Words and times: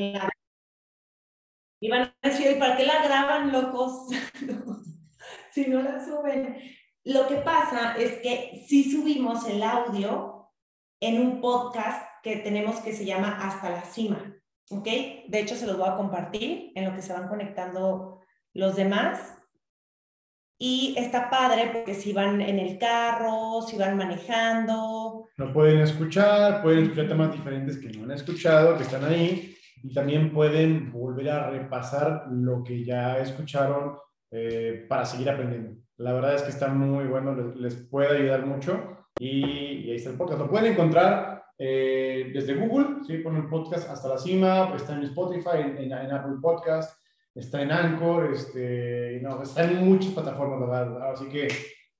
lado. 0.00 0.30
Y 1.82 1.88
van 1.88 2.02
a 2.02 2.28
decir, 2.28 2.58
¿para 2.58 2.76
qué 2.76 2.84
la 2.84 3.02
graban, 3.02 3.52
locos? 3.52 4.08
si 5.52 5.66
no 5.66 5.82
la 5.82 6.04
suben. 6.04 6.58
Lo 7.04 7.26
que 7.26 7.36
pasa 7.36 7.96
es 7.96 8.18
que 8.18 8.64
sí 8.68 8.90
subimos 8.90 9.46
el 9.48 9.62
audio 9.62 10.50
en 11.00 11.20
un 11.20 11.40
podcast 11.40 12.06
que 12.22 12.36
tenemos 12.36 12.80
que 12.80 12.92
se 12.92 13.06
llama 13.06 13.38
Hasta 13.40 13.70
la 13.70 13.82
Cima. 13.82 14.36
¿Ok? 14.70 14.84
De 14.84 15.40
hecho, 15.40 15.56
se 15.56 15.66
los 15.66 15.78
voy 15.78 15.88
a 15.88 15.96
compartir 15.96 16.72
en 16.74 16.84
lo 16.84 16.94
que 16.94 17.02
se 17.02 17.12
van 17.12 17.28
conectando 17.28 18.20
los 18.52 18.76
demás. 18.76 19.36
Y 20.58 20.94
está 20.98 21.30
padre 21.30 21.70
porque 21.72 21.94
si 21.94 22.12
van 22.12 22.42
en 22.42 22.58
el 22.58 22.78
carro, 22.78 23.62
si 23.62 23.78
van 23.78 23.96
manejando. 23.96 25.26
Lo 25.36 25.52
pueden 25.54 25.80
escuchar, 25.80 26.62
pueden 26.62 26.82
escuchar 26.82 27.08
temas 27.08 27.32
diferentes 27.32 27.78
que 27.78 27.88
no 27.88 28.04
han 28.04 28.10
escuchado, 28.10 28.76
que 28.76 28.82
están 28.82 29.04
ahí. 29.04 29.56
Y 29.82 29.94
también 29.94 30.32
pueden 30.32 30.92
volver 30.92 31.30
a 31.30 31.50
repasar 31.50 32.26
lo 32.30 32.62
que 32.62 32.84
ya 32.84 33.18
escucharon 33.18 33.96
eh, 34.30 34.86
para 34.88 35.04
seguir 35.04 35.30
aprendiendo. 35.30 35.80
La 35.96 36.12
verdad 36.12 36.34
es 36.34 36.42
que 36.42 36.50
está 36.50 36.68
muy 36.68 37.04
bueno, 37.04 37.34
les, 37.34 37.74
puede 37.74 38.18
ayudar 38.18 38.46
mucho. 38.46 39.04
Y, 39.18 39.90
ahí 39.90 39.96
está 39.96 40.10
el 40.10 40.16
podcast. 40.16 40.40
Lo 40.40 40.50
pueden 40.50 40.72
encontrar 40.72 41.44
eh, 41.58 42.30
desde 42.32 42.54
Google, 42.54 43.04
¿sí? 43.06 43.18
ponen 43.18 43.50
podcast 43.50 43.90
hasta 43.90 44.08
la 44.08 44.18
cima, 44.18 44.72
está 44.74 44.94
en 44.94 45.04
Spotify, 45.04 45.58
en, 45.78 45.92
Apple 45.92 46.36
Podcast 46.40 47.00
está 47.34 47.62
en 47.62 47.72
Anchor, 47.72 48.32
este, 48.32 49.20
no, 49.22 49.42
está 49.42 49.64
en 49.64 49.84
muchas 49.84 50.12
plataformas, 50.12 50.60
¿verdad? 50.60 51.12
Así 51.12 51.28
que 51.28 51.48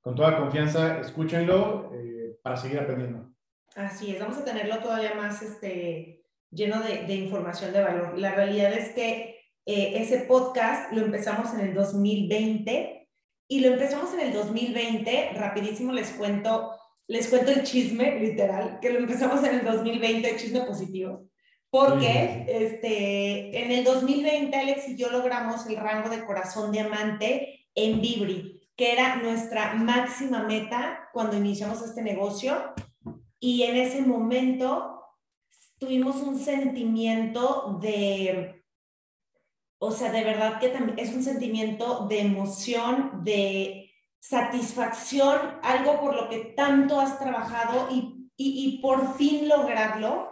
con 0.01 0.15
toda 0.15 0.38
confianza, 0.38 1.01
escúchenlo 1.01 1.93
eh, 1.95 2.38
para 2.43 2.57
seguir 2.57 2.80
aprendiendo. 2.80 3.30
Así 3.77 4.12
es, 4.12 4.21
vamos 4.21 4.38
a 4.38 4.45
tenerlo 4.45 4.79
todavía 4.79 5.15
más 5.15 5.43
este, 5.43 6.20
lleno 6.51 6.80
de, 6.82 7.06
de 7.06 7.15
información 7.15 7.73
de 7.73 7.82
valor. 7.82 8.18
La 8.18 8.34
realidad 8.34 8.73
es 8.73 8.90
que 8.90 9.40
eh, 9.66 10.01
ese 10.02 10.20
podcast 10.20 10.93
lo 10.93 11.02
empezamos 11.02 11.54
en 11.54 11.60
el 11.60 11.74
2020 11.74 13.09
y 13.46 13.60
lo 13.60 13.68
empezamos 13.68 14.12
en 14.15 14.20
el 14.20 14.32
2020, 14.32 15.30
rapidísimo 15.34 15.93
les 15.93 16.10
cuento, 16.10 16.73
les 17.06 17.28
cuento 17.28 17.51
el 17.51 17.62
chisme, 17.65 18.18
literal, 18.21 18.78
que 18.80 18.90
lo 18.90 19.01
empezamos 19.01 19.45
en 19.45 19.56
el 19.56 19.65
2020, 19.65 20.30
el 20.30 20.37
chisme 20.38 20.60
positivo. 20.62 21.28
Porque 21.68 22.46
este, 22.48 23.62
en 23.62 23.71
el 23.71 23.84
2020 23.84 24.56
Alex 24.56 24.88
y 24.88 24.96
yo 24.96 25.10
logramos 25.10 25.66
el 25.66 25.76
rango 25.76 26.09
de 26.09 26.24
corazón 26.24 26.73
diamante 26.73 27.66
en 27.74 28.01
Vibri, 28.01 28.68
que 28.76 28.93
era 28.93 29.16
nuestra 29.16 29.74
máxima 29.74 30.43
meta 30.45 31.09
cuando 31.12 31.37
iniciamos 31.37 31.82
este 31.82 32.02
negocio. 32.02 32.73
Y 33.38 33.62
en 33.65 33.76
ese 33.76 34.02
momento 34.02 34.99
tuvimos 35.81 36.17
un 36.17 36.39
sentimiento 36.39 37.79
de, 37.81 38.65
o 39.79 39.91
sea, 39.91 40.13
de 40.13 40.23
verdad 40.23 40.61
que 40.61 40.69
también 40.69 40.99
es 40.99 41.13
un 41.13 41.25
sentimiento 41.25 42.07
de 42.07 42.21
emoción, 42.21 43.25
de 43.25 43.91
satisfacción, 44.21 45.59
algo 45.63 46.01
por 46.01 46.15
lo 46.15 46.29
que 46.29 46.53
tanto 46.57 47.01
has 47.01 47.19
trabajado 47.19 47.89
y, 47.91 48.31
y, 48.37 48.77
y 48.77 48.79
por 48.79 49.17
fin 49.17 49.49
lograrlo 49.49 50.31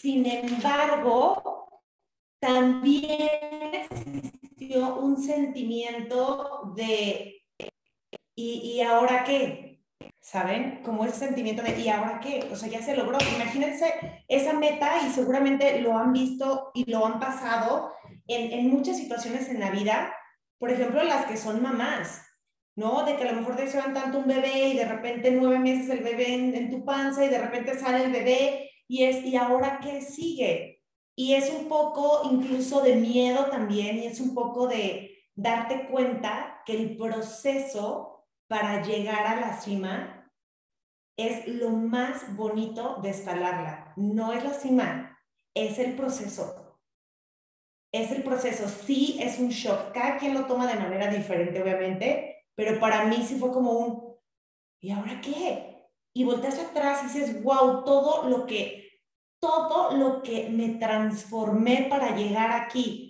sin 0.00 0.24
embargo, 0.24 1.68
también 2.38 3.74
existió 3.74 4.96
un 4.96 5.22
sentimiento 5.22 6.72
de, 6.74 7.44
¿y, 8.34 8.80
ahora 8.80 9.24
qué? 9.24 9.79
¿Saben? 10.30 10.80
Como 10.84 11.04
ese 11.04 11.18
sentimiento 11.18 11.60
de, 11.60 11.80
¿y 11.80 11.88
ahora 11.88 12.20
qué? 12.20 12.48
O 12.52 12.54
sea, 12.54 12.68
ya 12.68 12.80
se 12.80 12.94
logró. 12.94 13.18
Imagínense 13.34 14.22
esa 14.28 14.52
meta 14.52 15.04
y 15.04 15.10
seguramente 15.10 15.80
lo 15.80 15.98
han 15.98 16.12
visto 16.12 16.70
y 16.72 16.88
lo 16.88 17.04
han 17.04 17.18
pasado 17.18 17.90
en, 18.28 18.52
en 18.52 18.70
muchas 18.70 18.96
situaciones 18.96 19.48
en 19.48 19.58
la 19.58 19.72
vida. 19.72 20.14
Por 20.60 20.70
ejemplo, 20.70 21.02
las 21.02 21.26
que 21.26 21.36
son 21.36 21.60
mamás, 21.60 22.22
¿no? 22.76 23.02
De 23.04 23.16
que 23.16 23.24
a 23.24 23.32
lo 23.32 23.40
mejor 23.40 23.56
desean 23.56 23.92
tanto 23.92 24.18
un 24.18 24.28
bebé 24.28 24.68
y 24.68 24.76
de 24.76 24.84
repente 24.84 25.32
nueve 25.32 25.58
meses 25.58 25.90
el 25.90 26.04
bebé 26.04 26.32
en, 26.32 26.54
en, 26.54 26.70
tu 26.70 26.84
panza 26.84 27.24
y 27.24 27.28
de 27.28 27.38
repente 27.38 27.76
sale 27.76 28.04
el 28.04 28.12
bebé 28.12 28.70
y 28.86 29.02
es, 29.02 29.24
¿y 29.24 29.34
ahora 29.34 29.80
qué 29.82 30.00
sigue? 30.00 30.84
Y 31.16 31.34
es 31.34 31.50
un 31.50 31.66
poco 31.66 32.30
incluso 32.30 32.82
de 32.82 32.94
miedo 32.94 33.46
también 33.46 33.98
y 33.98 34.06
es 34.06 34.20
un 34.20 34.32
poco 34.32 34.68
de 34.68 35.10
darte 35.34 35.88
cuenta 35.88 36.62
que 36.64 36.76
el 36.76 36.96
proceso 36.96 38.09
para 38.50 38.82
llegar 38.82 39.28
a 39.28 39.36
la 39.36 39.60
cima 39.60 40.28
es 41.16 41.46
lo 41.46 41.70
más 41.70 42.34
bonito 42.34 42.96
de 43.00 43.10
escalarla. 43.10 43.92
No 43.94 44.32
es 44.32 44.42
la 44.42 44.54
cima, 44.54 45.16
es 45.54 45.78
el 45.78 45.94
proceso. 45.94 46.80
Es 47.92 48.10
el 48.10 48.24
proceso. 48.24 48.68
Sí, 48.68 49.18
es 49.20 49.38
un 49.38 49.50
shock. 49.50 49.92
Cada 49.92 50.16
quien 50.18 50.34
lo 50.34 50.46
toma 50.46 50.66
de 50.66 50.80
manera 50.80 51.06
diferente, 51.06 51.62
obviamente, 51.62 52.44
pero 52.56 52.80
para 52.80 53.04
mí 53.04 53.22
sí 53.22 53.38
fue 53.38 53.52
como 53.52 53.70
un, 53.70 54.16
¿y 54.80 54.90
ahora 54.90 55.20
qué? 55.20 55.86
Y 56.12 56.24
volteas 56.24 56.58
atrás 56.58 57.02
y 57.04 57.06
dices, 57.06 57.44
wow, 57.44 57.84
todo 57.84 58.28
lo 58.28 58.46
que 58.46 58.80
todo 59.40 59.96
lo 59.96 60.22
que 60.22 60.50
me 60.50 60.70
transformé 60.70 61.86
para 61.88 62.16
llegar 62.16 62.50
aquí. 62.50 63.09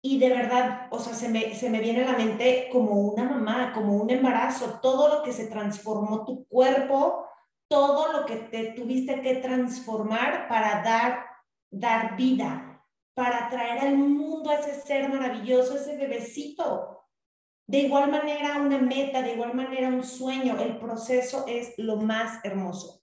Y 0.00 0.18
de 0.18 0.28
verdad, 0.30 0.86
o 0.90 0.98
sea, 0.98 1.12
se 1.12 1.28
me, 1.28 1.54
se 1.54 1.70
me 1.70 1.80
viene 1.80 2.04
a 2.04 2.12
la 2.12 2.18
mente 2.18 2.68
como 2.70 2.92
una 3.00 3.24
mamá, 3.24 3.72
como 3.72 3.96
un 3.96 4.10
embarazo, 4.10 4.78
todo 4.80 5.08
lo 5.08 5.22
que 5.22 5.32
se 5.32 5.48
transformó 5.48 6.24
tu 6.24 6.46
cuerpo, 6.46 7.26
todo 7.68 8.12
lo 8.12 8.24
que 8.24 8.36
te 8.36 8.72
tuviste 8.72 9.20
que 9.20 9.36
transformar 9.36 10.48
para 10.48 10.82
dar, 10.82 11.26
dar 11.70 12.16
vida, 12.16 12.84
para 13.14 13.48
traer 13.48 13.80
al 13.80 13.98
mundo 13.98 14.50
a 14.50 14.54
ese 14.54 14.80
ser 14.80 15.08
maravilloso, 15.08 15.76
ese 15.76 15.96
bebecito. 15.96 17.06
De 17.66 17.80
igual 17.80 18.10
manera, 18.10 18.60
una 18.62 18.78
meta, 18.78 19.20
de 19.20 19.34
igual 19.34 19.54
manera, 19.54 19.88
un 19.88 20.04
sueño, 20.04 20.58
el 20.60 20.78
proceso 20.78 21.44
es 21.48 21.74
lo 21.76 21.96
más 21.96 22.42
hermoso. 22.44 23.02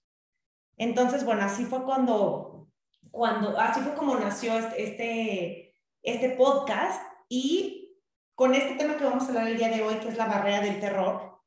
Entonces, 0.78 1.26
bueno, 1.26 1.44
así 1.44 1.66
fue 1.66 1.84
cuando 1.84 2.56
cuando, 3.16 3.58
así 3.58 3.80
fue 3.80 3.94
como 3.96 4.16
nació 4.16 4.58
este, 4.58 4.84
este, 4.84 5.65
este 6.06 6.30
podcast 6.30 7.02
y 7.28 7.98
con 8.36 8.54
este 8.54 8.76
tema 8.76 8.98
que 8.98 9.04
vamos 9.04 9.24
a 9.24 9.28
hablar 9.30 9.48
el 9.48 9.58
día 9.58 9.70
de 9.70 9.84
hoy, 9.84 9.96
que 9.96 10.10
es 10.10 10.18
la 10.18 10.28
barrera 10.28 10.62
del 10.62 10.80
terror, 10.80 11.42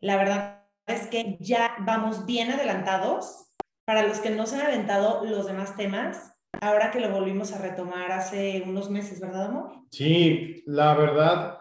la 0.00 0.16
verdad 0.16 0.64
es 0.86 1.06
que 1.08 1.36
ya 1.40 1.76
vamos 1.80 2.26
bien 2.26 2.50
adelantados. 2.50 3.46
Para 3.84 4.06
los 4.06 4.20
que 4.20 4.30
no 4.30 4.46
se 4.46 4.56
han 4.56 4.66
aventado 4.66 5.24
los 5.24 5.46
demás 5.46 5.76
temas, 5.76 6.38
ahora 6.60 6.92
que 6.92 7.00
lo 7.00 7.10
volvimos 7.10 7.52
a 7.52 7.58
retomar 7.58 8.12
hace 8.12 8.62
unos 8.64 8.88
meses, 8.88 9.20
¿verdad, 9.20 9.46
amor? 9.46 9.72
Sí, 9.90 10.62
la 10.66 10.94
verdad. 10.94 11.58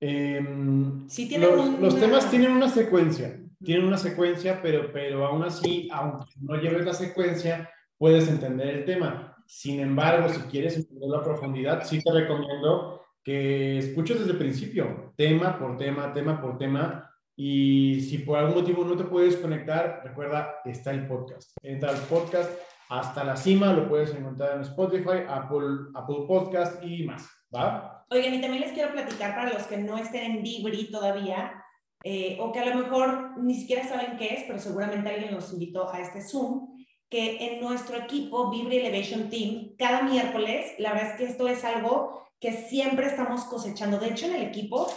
Em, 0.00 1.06
sí 1.06 1.28
los, 1.36 1.78
los 1.78 2.00
temas 2.00 2.30
tienen 2.30 2.52
una 2.52 2.70
secuencia, 2.70 3.38
tienen 3.62 3.86
una 3.86 3.98
secuencia, 3.98 4.62
pero, 4.62 4.90
pero 4.90 5.26
aún 5.26 5.42
así, 5.42 5.90
aunque 5.92 6.32
no 6.40 6.56
lleves 6.56 6.86
la 6.86 6.94
secuencia, 6.94 7.70
puedes 7.98 8.26
entender 8.28 8.68
el 8.68 8.84
tema. 8.86 9.36
Sin 9.52 9.80
embargo, 9.80 10.28
si 10.28 10.40
quieres 10.42 10.76
entender 10.76 11.08
la 11.08 11.24
profundidad, 11.24 11.84
sí 11.84 12.00
te 12.00 12.12
recomiendo 12.12 13.02
que 13.22 13.78
escuches 13.78 14.20
desde 14.20 14.30
el 14.30 14.38
principio, 14.38 15.12
tema 15.16 15.58
por 15.58 15.76
tema, 15.76 16.12
tema 16.12 16.40
por 16.40 16.56
tema. 16.56 17.12
Y 17.34 18.00
si 18.02 18.18
por 18.18 18.38
algún 18.38 18.62
motivo 18.62 18.84
no 18.84 18.96
te 18.96 19.02
puedes 19.02 19.36
conectar, 19.36 20.02
recuerda, 20.04 20.60
está 20.64 20.92
el 20.92 21.08
podcast. 21.08 21.50
Entra 21.64 21.90
al 21.90 21.98
podcast 22.02 22.48
hasta 22.90 23.24
la 23.24 23.36
cima, 23.36 23.72
lo 23.72 23.88
puedes 23.88 24.14
encontrar 24.14 24.54
en 24.54 24.62
Spotify, 24.62 25.24
Apple, 25.28 25.90
Apple 25.96 26.26
Podcast 26.28 26.80
y 26.84 27.02
más. 27.02 27.28
¿Va? 27.52 28.06
Oigan, 28.10 28.34
y 28.34 28.40
también 28.40 28.62
les 28.62 28.72
quiero 28.72 28.92
platicar 28.92 29.34
para 29.34 29.52
los 29.52 29.64
que 29.64 29.78
no 29.78 29.98
estén 29.98 30.30
en 30.30 30.42
Vibri 30.44 30.92
todavía, 30.92 31.60
eh, 32.04 32.38
o 32.40 32.52
que 32.52 32.60
a 32.60 32.72
lo 32.72 32.82
mejor 32.82 33.36
ni 33.42 33.56
siquiera 33.56 33.82
saben 33.82 34.16
qué 34.16 34.32
es, 34.32 34.44
pero 34.46 34.60
seguramente 34.60 35.10
alguien 35.10 35.34
los 35.34 35.52
invitó 35.52 35.92
a 35.92 35.98
este 35.98 36.22
Zoom 36.22 36.69
que 37.10 37.44
en 37.44 37.60
nuestro 37.60 37.96
equipo 37.96 38.50
Vibri 38.50 38.78
Elevation 38.78 39.28
Team, 39.28 39.74
cada 39.76 40.02
miércoles, 40.02 40.72
la 40.78 40.92
verdad 40.92 41.10
es 41.10 41.16
que 41.16 41.24
esto 41.24 41.48
es 41.48 41.64
algo 41.64 42.22
que 42.38 42.52
siempre 42.52 43.06
estamos 43.06 43.44
cosechando. 43.44 43.98
De 43.98 44.08
hecho, 44.08 44.26
en 44.26 44.36
el 44.36 44.42
equipo, 44.42 44.88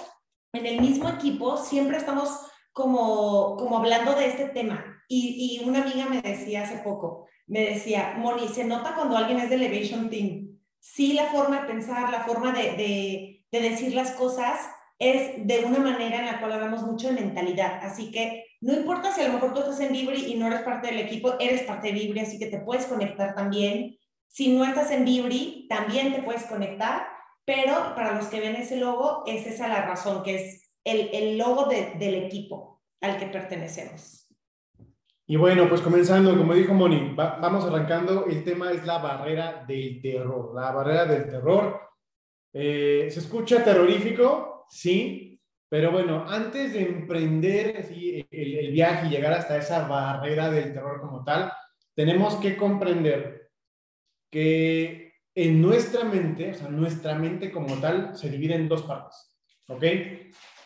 en 0.54 0.66
el 0.66 0.80
mismo 0.80 1.10
equipo, 1.10 1.58
siempre 1.58 1.98
estamos 1.98 2.30
como, 2.72 3.58
como 3.58 3.80
hablando 3.80 4.14
de 4.16 4.28
este 4.28 4.46
tema. 4.50 4.86
Y, 5.08 5.60
y 5.60 5.68
una 5.68 5.82
amiga 5.82 6.06
me 6.06 6.22
decía 6.22 6.64
hace 6.64 6.78
poco, 6.78 7.28
me 7.48 7.62
decía, 7.62 8.16
Moni, 8.18 8.48
se 8.48 8.64
nota 8.64 8.96
cuando 8.96 9.18
alguien 9.18 9.40
es 9.40 9.50
de 9.50 9.56
Elevation 9.56 10.10
Team. 10.10 10.60
Sí, 10.80 11.14
la 11.14 11.26
forma 11.26 11.62
de 11.62 11.68
pensar, 11.68 12.10
la 12.10 12.24
forma 12.24 12.52
de, 12.52 12.74
de, 12.74 13.46
de 13.52 13.70
decir 13.70 13.94
las 13.94 14.12
cosas 14.12 14.60
es 15.00 15.46
de 15.46 15.66
una 15.66 15.80
manera 15.80 16.20
en 16.20 16.26
la 16.28 16.40
cual 16.40 16.54
hablamos 16.54 16.84
mucho 16.84 17.08
de 17.08 17.14
mentalidad. 17.20 17.80
Así 17.84 18.12
que 18.12 18.46
no 18.64 18.74
importa 18.74 19.12
si 19.12 19.20
a 19.20 19.28
lo 19.28 19.34
mejor 19.34 19.54
tú 19.54 19.60
estás 19.60 19.82
en 19.82 19.92
Vibri 19.92 20.32
y 20.32 20.36
no 20.36 20.48
eres 20.48 20.62
parte 20.62 20.88
del 20.88 21.00
equipo, 21.00 21.36
eres 21.38 21.64
parte 21.64 21.88
de 21.88 21.94
Vibri, 21.94 22.22
así 22.22 22.40
que 22.40 22.46
te 22.46 22.60
puedes 22.60 22.86
conectar 22.86 23.36
también. 23.36 23.98
Si 24.30 24.56
no 24.56 24.64
estás 24.64 24.90
en 24.92 25.04
Vibri, 25.04 25.68
también 25.68 26.14
te 26.14 26.24
puedes 26.24 26.46
conectar, 26.46 27.06
pero 27.44 27.94
para 27.94 28.16
los 28.16 28.28
que 28.28 28.40
ven 28.40 28.56
ese 28.56 28.78
logo, 28.78 29.24
es 29.28 29.46
esa 29.46 29.68
la 29.68 29.86
razón, 29.86 30.24
que 30.24 30.36
es 30.36 30.72
el, 30.86 31.10
el 31.12 31.38
logo 31.38 31.66
del 31.66 32.16
equipo 32.16 32.82
al 33.02 33.18
que 33.18 33.26
pertenecemos. 33.26 34.30
Y 35.28 35.36
bueno, 35.36 35.68
pues 35.68 35.82
comenzando, 35.82 36.38
como 36.38 36.54
dijo 36.54 36.74
Moni, 36.74 37.14
vamos 37.16 37.66
arrancando. 37.66 38.28
El 38.28 38.46
tema 38.46 38.72
es 38.72 38.86
la 38.86 39.00
barrera 39.00 39.66
del 39.68 40.02
terror. 40.02 40.54
La 40.56 40.72
barrera 40.72 41.06
del 41.06 41.30
terror. 41.30 41.82
Eh, 42.54 43.10
¿Se 43.12 43.20
escucha 43.20 43.62
terrorífico? 43.62 44.66
Sí. 44.70 45.33
Pero 45.74 45.92
bueno, 45.92 46.24
antes 46.28 46.74
de 46.74 46.84
emprender 46.84 47.88
el, 48.30 48.56
el 48.60 48.72
viaje 48.72 49.08
y 49.08 49.10
llegar 49.10 49.34
hasta 49.34 49.58
esa 49.58 49.88
barrera 49.88 50.52
del 50.52 50.72
terror 50.72 51.02
como 51.02 51.24
tal, 51.24 51.52
tenemos 51.96 52.36
que 52.36 52.56
comprender 52.56 53.50
que 54.30 55.14
en 55.34 55.60
nuestra 55.64 56.04
mente, 56.04 56.52
o 56.52 56.54
sea, 56.54 56.70
nuestra 56.70 57.16
mente 57.16 57.52
como 57.52 57.76
tal, 57.78 58.16
se 58.16 58.30
divide 58.30 58.54
en 58.54 58.70
dos 58.70 58.84
partes. 58.84 59.36
¿Ok? 59.68 59.84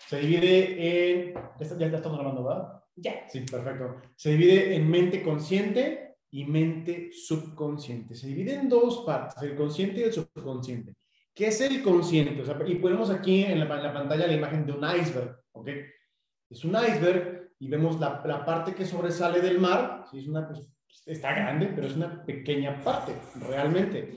Se 0.10 0.20
divide 0.20 1.22
en... 1.22 1.34
Ya, 1.58 1.88
ya 1.88 1.98
estamos 1.98 2.20
grabando, 2.20 2.44
¿verdad? 2.44 2.84
Ya. 2.98 3.30
Sí, 3.30 3.46
perfecto. 3.50 4.02
Se 4.18 4.32
divide 4.32 4.76
en 4.76 4.92
mente 4.92 5.24
consciente 5.24 6.18
y 6.32 6.44
mente 6.44 7.12
subconsciente. 7.14 8.14
Se 8.14 8.28
divide 8.28 8.56
en 8.56 8.68
dos 8.68 9.06
partes, 9.06 9.42
el 9.42 9.56
consciente 9.56 10.02
y 10.02 10.04
el 10.04 10.12
subconsciente. 10.12 10.96
¿Qué 11.38 11.48
es 11.50 11.62
el 11.62 11.84
consciente? 11.84 12.42
O 12.42 12.46
sea, 12.46 12.58
y 12.66 12.76
ponemos 12.76 13.12
aquí 13.12 13.44
en 13.44 13.60
la, 13.60 13.68
pantalla 13.94 14.26
la 14.26 14.34
imagen 14.34 14.66
de 14.66 14.72
un 14.72 14.84
iceberg, 14.84 15.40
¿ok? 15.52 15.70
Es 16.50 16.66
un 16.66 16.76
iceberg 16.76 17.52
y 17.60 17.68
vemos 17.68 18.00
la, 18.00 18.24
la 18.26 18.44
parte 18.44 18.74
que 18.74 18.88
sobresale 18.88 19.40
del 19.40 19.60
mar. 19.60 20.06
Sí, 20.10 20.18
es 20.18 20.28
una, 20.28 20.48
pues, 20.48 20.68
está 21.06 21.34
grande, 21.34 21.72
pero 21.76 21.86
es 21.86 21.96
una 21.96 22.26
pequeña 22.26 22.82
parte, 22.84 23.14
realmente. 23.48 24.16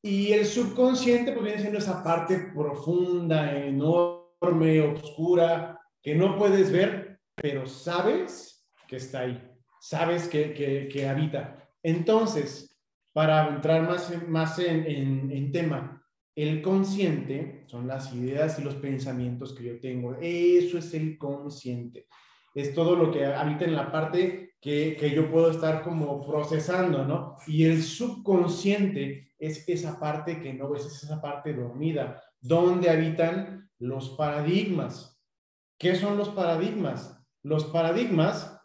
Y 0.00 0.32
el 0.32 0.46
subconsciente 0.46 1.32
pues 1.32 1.44
viene 1.44 1.60
siendo 1.60 1.80
esa 1.80 2.04
parte 2.04 2.52
profunda, 2.54 3.52
enorme 3.58 4.80
oscura, 4.80 5.80
que 6.00 6.14
no 6.14 6.38
puedes 6.38 6.70
ver, 6.70 7.18
pero 7.34 7.66
sabes 7.66 8.64
que 8.86 8.96
está 8.96 9.20
ahí, 9.22 9.42
sabes 9.80 10.28
que, 10.28 10.54
que, 10.88 11.08
habita. 11.08 11.68
Entonces, 11.82 12.80
para 13.12 13.48
entrar 13.48 13.82
más, 13.82 14.12
más 14.28 14.60
en, 14.60 14.86
en, 14.86 15.32
en, 15.32 15.50
tema, 15.50 15.98
el 16.42 16.62
consciente 16.62 17.64
son 17.66 17.88
las 17.88 18.14
ideas 18.14 18.60
y 18.60 18.62
los 18.62 18.76
pensamientos 18.76 19.52
que 19.52 19.64
yo 19.64 19.80
tengo. 19.80 20.16
Eso 20.20 20.78
es 20.78 20.94
el 20.94 21.18
consciente. 21.18 22.06
Es 22.54 22.74
todo 22.74 22.94
lo 22.94 23.10
que 23.10 23.26
habita 23.26 23.64
en 23.64 23.74
la 23.74 23.90
parte 23.90 24.54
que, 24.60 24.96
que 24.98 25.10
yo 25.10 25.30
puedo 25.30 25.50
estar 25.50 25.82
como 25.82 26.24
procesando, 26.24 27.04
¿no? 27.04 27.36
Y 27.48 27.64
el 27.64 27.82
subconsciente 27.82 29.32
es 29.36 29.68
esa 29.68 29.98
parte 29.98 30.40
que 30.40 30.54
no 30.54 30.70
ves, 30.70 30.86
es 30.86 31.02
esa 31.02 31.20
parte 31.20 31.52
dormida, 31.54 32.22
donde 32.40 32.88
habitan 32.88 33.68
los 33.78 34.10
paradigmas. 34.10 35.20
¿Qué 35.76 35.96
son 35.96 36.16
los 36.16 36.28
paradigmas? 36.28 37.20
Los 37.42 37.64
paradigmas 37.64 38.60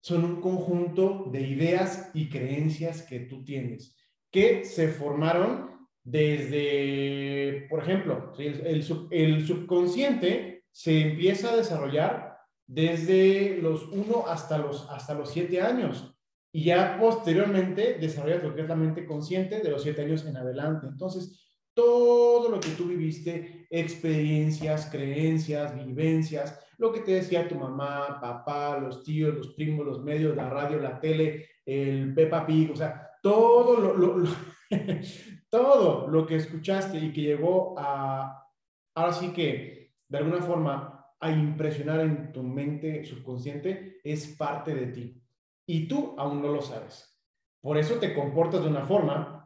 son 0.00 0.24
un 0.24 0.40
conjunto 0.40 1.28
de 1.32 1.42
ideas 1.42 2.10
y 2.14 2.28
creencias 2.28 3.02
que 3.02 3.20
tú 3.20 3.44
tienes, 3.44 3.96
que 4.30 4.64
se 4.64 4.88
formaron 4.88 5.79
desde, 6.02 7.66
por 7.68 7.82
ejemplo, 7.82 8.32
el, 8.38 8.82
subconsciente 8.82 10.64
se 10.70 11.00
empieza 11.00 11.52
a 11.52 11.56
desarrollar 11.56 12.38
desde 12.66 13.58
los 13.60 13.88
1 13.88 14.26
hasta 14.28 14.58
los, 14.58 14.88
hasta 14.90 15.14
los 15.14 15.30
7 15.30 15.60
años 15.60 16.14
y 16.52 16.64
ya 16.64 16.98
posteriormente 16.98 17.94
desarrollas 17.94 18.42
lo 18.42 18.54
que 18.54 19.06
consciente 19.06 19.60
de 19.60 19.70
los 19.70 19.82
7 19.82 20.02
años 20.02 20.24
en 20.26 20.36
adelante. 20.36 20.86
Entonces, 20.86 21.40
todo 21.74 22.50
lo 22.50 22.60
que 22.60 22.70
tú 22.70 22.86
viviste, 22.86 23.66
experiencias, 23.70 24.88
creencias, 24.90 25.74
vivencias, 25.84 26.58
lo 26.78 26.92
que 26.92 27.00
te 27.00 27.12
decía 27.12 27.48
tu 27.48 27.54
mamá, 27.56 28.18
papá, 28.20 28.78
los 28.78 29.04
tíos, 29.04 29.36
los 29.36 29.48
primos, 29.54 29.86
los 29.86 30.02
medios, 30.02 30.34
la 30.34 30.48
radio, 30.48 30.78
la 30.80 30.98
tele, 30.98 31.46
el 31.64 32.14
Peppa 32.14 32.46
Pig, 32.46 32.70
o 32.72 32.76
sea, 32.76 33.10
todo 33.22 33.96
lo, 33.96 34.24
todo 35.50 36.06
lo 36.08 36.26
que 36.26 36.36
escuchaste 36.36 36.98
y 36.98 37.12
que 37.12 37.22
llegó 37.22 37.74
a, 37.78 38.48
ahora 38.94 39.12
sí 39.12 39.32
que, 39.32 39.94
de 40.08 40.18
alguna 40.18 40.40
forma, 40.42 41.14
a 41.20 41.30
impresionar 41.30 42.00
en 42.00 42.32
tu 42.32 42.42
mente 42.42 43.04
subconsciente, 43.04 44.00
es 44.02 44.28
parte 44.36 44.74
de 44.74 44.86
ti. 44.86 45.22
Y 45.66 45.86
tú 45.86 46.14
aún 46.16 46.40
no 46.40 46.48
lo 46.48 46.62
sabes. 46.62 47.18
Por 47.60 47.76
eso 47.76 47.96
te 47.96 48.14
comportas 48.14 48.62
de 48.62 48.68
una 48.68 48.86
forma 48.86 49.40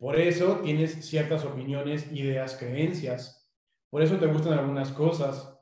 por 0.00 0.18
eso 0.18 0.60
tienes 0.64 0.92
ciertas 1.06 1.44
opiniones, 1.44 2.10
ideas, 2.10 2.56
creencias. 2.56 3.46
Por 3.90 4.02
eso 4.02 4.16
te 4.16 4.26
gustan 4.28 4.54
algunas 4.54 4.92
cosas. 4.92 5.60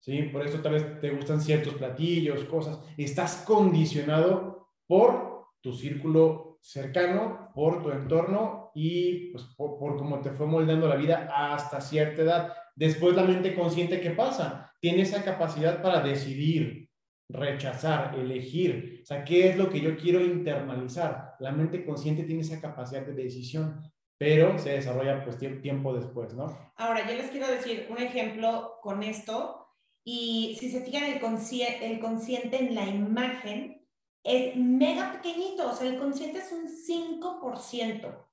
¿sí? 0.00 0.22
Por 0.22 0.46
eso 0.46 0.60
tal 0.60 0.72
vez 0.72 1.00
te 1.02 1.10
gustan 1.10 1.38
ciertos 1.42 1.74
platillos, 1.74 2.44
cosas. 2.44 2.80
Estás 2.96 3.44
condicionado 3.46 4.70
por 4.86 5.48
tu 5.60 5.74
círculo 5.74 6.43
cercano, 6.64 7.50
por 7.54 7.82
tu 7.82 7.90
entorno 7.90 8.70
y 8.74 9.30
pues, 9.32 9.44
por, 9.54 9.78
por 9.78 9.98
cómo 9.98 10.22
te 10.22 10.30
fue 10.30 10.46
moldeando 10.46 10.88
la 10.88 10.96
vida 10.96 11.30
hasta 11.30 11.80
cierta 11.82 12.22
edad. 12.22 12.52
Después 12.74 13.14
la 13.14 13.24
mente 13.24 13.54
consciente, 13.54 14.00
¿qué 14.00 14.10
pasa? 14.10 14.72
Tiene 14.80 15.02
esa 15.02 15.22
capacidad 15.22 15.82
para 15.82 16.00
decidir, 16.00 16.88
rechazar, 17.28 18.18
elegir. 18.18 19.00
O 19.02 19.06
sea, 19.06 19.24
¿qué 19.24 19.50
es 19.50 19.58
lo 19.58 19.68
que 19.68 19.82
yo 19.82 19.94
quiero 19.98 20.24
internalizar? 20.24 21.34
La 21.38 21.52
mente 21.52 21.84
consciente 21.84 22.24
tiene 22.24 22.40
esa 22.40 22.62
capacidad 22.62 23.02
de 23.02 23.12
decisión, 23.12 23.82
pero 24.16 24.58
se 24.58 24.70
desarrolla 24.70 25.22
pues 25.22 25.36
tiempo 25.60 25.92
después, 25.92 26.32
¿no? 26.32 26.72
Ahora, 26.76 27.06
yo 27.06 27.14
les 27.14 27.30
quiero 27.30 27.46
decir 27.46 27.88
un 27.90 27.98
ejemplo 27.98 28.78
con 28.82 29.02
esto. 29.02 29.60
Y 30.02 30.56
si 30.58 30.70
se 30.70 30.80
fijan, 30.80 31.04
el, 31.04 31.20
consciente, 31.20 31.92
el 31.92 32.00
consciente 32.00 32.58
en 32.58 32.74
la 32.74 32.86
imagen 32.86 33.83
es 34.24 34.56
mega 34.56 35.12
pequeñito, 35.12 35.70
o 35.70 35.74
sea, 35.74 35.86
el 35.86 35.98
consciente 35.98 36.38
es 36.38 36.50
un 36.50 36.66
5%. 36.66 38.26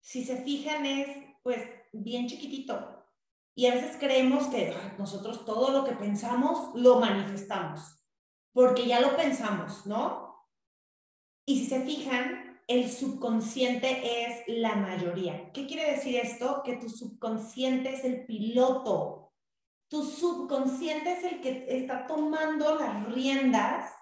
Si 0.00 0.24
se 0.24 0.42
fijan, 0.42 0.84
es 0.84 1.08
pues 1.42 1.62
bien 1.92 2.26
chiquitito. 2.28 3.06
Y 3.54 3.66
a 3.66 3.74
veces 3.74 3.96
creemos 3.98 4.48
que 4.48 4.74
nosotros 4.98 5.44
todo 5.44 5.70
lo 5.70 5.84
que 5.84 5.92
pensamos 5.92 6.74
lo 6.74 7.00
manifestamos 7.00 8.00
porque 8.52 8.86
ya 8.86 9.00
lo 9.00 9.16
pensamos, 9.16 9.86
¿no? 9.86 10.46
Y 11.46 11.60
si 11.60 11.66
se 11.66 11.80
fijan, 11.82 12.60
el 12.66 12.90
subconsciente 12.90 14.24
es 14.24 14.42
la 14.46 14.76
mayoría. 14.76 15.50
¿Qué 15.52 15.66
quiere 15.66 15.92
decir 15.92 16.16
esto? 16.16 16.62
Que 16.64 16.76
tu 16.76 16.88
subconsciente 16.88 17.94
es 17.94 18.04
el 18.04 18.26
piloto. 18.26 19.32
Tu 19.88 20.04
subconsciente 20.04 21.12
es 21.12 21.24
el 21.24 21.40
que 21.40 21.66
está 21.68 22.06
tomando 22.06 22.76
las 22.76 23.12
riendas 23.12 23.92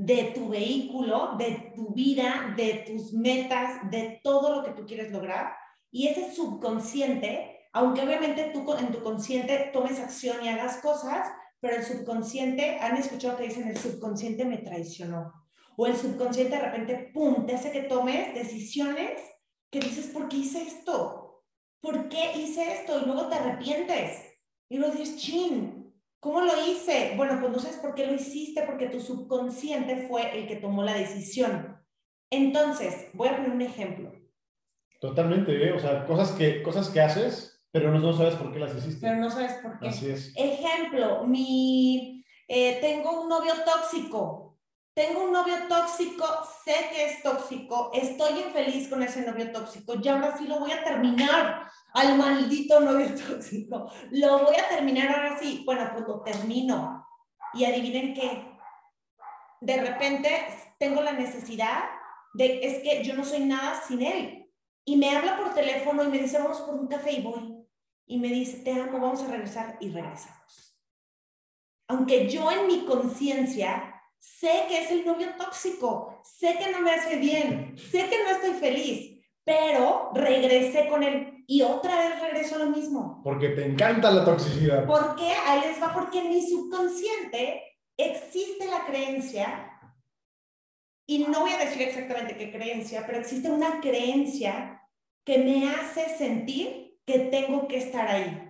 de 0.00 0.32
tu 0.34 0.48
vehículo, 0.48 1.36
de 1.36 1.72
tu 1.76 1.92
vida, 1.92 2.54
de 2.56 2.84
tus 2.86 3.12
metas, 3.12 3.90
de 3.90 4.18
todo 4.24 4.56
lo 4.56 4.64
que 4.64 4.70
tú 4.70 4.86
quieres 4.86 5.12
lograr. 5.12 5.52
Y 5.90 6.08
ese 6.08 6.34
subconsciente, 6.34 7.68
aunque 7.74 8.00
obviamente 8.00 8.50
tú 8.54 8.64
en 8.78 8.92
tu 8.92 9.02
consciente 9.02 9.70
tomes 9.74 10.00
acción 10.00 10.42
y 10.42 10.48
hagas 10.48 10.78
cosas, 10.78 11.28
pero 11.60 11.76
el 11.76 11.84
subconsciente, 11.84 12.78
han 12.80 12.96
escuchado 12.96 13.36
que 13.36 13.44
dicen 13.44 13.68
el 13.68 13.76
subconsciente 13.76 14.46
me 14.46 14.56
traicionó. 14.56 15.34
O 15.76 15.86
el 15.86 15.94
subconsciente 15.94 16.56
de 16.56 16.62
repente, 16.62 17.10
¡pum!, 17.12 17.44
te 17.44 17.54
hace 17.54 17.70
que 17.70 17.82
tomes 17.82 18.34
decisiones 18.34 19.20
que 19.70 19.80
dices, 19.80 20.06
¿por 20.06 20.28
qué 20.28 20.38
hice 20.38 20.62
esto? 20.62 21.44
¿Por 21.82 22.08
qué 22.08 22.38
hice 22.38 22.72
esto? 22.72 23.02
Y 23.02 23.04
luego 23.04 23.28
te 23.28 23.34
arrepientes. 23.34 24.18
Y 24.70 24.78
luego 24.78 24.94
dices, 24.94 25.18
chin, 25.18 25.79
¿cómo 26.40 26.52
lo 26.52 26.66
hice? 26.66 27.14
Bueno, 27.16 27.38
pues 27.40 27.52
no 27.52 27.58
sabes 27.58 27.78
por 27.78 27.94
qué 27.94 28.06
lo 28.06 28.14
hiciste, 28.14 28.62
porque 28.62 28.86
tu 28.86 29.00
subconsciente 29.00 30.08
fue 30.08 30.38
el 30.38 30.48
que 30.48 30.56
tomó 30.56 30.82
la 30.82 30.94
decisión. 30.94 31.78
Entonces, 32.30 33.08
voy 33.12 33.28
a 33.28 33.36
poner 33.36 33.50
un 33.50 33.62
ejemplo. 33.62 34.12
Totalmente, 35.00 35.52
¿eh? 35.68 35.72
o 35.72 35.78
sea, 35.78 36.06
cosas 36.06 36.32
que, 36.32 36.62
cosas 36.62 36.88
que 36.90 37.00
haces 37.00 37.56
pero 37.72 37.96
no, 37.96 38.12
sabes 38.12 38.34
por 38.34 38.52
qué 38.52 38.58
las 38.58 38.74
hiciste. 38.74 39.06
Pero 39.06 39.20
no 39.20 39.30
sabes 39.30 39.52
por 39.62 39.78
qué. 39.78 39.88
Así 39.88 40.10
es. 40.10 40.32
Ejemplo, 40.34 41.24
mi, 41.24 42.24
eh, 42.48 42.78
tengo 42.80 43.22
un 43.22 43.28
novio 43.28 43.52
tóxico. 43.64 44.58
Tengo 44.92 45.22
un 45.22 45.32
novio 45.32 45.54
tóxico, 45.68 46.26
sé 46.64 46.74
que 46.92 47.04
es 47.06 47.22
tóxico, 47.22 47.92
estoy 47.94 48.40
infeliz 48.40 48.88
con 48.88 49.04
ese 49.04 49.22
novio 49.22 49.52
tóxico, 49.52 49.94
ya 49.94 50.14
ahora 50.14 50.36
sí 50.36 50.48
lo 50.48 50.58
voy 50.58 50.72
a 50.72 50.82
terminar 50.82 51.69
al 51.94 52.16
maldito 52.16 52.80
novio 52.80 53.08
tóxico. 53.14 53.90
Lo 54.10 54.44
voy 54.44 54.56
a 54.56 54.68
terminar 54.68 55.08
ahora 55.08 55.38
sí. 55.38 55.62
Bueno, 55.64 55.90
pues 55.92 56.06
lo 56.06 56.20
termino. 56.22 57.06
Y 57.54 57.64
adivinen 57.64 58.14
qué. 58.14 58.50
De 59.60 59.76
repente 59.80 60.46
tengo 60.78 61.02
la 61.02 61.12
necesidad 61.12 61.84
de, 62.34 62.60
es 62.62 62.82
que 62.82 63.04
yo 63.04 63.14
no 63.14 63.24
soy 63.24 63.40
nada 63.40 63.80
sin 63.86 64.02
él. 64.02 64.50
Y 64.84 64.96
me 64.96 65.16
habla 65.16 65.36
por 65.36 65.52
teléfono 65.54 66.02
y 66.04 66.08
me 66.08 66.18
dice, 66.18 66.38
vamos 66.38 66.60
por 66.62 66.74
un 66.74 66.88
café 66.88 67.12
y 67.12 67.22
voy 67.22 67.60
y 68.10 68.18
me 68.18 68.26
dice, 68.26 68.58
te 68.64 68.72
amo, 68.72 68.98
vamos 68.98 69.22
a 69.22 69.28
regresar 69.28 69.76
y 69.78 69.88
regresamos. 69.88 70.76
Aunque 71.86 72.28
yo 72.28 72.50
en 72.50 72.66
mi 72.66 72.84
conciencia 72.84 74.02
sé 74.18 74.64
que 74.66 74.82
es 74.82 74.90
el 74.90 75.06
novio 75.06 75.28
tóxico, 75.38 76.20
sé 76.24 76.58
que 76.58 76.72
no 76.72 76.80
me 76.80 76.90
hace 76.90 77.16
bien, 77.18 77.78
sé 77.78 78.08
que 78.08 78.24
no 78.24 78.30
estoy 78.30 78.54
feliz, 78.54 79.24
pero 79.44 80.10
regresé 80.12 80.88
con 80.88 81.04
él 81.04 81.39
y 81.50 81.62
otra 81.62 81.98
vez 81.98 82.20
regreso 82.20 82.54
a 82.54 82.58
lo 82.58 82.66
mismo. 82.66 83.20
Porque 83.24 83.48
te 83.48 83.66
encanta 83.66 84.08
la 84.12 84.24
toxicidad. 84.24 84.86
¿Por 84.86 85.16
qué? 85.16 85.32
Ahí 85.48 85.62
les 85.62 85.82
va, 85.82 85.92
porque 85.92 86.20
en 86.20 86.28
mi 86.28 86.48
subconsciente 86.48 87.76
existe 87.96 88.66
la 88.66 88.86
creencia 88.86 89.68
y 91.08 91.24
no 91.24 91.40
voy 91.40 91.50
a 91.50 91.58
decir 91.58 91.82
exactamente 91.82 92.36
qué 92.36 92.52
creencia, 92.52 93.02
pero 93.04 93.18
existe 93.18 93.50
una 93.50 93.80
creencia 93.80 94.80
que 95.24 95.38
me 95.38 95.68
hace 95.70 96.16
sentir 96.16 97.00
que 97.04 97.18
tengo 97.18 97.66
que 97.66 97.78
estar 97.78 98.06
ahí. 98.06 98.48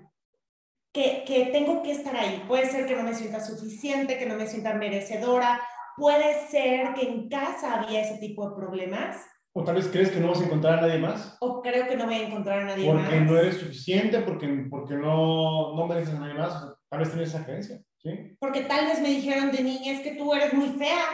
Que, 0.93 1.25
que 1.27 1.47
tengo 1.47 1.83
que 1.83 1.93
estar 1.93 2.15
ahí. 2.15 2.45
Puede 2.47 2.67
ser 2.67 2.85
que 2.85 2.97
no 2.97 3.03
me 3.03 3.15
sienta 3.15 3.41
suficiente, 3.41 4.19
que 4.19 4.27
no 4.27 4.35
me 4.35 4.47
sienta 4.47 4.75
merecedora. 4.75 5.59
Puede 5.97 6.47
ser 6.49 6.93
que 6.93 7.09
en 7.09 7.31
casa 7.31 7.81
había 7.81 8.03
ese 8.03 8.19
tipo 8.19 8.47
de 8.51 8.57
problemas. 8.57 9.17
O 9.53 9.65
tal 9.65 9.75
vez 9.75 9.89
crees 9.89 10.11
que 10.11 10.21
no 10.21 10.29
vas 10.29 10.41
a 10.41 10.45
encontrar 10.45 10.79
a 10.79 10.83
nadie 10.83 10.99
más. 10.99 11.37
O 11.41 11.61
creo 11.61 11.89
que 11.89 11.97
no 11.97 12.07
voy 12.07 12.15
a 12.15 12.29
encontrar 12.29 12.61
a 12.61 12.65
nadie 12.67 12.93
más. 12.93 13.05
Porque 13.05 13.21
no 13.21 13.37
eres 13.37 13.57
suficiente, 13.57 14.21
porque, 14.21 14.47
porque 14.71 14.95
no, 14.95 15.75
no 15.75 15.87
mereces 15.87 16.15
a 16.15 16.21
nadie 16.21 16.35
más. 16.35 16.73
Tal 16.89 17.01
vez 17.01 17.11
tienes 17.11 17.31
esa 17.31 17.45
creencia. 17.45 17.81
¿sí? 17.99 18.37
Porque 18.39 18.63
tal 18.63 18.87
vez 18.87 19.01
me 19.01 19.09
dijeron 19.09 19.51
de 19.51 19.63
niña 19.63 19.93
es 19.93 20.01
que 20.01 20.15
tú 20.15 20.33
eres 20.35 20.53
muy 20.53 20.69
fea. 20.69 21.05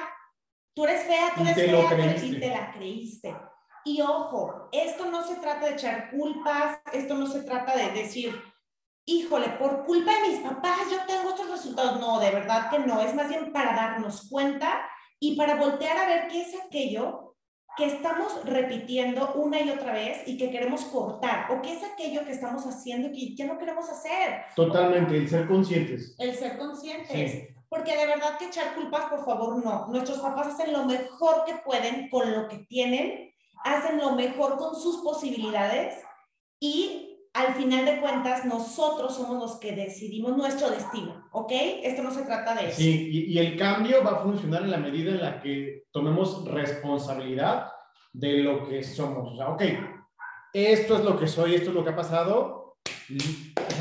Tú 0.75 0.85
eres 0.85 1.05
fea, 1.05 1.33
tú 1.35 1.43
eres 1.43 1.55
fea, 1.55 2.17
y 2.23 2.39
te 2.39 2.49
la 2.51 2.71
creíste. 2.73 3.35
Y 3.87 4.03
ojo, 4.03 4.69
esto 4.73 5.11
no 5.11 5.23
se 5.27 5.37
trata 5.37 5.67
de 5.67 5.73
echar 5.73 6.11
culpas, 6.11 6.79
esto 6.93 7.15
no 7.15 7.27
se 7.27 7.45
trata 7.45 7.75
de 7.75 7.93
decir, 7.93 8.39
híjole, 9.07 9.49
por 9.59 9.87
culpa 9.87 10.13
de 10.13 10.29
mis 10.29 10.41
papás 10.41 10.81
yo 10.91 10.99
tengo 11.07 11.31
estos 11.31 11.49
resultados. 11.49 11.99
No, 11.99 12.21
de 12.21 12.31
verdad 12.31 12.69
que 12.69 12.81
no, 12.81 13.01
es 13.01 13.15
más 13.15 13.29
bien 13.31 13.53
para 13.53 13.75
darnos 13.75 14.29
cuenta 14.29 14.87
y 15.19 15.37
para 15.37 15.55
voltear 15.55 15.97
a 15.97 16.07
ver 16.07 16.29
qué 16.29 16.43
es 16.43 16.55
aquello 16.67 17.26
que 17.77 17.87
estamos 17.87 18.45
repitiendo 18.45 19.33
una 19.35 19.61
y 19.61 19.71
otra 19.71 19.93
vez 19.93 20.27
y 20.27 20.39
que 20.39 20.51
queremos 20.51 20.85
cortar, 20.87 21.51
o 21.53 21.61
qué 21.61 21.75
es 21.75 21.85
aquello 21.85 22.25
que 22.25 22.33
estamos 22.33 22.65
haciendo 22.65 23.11
que 23.11 23.35
ya 23.35 23.47
no 23.47 23.59
queremos 23.59 23.89
hacer. 23.89 24.45
Totalmente, 24.55 25.17
el 25.17 25.29
ser 25.29 25.47
conscientes. 25.47 26.15
El 26.19 26.35
ser 26.35 26.57
conscientes. 26.57 27.49
Porque 27.69 27.97
de 27.97 28.07
verdad 28.07 28.39
que 28.39 28.47
echar 28.47 28.75
culpas, 28.75 29.07
por 29.07 29.25
favor, 29.25 29.63
no. 29.63 29.89
Nuestros 29.89 30.19
papás 30.21 30.49
hacen 30.49 30.73
lo 30.73 30.85
mejor 30.85 31.45
que 31.45 31.55
pueden 31.65 32.09
con 32.09 32.33
lo 32.33 32.49
que 32.49 32.59
tienen, 32.69 33.31
hacen 33.65 33.99
lo 33.99 34.13
mejor 34.13 34.57
con 34.57 34.75
sus 34.75 34.99
posibilidades 34.99 35.97
y 36.61 37.06
al 37.37 37.55
final 37.55 37.85
de 37.85 38.01
cuentas 38.01 38.45
nosotros 38.45 39.15
somos 39.15 39.39
los 39.43 39.57
que 39.57 39.73
decidimos 39.73 40.37
nuestro 40.37 40.71
destino, 40.71 41.29
¿ok? 41.33 41.53
Esto 41.83 42.03
no 42.03 42.11
se 42.11 42.23
trata 42.23 42.55
de 42.55 42.69
eso. 42.69 42.77
Sí, 42.79 43.09
y, 43.13 43.33
y 43.33 43.39
el 43.39 43.57
cambio 43.57 44.03
va 44.03 44.13
a 44.13 44.23
funcionar 44.23 44.63
en 44.63 44.71
la 44.71 44.79
medida 44.79 45.11
en 45.11 45.21
la 45.21 45.41
que 45.41 45.85
tomemos 45.91 46.45
responsabilidad 46.47 47.71
de 48.13 48.39
lo 48.39 48.67
que 48.67 48.83
somos. 48.83 49.35
O 49.35 49.37
sea, 49.37 49.51
ok, 49.51 49.63
esto 50.53 50.97
es 50.97 51.05
lo 51.05 51.19
que 51.19 51.27
soy, 51.27 51.55
esto 51.55 51.69
es 51.71 51.75
lo 51.75 51.85
que 51.85 51.91
ha 51.91 51.97
pasado. 51.97 52.77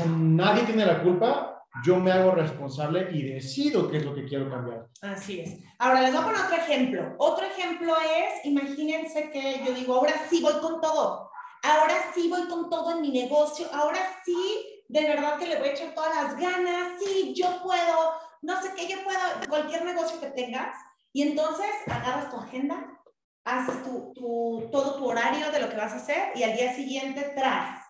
Nadie 0.06 0.64
tiene 0.64 0.84
la 0.84 1.02
culpa, 1.02 1.64
yo 1.84 1.96
me 1.96 2.12
hago 2.12 2.32
responsable 2.32 3.08
y 3.12 3.22
decido 3.22 3.90
qué 3.90 3.98
es 3.98 4.04
lo 4.04 4.14
que 4.14 4.26
quiero 4.26 4.50
cambiar. 4.50 4.86
Así 5.00 5.40
es. 5.40 5.58
Ahora 5.78 6.02
les 6.02 6.12
voy 6.12 6.20
a 6.20 6.24
poner 6.24 6.40
otro 6.42 6.56
ejemplo. 6.56 7.14
Otro 7.18 7.46
ejemplo 7.46 7.94
es, 7.96 8.44
imagínense 8.44 9.30
que 9.30 9.62
yo 9.66 9.72
digo, 9.72 9.94
ahora 9.94 10.14
sí 10.28 10.42
voy 10.42 10.54
con 10.60 10.80
todo. 10.80 11.30
Ahora 11.66 12.12
sí 12.14 12.28
voy 12.28 12.46
con 12.46 12.70
todo 12.70 12.92
en 12.92 13.00
mi 13.00 13.10
negocio. 13.10 13.66
Ahora 13.72 13.98
sí, 14.24 14.84
de 14.88 15.00
verdad 15.02 15.36
que 15.36 15.48
le 15.48 15.58
voy 15.58 15.68
a 15.68 15.72
echar 15.72 15.94
todas 15.94 16.14
las 16.14 16.36
ganas. 16.38 16.92
Sí, 17.02 17.34
yo 17.34 17.60
puedo. 17.60 18.12
No 18.42 18.62
sé 18.62 18.72
qué, 18.76 18.86
yo 18.86 19.02
puedo. 19.02 19.18
Cualquier 19.48 19.84
negocio 19.84 20.20
que 20.20 20.28
tengas. 20.28 20.76
Y 21.12 21.22
entonces 21.22 21.66
agarras 21.86 22.30
tu 22.30 22.36
agenda, 22.36 23.00
haces 23.44 23.82
tu, 23.82 24.12
tu, 24.14 24.68
todo 24.70 24.96
tu 24.96 25.06
horario 25.06 25.50
de 25.50 25.60
lo 25.60 25.68
que 25.68 25.76
vas 25.76 25.92
a 25.92 25.96
hacer 25.96 26.36
y 26.36 26.44
al 26.44 26.56
día 26.56 26.72
siguiente 26.72 27.32
tras. 27.34 27.84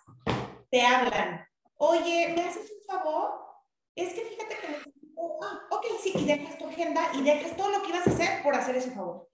Te 0.70 0.80
hablan. 0.80 1.46
Oye, 1.76 2.32
¿me 2.34 2.44
haces 2.44 2.70
un 2.70 2.86
favor? 2.86 3.46
es 3.94 4.12
que 4.12 4.20
fíjate 4.20 4.56
que 4.58 4.68
necesito, 4.68 5.38
ah, 5.42 5.66
ok, 5.70 5.86
sí, 6.02 6.12
y 6.14 6.24
dejas 6.26 6.58
tu 6.58 6.66
agenda 6.66 7.10
y 7.14 7.22
dejas 7.22 7.56
todo 7.56 7.70
lo 7.70 7.82
que 7.82 7.88
ibas 7.88 8.06
a 8.06 8.10
hacer 8.10 8.42
por 8.42 8.54
hacer 8.54 8.76
ese 8.76 8.90
favor. 8.90 9.26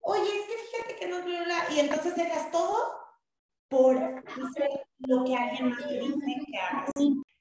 Oye, 0.00 0.22
es 0.22 0.46
que 0.46 0.58
fíjate 0.58 0.96
que 0.96 1.06
no, 1.06 1.18
y 1.70 1.80
entonces 1.80 2.16
dejas 2.16 2.50
todo 2.50 3.05
por 3.68 3.96
hacer 3.96 4.86
lo 4.98 5.24
que 5.24 5.34
alguien 5.34 5.70
más 5.70 5.86
te 5.86 6.00
dice 6.00 6.44
que 6.46 6.58
hagas. 6.58 6.90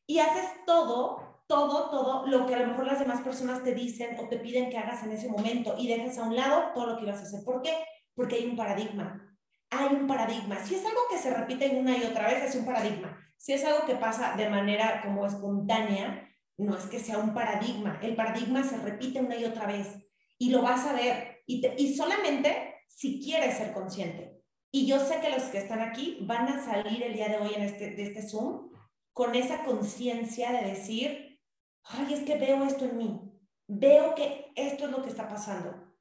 Y 0.07 0.19
haces 0.19 0.49
todo, 0.65 1.43
todo, 1.47 1.89
todo 1.89 2.27
lo 2.27 2.45
que 2.45 2.55
a 2.55 2.59
lo 2.59 2.67
mejor 2.67 2.85
las 2.85 2.99
demás 2.99 3.21
personas 3.21 3.63
te 3.63 3.73
dicen 3.73 4.17
o 4.19 4.27
te 4.27 4.37
piden 4.37 4.69
que 4.69 4.77
hagas 4.77 5.03
en 5.03 5.11
ese 5.11 5.29
momento 5.29 5.75
y 5.77 5.87
dejas 5.87 6.17
a 6.17 6.23
un 6.23 6.35
lado 6.35 6.71
todo 6.73 6.87
lo 6.87 6.97
que 6.97 7.03
ibas 7.03 7.19
a 7.19 7.23
hacer. 7.23 7.43
¿Por 7.43 7.61
qué? 7.61 7.73
Porque 8.13 8.35
hay 8.35 8.45
un 8.45 8.55
paradigma. 8.55 9.37
Hay 9.71 9.95
un 9.95 10.07
paradigma. 10.07 10.59
Si 10.63 10.75
es 10.75 10.85
algo 10.85 11.01
que 11.09 11.17
se 11.17 11.33
repite 11.33 11.75
una 11.75 11.97
y 11.97 12.03
otra 12.03 12.27
vez, 12.27 12.43
es 12.43 12.55
un 12.55 12.65
paradigma. 12.65 13.17
Si 13.37 13.53
es 13.53 13.65
algo 13.65 13.85
que 13.85 13.95
pasa 13.95 14.35
de 14.35 14.49
manera 14.49 15.01
como 15.03 15.25
espontánea, 15.25 16.29
no 16.57 16.77
es 16.77 16.85
que 16.85 16.99
sea 16.99 17.17
un 17.17 17.33
paradigma, 17.33 17.99
el 18.01 18.15
paradigma 18.15 18.63
se 18.63 18.77
repite 18.77 19.19
una 19.19 19.35
y 19.35 19.45
otra 19.45 19.65
vez 19.65 20.09
y 20.37 20.51
lo 20.51 20.61
vas 20.61 20.85
a 20.85 20.93
ver 20.93 21.43
y, 21.45 21.65
y 21.77 21.95
solamente 21.95 22.75
si 22.87 23.21
quieres 23.21 23.57
ser 23.57 23.73
consciente. 23.73 24.34
Y 24.75 24.85
yo 24.85 24.99
sé 24.99 25.21
que 25.21 25.29
los 25.29 25.43
que 25.43 25.59
están 25.59 25.79
aquí 25.79 26.17
van 26.23 26.49
a 26.49 26.61
salir 26.61 27.01
el 27.01 27.13
día 27.13 27.29
de 27.29 27.37
hoy 27.37 27.53
en 27.55 27.61
este, 27.61 27.91
de 27.91 28.03
este 28.03 28.21
Zoom 28.21 28.71
con 29.13 29.33
esa 29.33 29.63
conciencia 29.63 30.51
de 30.51 30.67
decir, 30.67 31.39
ay, 31.85 32.13
es 32.13 32.23
que 32.23 32.37
veo 32.37 32.61
esto 32.65 32.83
en 32.83 32.97
mí, 32.97 33.21
veo 33.69 34.13
que 34.15 34.51
esto 34.53 34.83
es 34.83 34.91
lo 34.91 35.01
que 35.01 35.07
está 35.07 35.29
pasando 35.29 35.95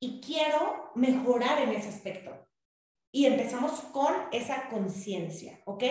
y 0.00 0.20
quiero 0.20 0.90
mejorar 0.96 1.62
en 1.62 1.70
ese 1.70 1.88
aspecto. 1.88 2.32
Y 3.12 3.26
empezamos 3.26 3.78
con 3.92 4.12
esa 4.32 4.70
conciencia, 4.70 5.60
¿ok? 5.64 5.84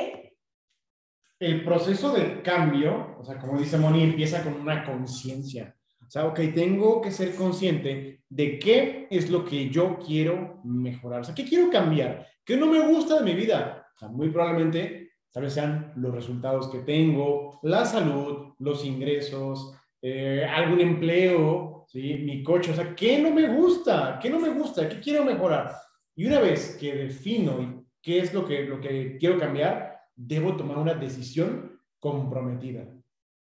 el 1.39 1.63
proceso 1.63 2.11
de 2.11 2.41
cambio, 2.41 3.15
o 3.17 3.23
sea, 3.23 3.39
como 3.39 3.57
dice 3.57 3.77
Moni, 3.77 4.03
empieza 4.03 4.43
con 4.43 4.59
una 4.59 4.83
conciencia. 4.83 5.74
O 6.07 6.09
sea, 6.09 6.25
ok, 6.25 6.39
tengo 6.53 7.01
que 7.01 7.11
ser 7.11 7.35
consciente 7.35 8.21
de 8.29 8.59
qué 8.59 9.07
es 9.09 9.29
lo 9.29 9.43
que 9.43 9.69
yo 9.69 9.97
quiero 9.99 10.59
mejorar. 10.63 11.21
O 11.21 11.23
sea, 11.23 11.35
¿qué 11.35 11.45
quiero 11.45 11.69
cambiar? 11.69 12.27
¿Qué 12.43 12.57
no 12.57 12.67
me 12.67 12.87
gusta 12.87 13.19
de 13.19 13.25
mi 13.25 13.33
vida? 13.33 13.87
O 13.95 13.97
sea, 13.97 14.09
muy 14.09 14.29
probablemente, 14.29 15.11
tal 15.31 15.43
vez 15.43 15.53
sean 15.53 15.93
los 15.95 16.13
resultados 16.13 16.67
que 16.69 16.79
tengo, 16.79 17.59
la 17.63 17.85
salud, 17.85 18.53
los 18.59 18.85
ingresos, 18.85 19.73
eh, 20.01 20.45
algún 20.45 20.81
empleo, 20.81 21.85
¿sí? 21.87 22.15
mi 22.23 22.43
coche. 22.43 22.71
O 22.71 22.75
sea, 22.75 22.95
¿qué 22.95 23.19
no 23.19 23.31
me 23.31 23.47
gusta? 23.47 24.19
¿Qué 24.21 24.29
no 24.29 24.39
me 24.39 24.49
gusta? 24.49 24.87
¿Qué 24.87 24.99
quiero 24.99 25.25
mejorar? 25.25 25.71
Y 26.15 26.25
una 26.25 26.39
vez 26.39 26.77
que 26.79 26.93
defino 26.93 27.85
qué 28.01 28.19
es 28.19 28.33
lo 28.33 28.45
que, 28.45 28.63
lo 28.65 28.79
que 28.79 29.17
quiero 29.17 29.39
cambiar, 29.39 29.99
debo 30.15 30.55
tomar 30.55 30.77
una 30.77 30.93
decisión 30.93 31.81
comprometida. 31.99 32.94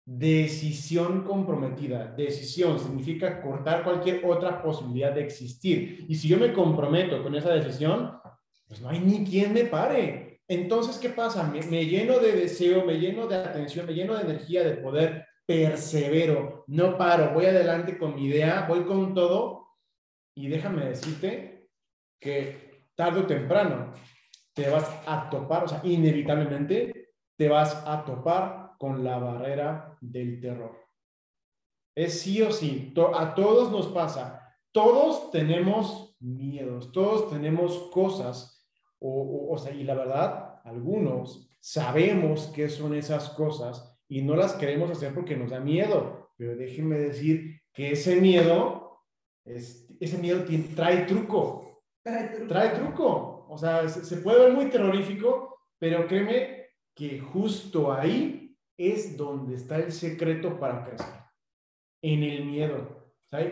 Decisión 0.03 1.23
comprometida. 1.23 2.13
Decisión 2.17 2.79
significa 2.79 3.41
cortar 3.41 3.83
cualquier 3.83 4.25
otra 4.25 4.61
posibilidad 4.61 5.13
de 5.13 5.23
existir. 5.23 6.05
Y 6.07 6.15
si 6.15 6.27
yo 6.27 6.37
me 6.37 6.53
comprometo 6.53 7.21
con 7.21 7.35
esa 7.35 7.53
decisión, 7.53 8.19
pues 8.67 8.81
no 8.81 8.89
hay 8.89 8.99
ni 8.99 9.23
quien 9.23 9.53
me 9.53 9.65
pare. 9.65 10.41
Entonces, 10.47 10.97
¿qué 10.97 11.09
pasa? 11.09 11.43
Me, 11.43 11.85
lleno 11.85 12.19
de 12.19 12.33
deseo, 12.33 12.83
me 12.83 12.99
lleno 12.99 13.27
de 13.27 13.37
atención, 13.37 13.85
me 13.85 13.93
lleno 13.93 14.15
de 14.15 14.23
energía, 14.23 14.63
de 14.63 14.77
poder, 14.77 15.25
persevero, 15.45 16.63
no 16.67 16.97
paro, 16.97 17.33
voy 17.33 17.45
adelante 17.45 17.97
con 17.97 18.15
mi 18.15 18.25
idea, 18.25 18.65
voy 18.67 18.83
con 18.83 19.13
todo. 19.13 19.67
Y 20.35 20.47
déjame 20.47 20.85
decirte 20.85 21.69
que 22.19 22.87
tarde 22.95 23.21
o 23.21 23.27
temprano 23.27 23.93
te 24.53 24.69
vas 24.69 24.89
a 25.05 25.29
topar, 25.29 25.65
o 25.65 25.67
sea, 25.67 25.81
inevitablemente 25.83 27.13
te 27.37 27.49
vas 27.49 27.83
a 27.85 28.03
topar 28.03 28.71
con 28.77 29.03
la 29.03 29.17
barrera 29.19 29.90
del 30.01 30.41
terror. 30.41 30.77
Es 31.95 32.19
sí 32.21 32.41
o 32.41 32.51
sí, 32.51 32.93
a 33.15 33.33
todos 33.33 33.71
nos 33.71 33.87
pasa, 33.87 34.57
todos 34.73 35.31
tenemos 35.31 36.17
miedos, 36.19 36.91
todos 36.91 37.29
tenemos 37.29 37.89
cosas, 37.91 38.67
o, 38.99 39.47
o, 39.49 39.57
sea, 39.57 39.73
y 39.73 39.83
la 39.83 39.95
verdad, 39.95 40.61
algunos 40.63 41.49
sabemos 41.61 42.51
qué 42.53 42.67
son 42.69 42.93
esas 42.93 43.29
cosas 43.29 43.97
y 44.07 44.21
no 44.21 44.35
las 44.35 44.53
queremos 44.53 44.91
hacer 44.91 45.13
porque 45.13 45.37
nos 45.37 45.51
da 45.51 45.59
miedo, 45.59 46.31
pero 46.37 46.55
déjenme 46.55 46.97
decir 46.97 47.61
que 47.73 47.91
ese 47.91 48.19
miedo, 48.19 48.99
es, 49.45 49.87
ese 49.99 50.17
miedo 50.17 50.43
trae 50.75 51.05
truco, 51.05 51.81
trae 52.03 52.27
truco. 52.29 52.47
Trae 52.47 52.69
truco 52.69 53.31
o 53.53 53.57
sea, 53.57 53.89
se, 53.89 54.17
puede 54.17 54.45
ver 54.45 54.53
muy 54.53 54.69
terrorífico, 54.69 55.59
pero 55.77 56.07
créeme 56.07 56.67
que 56.95 57.19
justo 57.19 57.91
ahí 57.91 58.40
es 58.89 59.17
donde 59.17 59.55
está 59.55 59.77
el 59.77 59.91
secreto 59.91 60.59
para 60.59 60.83
crecer, 60.83 61.23
en 62.01 62.23
el 62.23 62.45
miedo. 62.45 63.01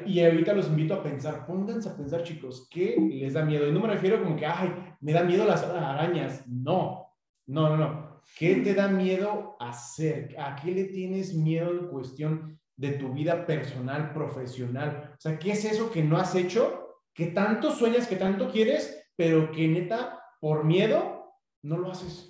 Y 0.05 0.19
ahorita 0.21 0.53
los 0.53 0.67
invito 0.67 0.93
a 0.93 1.03
pensar, 1.03 1.45
pónganse 1.45 1.89
a 1.89 1.95
pensar, 1.95 2.23
chicos, 2.23 2.67
¿qué 2.69 2.97
les 2.97 3.33
da 3.33 3.45
miedo? 3.45 3.67
Y 3.67 3.71
no 3.71 3.79
me 3.79 3.87
refiero 3.87 4.21
como 4.21 4.35
que, 4.35 4.45
ay, 4.45 4.73
me 4.99 5.13
da 5.13 5.23
miedo 5.23 5.45
las 5.45 5.63
arañas. 5.63 6.45
No, 6.47 7.15
no, 7.47 7.69
no, 7.69 7.77
no. 7.77 8.21
¿Qué 8.37 8.57
te 8.57 8.73
da 8.73 8.89
miedo 8.89 9.55
hacer? 9.59 10.35
¿A 10.37 10.55
qué 10.55 10.71
le 10.71 10.85
tienes 10.85 11.33
miedo 11.33 11.71
en 11.71 11.87
cuestión 11.87 12.59
de 12.75 12.91
tu 12.91 13.13
vida 13.13 13.45
personal, 13.45 14.11
profesional? 14.11 15.13
O 15.13 15.21
sea, 15.21 15.39
¿qué 15.39 15.51
es 15.51 15.63
eso 15.63 15.89
que 15.89 16.03
no 16.03 16.17
has 16.17 16.35
hecho? 16.35 16.99
¿Que 17.13 17.27
tanto 17.27 17.71
sueñas, 17.71 18.07
que 18.07 18.17
tanto 18.17 18.51
quieres, 18.51 19.09
pero 19.15 19.51
que 19.51 19.67
neta, 19.67 20.21
por 20.41 20.65
miedo, 20.65 21.33
no 21.63 21.77
lo 21.77 21.91
haces. 21.91 22.28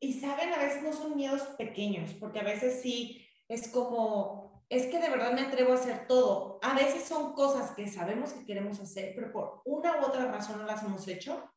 Y 0.00 0.20
saben, 0.20 0.52
a 0.52 0.58
veces 0.58 0.82
no 0.82 0.92
son 0.92 1.16
miedos 1.16 1.42
pequeños, 1.58 2.12
porque 2.14 2.40
a 2.40 2.44
veces 2.44 2.80
sí 2.82 3.26
es 3.48 3.68
como, 3.68 4.64
es 4.68 4.86
que 4.86 5.00
de 5.00 5.10
verdad 5.10 5.32
me 5.32 5.42
atrevo 5.42 5.72
a 5.72 5.76
hacer 5.76 6.06
todo. 6.06 6.58
A 6.62 6.74
veces 6.74 7.04
son 7.04 7.32
cosas 7.32 7.72
que 7.72 7.88
sabemos 7.88 8.32
que 8.32 8.44
queremos 8.44 8.78
hacer, 8.80 9.12
pero 9.14 9.32
por 9.32 9.62
una 9.64 10.00
u 10.00 10.06
otra 10.06 10.30
razón 10.30 10.58
no 10.58 10.66
las 10.66 10.82
hemos 10.82 11.08
hecho. 11.08 11.50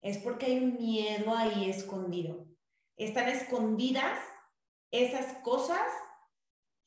Es 0.00 0.18
porque 0.18 0.46
hay 0.46 0.58
un 0.58 0.76
miedo 0.76 1.34
ahí 1.34 1.68
escondido. 1.68 2.46
Están 2.96 3.28
escondidas 3.28 4.18
esas 4.90 5.38
cosas 5.42 5.80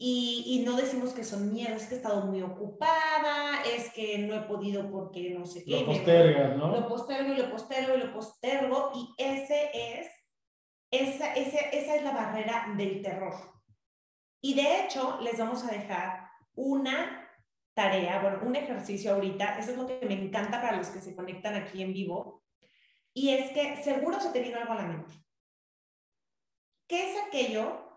y, 0.04 0.64
no 0.66 0.76
decimos 0.76 1.14
que 1.14 1.24
son 1.24 1.54
miedos, 1.54 1.84
es 1.84 1.88
que 1.88 1.94
he 1.94 1.98
estado 1.98 2.26
muy 2.26 2.42
ocupada, 2.42 3.62
es 3.64 3.94
que 3.94 4.18
no 4.18 4.34
he 4.34 4.42
podido 4.42 4.90
porque 4.90 5.30
no 5.30 5.46
sé 5.46 5.64
qué. 5.64 5.82
Lo 5.82 5.86
postergas, 5.86 6.58
¿no? 6.58 6.72
Lo 6.72 6.88
postergo 6.88 7.34
y 7.34 7.38
lo 7.38 7.52
postergo 7.52 7.96
y 7.96 8.00
lo 8.00 8.12
postergo 8.12 8.92
y 8.96 9.14
ese 9.20 9.70
es, 9.74 10.08
esa, 10.92 11.34
esa 11.34 11.96
es 11.96 12.04
la 12.04 12.12
barrera 12.12 12.74
del 12.76 13.02
terror. 13.02 13.34
Y 14.42 14.54
de 14.56 14.82
hecho, 14.82 15.20
les 15.22 15.38
vamos 15.38 15.64
a 15.64 15.72
dejar 15.72 16.30
una 16.56 17.30
tarea, 17.74 18.22
bueno, 18.22 18.40
un 18.44 18.56
ejercicio 18.56 19.14
ahorita, 19.14 19.58
eso 19.58 19.72
es 19.72 19.78
lo 19.78 19.88
que 19.88 20.06
me 20.06 20.14
encanta 20.14 20.62
para 20.62 20.78
los 20.78 20.90
que 20.90 21.00
se 21.00 21.16
conectan 21.16 21.56
aquí 21.56 21.82
en 21.82 21.94
vivo, 21.94 22.44
y 23.14 23.30
es 23.30 23.52
que 23.52 23.82
seguro 23.84 24.20
se 24.20 24.30
te 24.30 24.42
vino 24.42 24.58
algo 24.58 24.74
a 24.74 24.78
la 24.78 24.88
mente. 24.88 25.14
¿Qué 26.88 27.12
es 27.12 27.18
aquello 27.26 27.88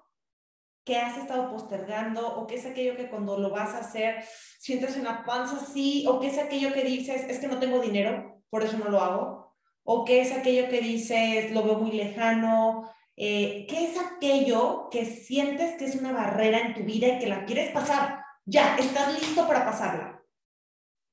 que 0.84 0.98
has 0.98 1.16
estado 1.18 1.50
postergando 1.50 2.36
o 2.36 2.46
qué 2.46 2.56
es 2.56 2.66
aquello 2.66 2.96
que 2.96 3.08
cuando 3.08 3.38
lo 3.38 3.50
vas 3.50 3.70
a 3.74 3.78
hacer 3.78 4.22
sientes 4.58 4.96
en 4.96 5.04
la 5.04 5.24
panza 5.24 5.56
así 5.56 6.04
o 6.06 6.20
qué 6.20 6.28
es 6.28 6.38
aquello 6.38 6.72
que 6.72 6.84
dices 6.84 7.24
es 7.24 7.38
que 7.38 7.48
no 7.48 7.58
tengo 7.58 7.80
dinero, 7.80 8.42
por 8.50 8.62
eso 8.62 8.76
no 8.76 8.90
lo 8.90 9.00
hago 9.00 9.43
o 9.84 10.04
qué 10.04 10.22
es 10.22 10.32
aquello 10.32 10.68
que 10.68 10.80
dices 10.80 11.52
lo 11.52 11.62
veo 11.62 11.74
muy 11.76 11.92
lejano, 11.92 12.90
eh, 13.16 13.66
qué 13.68 13.90
es 13.90 13.98
aquello 13.98 14.88
que 14.90 15.04
sientes 15.04 15.76
que 15.78 15.84
es 15.84 15.94
una 15.94 16.12
barrera 16.12 16.58
en 16.58 16.74
tu 16.74 16.82
vida 16.82 17.08
y 17.08 17.18
que 17.18 17.26
la 17.26 17.44
quieres 17.44 17.70
pasar. 17.70 18.24
Ya, 18.46 18.76
estás 18.76 19.14
listo 19.14 19.46
para 19.46 19.64
pasarla. 19.64 20.22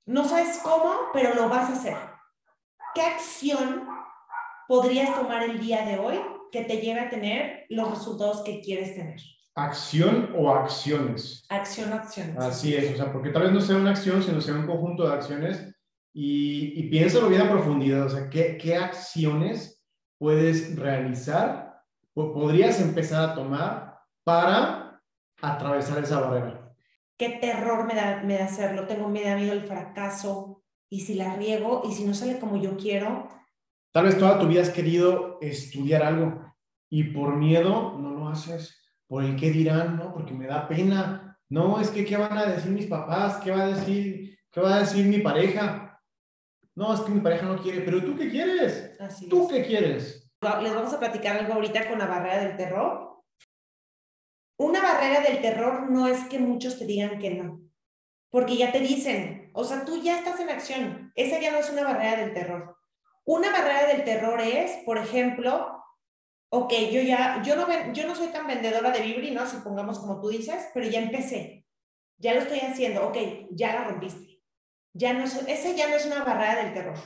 No 0.06 0.28
sabes 0.28 0.60
cómo, 0.64 0.94
pero 1.14 1.36
lo 1.36 1.48
vas 1.48 1.70
a 1.70 1.74
hacer. 1.74 1.98
¿Qué 2.96 3.02
acción 3.02 3.88
podrías 4.68 5.16
tomar 5.16 5.44
el 5.44 5.60
día 5.60 5.86
de 5.86 6.00
hoy 6.00 6.20
que 6.52 6.64
te 6.64 6.78
lleve 6.78 7.02
a 7.02 7.10
tener 7.10 7.66
los 7.70 7.90
resultados 7.92 8.42
que 8.42 8.62
quieres 8.62 8.96
tener? 8.96 9.22
acción 9.54 10.34
o 10.38 10.50
acciones. 10.50 11.46
Acción, 11.50 11.92
acciones. 11.92 12.38
Así 12.38 12.74
es, 12.74 12.94
o 12.94 12.98
sea, 12.98 13.12
porque 13.12 13.30
tal 13.30 13.44
vez 13.44 13.52
no 13.52 13.60
sea 13.62 13.76
una 13.76 13.92
acción, 13.92 14.24
sino 14.24 14.40
sea 14.40 14.56
un 14.56 14.66
conjunto 14.66 15.08
de 15.08 15.14
acciones 15.14 15.76
y, 16.14 16.80
y 16.80 16.90
piénsalo 16.90 17.30
bien 17.30 17.42
a 17.42 17.52
profundidad, 17.52 18.06
o 18.06 18.10
sea, 18.10 18.30
¿qué, 18.30 18.58
qué 18.58 18.76
acciones 18.76 19.84
puedes 20.18 20.76
realizar 20.78 21.82
o 22.14 22.34
podrías 22.34 22.80
empezar 22.80 23.30
a 23.30 23.36
tomar 23.36 24.00
para 24.24 25.02
atravesar 25.42 26.04
esa 26.04 26.20
barrera? 26.20 26.74
¿Qué 27.18 27.38
terror 27.42 27.86
me 27.86 27.96
da, 27.96 28.24
me 28.24 28.38
da 28.38 28.46
hacerlo? 28.46 28.88
Tengo 28.88 29.08
me 29.08 29.24
da 29.24 29.36
miedo 29.36 29.54
el 29.54 29.62
fracaso 29.62 30.64
y 30.90 31.02
si 31.02 31.14
la 31.14 31.36
riego 31.36 31.84
y 31.86 31.94
si 31.94 32.04
no 32.04 32.14
sale 32.14 32.40
como 32.40 32.62
yo 32.62 32.78
quiero. 32.78 33.30
Tal 33.92 34.06
vez 34.06 34.18
toda 34.18 34.40
tu 34.40 34.48
vida 34.48 34.62
has 34.62 34.70
querido 34.70 35.38
estudiar 35.42 36.04
algo 36.04 36.54
y 36.90 37.04
por 37.06 37.38
miedo 37.38 37.98
no 37.98 38.12
lo 38.12 38.28
haces 38.30 38.78
por 39.08 39.24
el 39.24 39.36
qué 39.36 39.52
dirán, 39.52 39.98
¿no? 39.98 40.14
Porque 40.14 40.34
me 40.34 40.48
da 40.48 40.68
pena. 40.68 41.38
No, 41.50 41.82
es 41.82 41.90
que 41.90 42.06
qué 42.06 42.16
van 42.16 42.38
a 42.38 42.46
decir 42.46 42.72
mis 42.72 42.88
papás, 42.88 43.38
qué 43.44 43.52
va 43.52 43.64
a 43.64 43.68
decir, 43.68 44.40
qué 44.50 44.62
va 44.62 44.76
a 44.76 44.80
decir 44.80 45.06
mi 45.06 45.20
pareja. 45.20 45.91
No, 46.76 46.94
es 46.94 47.02
que 47.02 47.12
mi 47.12 47.20
pareja 47.20 47.46
no 47.46 47.62
quiere, 47.62 47.82
pero 47.82 48.04
tú 48.04 48.16
qué 48.18 48.30
quieres? 48.30 49.00
Así 49.00 49.28
¿Tú 49.28 49.48
qué 49.48 49.66
quieres? 49.66 50.32
Les 50.62 50.74
vamos 50.74 50.94
a 50.94 51.00
platicar 51.00 51.38
algo 51.38 51.54
ahorita 51.54 51.88
con 51.90 52.00
la 52.00 52.08
barrera 52.08 52.44
del 52.44 52.58
terror. 52.58 53.22
Una 54.58 54.82
barrera 54.82 55.22
del 55.22 55.42
terror 55.42 55.90
no 55.90 56.08
es 56.08 56.24
que 56.26 56.40
muchos 56.40 56.78
te 56.80 56.86
digan 56.86 57.20
que 57.20 57.32
no, 57.32 57.62
porque 58.30 58.58
ya 58.58 58.72
te 58.72 58.80
dicen, 58.80 59.52
o 59.54 59.64
sea, 59.64 59.86
tú 59.86 60.02
ya 60.02 60.18
estás 60.18 60.40
en 60.40 60.50
acción. 60.50 61.12
Esa 61.16 61.40
ya 61.40 61.52
no 61.52 61.58
es 61.58 61.70
una 61.70 61.84
barrera 61.84 62.22
del 62.22 62.34
terror. 62.34 62.78
Una 63.26 63.52
barrera 63.52 63.88
del 63.88 64.04
terror 64.04 64.40
es, 64.40 64.72
por 64.86 64.98
ejemplo, 64.98 65.84
ok, 66.50 66.74
yo 66.92 67.02
ya, 67.02 67.42
yo 67.44 67.56
no, 67.56 67.94
yo 67.94 68.08
no 68.08 68.16
soy 68.16 68.28
tan 68.28 68.48
vendedora 68.48 68.92
de 68.92 69.02
Vibri, 69.02 69.32
¿no? 69.32 69.48
Supongamos 69.48 70.00
como 70.00 70.20
tú 70.20 70.30
dices, 70.30 70.70
pero 70.74 70.88
ya 70.88 71.00
empecé, 71.00 71.66
ya 72.18 72.34
lo 72.34 72.42
estoy 72.42 72.60
haciendo, 72.60 73.08
ok, 73.08 73.18
ya 73.52 73.74
la 73.74 73.84
rompiste. 73.86 74.31
Ya 74.94 75.14
no 75.14 75.24
es, 75.24 75.36
ese 75.48 75.76
ya 75.76 75.88
no 75.90 75.96
es 75.96 76.06
una 76.06 76.24
barrera 76.24 76.64
del 76.64 76.74
terror. 76.74 76.98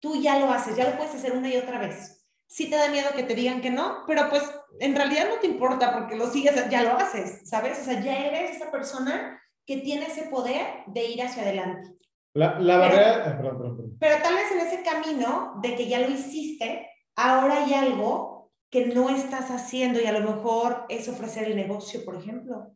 Tú 0.00 0.20
ya 0.20 0.38
lo 0.38 0.50
haces, 0.50 0.76
ya 0.76 0.88
lo 0.88 0.96
puedes 0.96 1.14
hacer 1.14 1.32
una 1.32 1.48
y 1.48 1.56
otra 1.56 1.78
vez. 1.78 2.26
Sí 2.46 2.70
te 2.70 2.76
da 2.76 2.88
miedo 2.88 3.08
que 3.16 3.24
te 3.24 3.34
digan 3.34 3.60
que 3.60 3.70
no, 3.70 4.04
pero 4.06 4.28
pues 4.30 4.42
en 4.78 4.94
realidad 4.94 5.28
no 5.28 5.40
te 5.40 5.48
importa 5.48 5.92
porque 5.92 6.16
lo 6.16 6.28
sigues, 6.28 6.54
ya 6.70 6.82
lo 6.82 6.96
haces, 6.96 7.48
¿sabes? 7.48 7.80
O 7.80 7.84
sea, 7.84 8.00
ya 8.00 8.16
eres 8.16 8.56
esa 8.56 8.70
persona 8.70 9.40
que 9.66 9.78
tiene 9.78 10.06
ese 10.06 10.24
poder 10.24 10.84
de 10.86 11.04
ir 11.06 11.22
hacia 11.22 11.42
adelante. 11.42 11.96
La, 12.34 12.60
la 12.60 12.76
barrera, 12.76 13.16
ah, 13.16 13.36
perdón, 13.36 13.56
perdón, 13.56 13.76
perdón. 13.76 13.96
pero 13.98 14.22
tal 14.22 14.34
vez 14.34 14.52
en 14.52 14.60
ese 14.60 14.82
camino 14.82 15.54
de 15.62 15.74
que 15.74 15.88
ya 15.88 15.98
lo 16.00 16.10
hiciste, 16.10 16.88
ahora 17.16 17.64
hay 17.64 17.74
algo 17.74 18.52
que 18.70 18.86
no 18.86 19.08
estás 19.10 19.50
haciendo 19.50 20.00
y 20.00 20.06
a 20.06 20.12
lo 20.12 20.20
mejor 20.20 20.84
es 20.88 21.08
ofrecer 21.08 21.44
el 21.44 21.56
negocio, 21.56 22.04
por 22.04 22.16
ejemplo. 22.16 22.72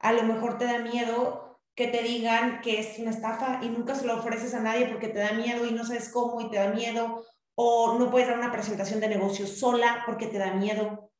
A 0.00 0.12
lo 0.12 0.24
mejor 0.24 0.58
te 0.58 0.64
da 0.64 0.80
miedo 0.80 1.53
que 1.74 1.88
te 1.88 2.02
digan 2.02 2.60
que 2.60 2.78
es 2.78 2.98
una 2.98 3.10
estafa 3.10 3.60
y 3.62 3.68
nunca 3.68 3.94
se 3.94 4.06
lo 4.06 4.18
ofreces 4.18 4.54
a 4.54 4.60
nadie 4.60 4.86
porque 4.86 5.08
te 5.08 5.18
da 5.18 5.32
miedo 5.32 5.66
y 5.66 5.72
no 5.72 5.84
sabes 5.84 6.08
cómo 6.08 6.40
y 6.40 6.50
te 6.50 6.56
da 6.56 6.72
miedo 6.72 7.24
o 7.56 7.98
no 7.98 8.10
puedes 8.10 8.28
dar 8.28 8.38
una 8.38 8.52
presentación 8.52 9.00
de 9.00 9.08
negocio 9.08 9.46
sola 9.46 10.02
porque 10.06 10.26
te 10.26 10.38
da 10.38 10.54
miedo. 10.54 11.10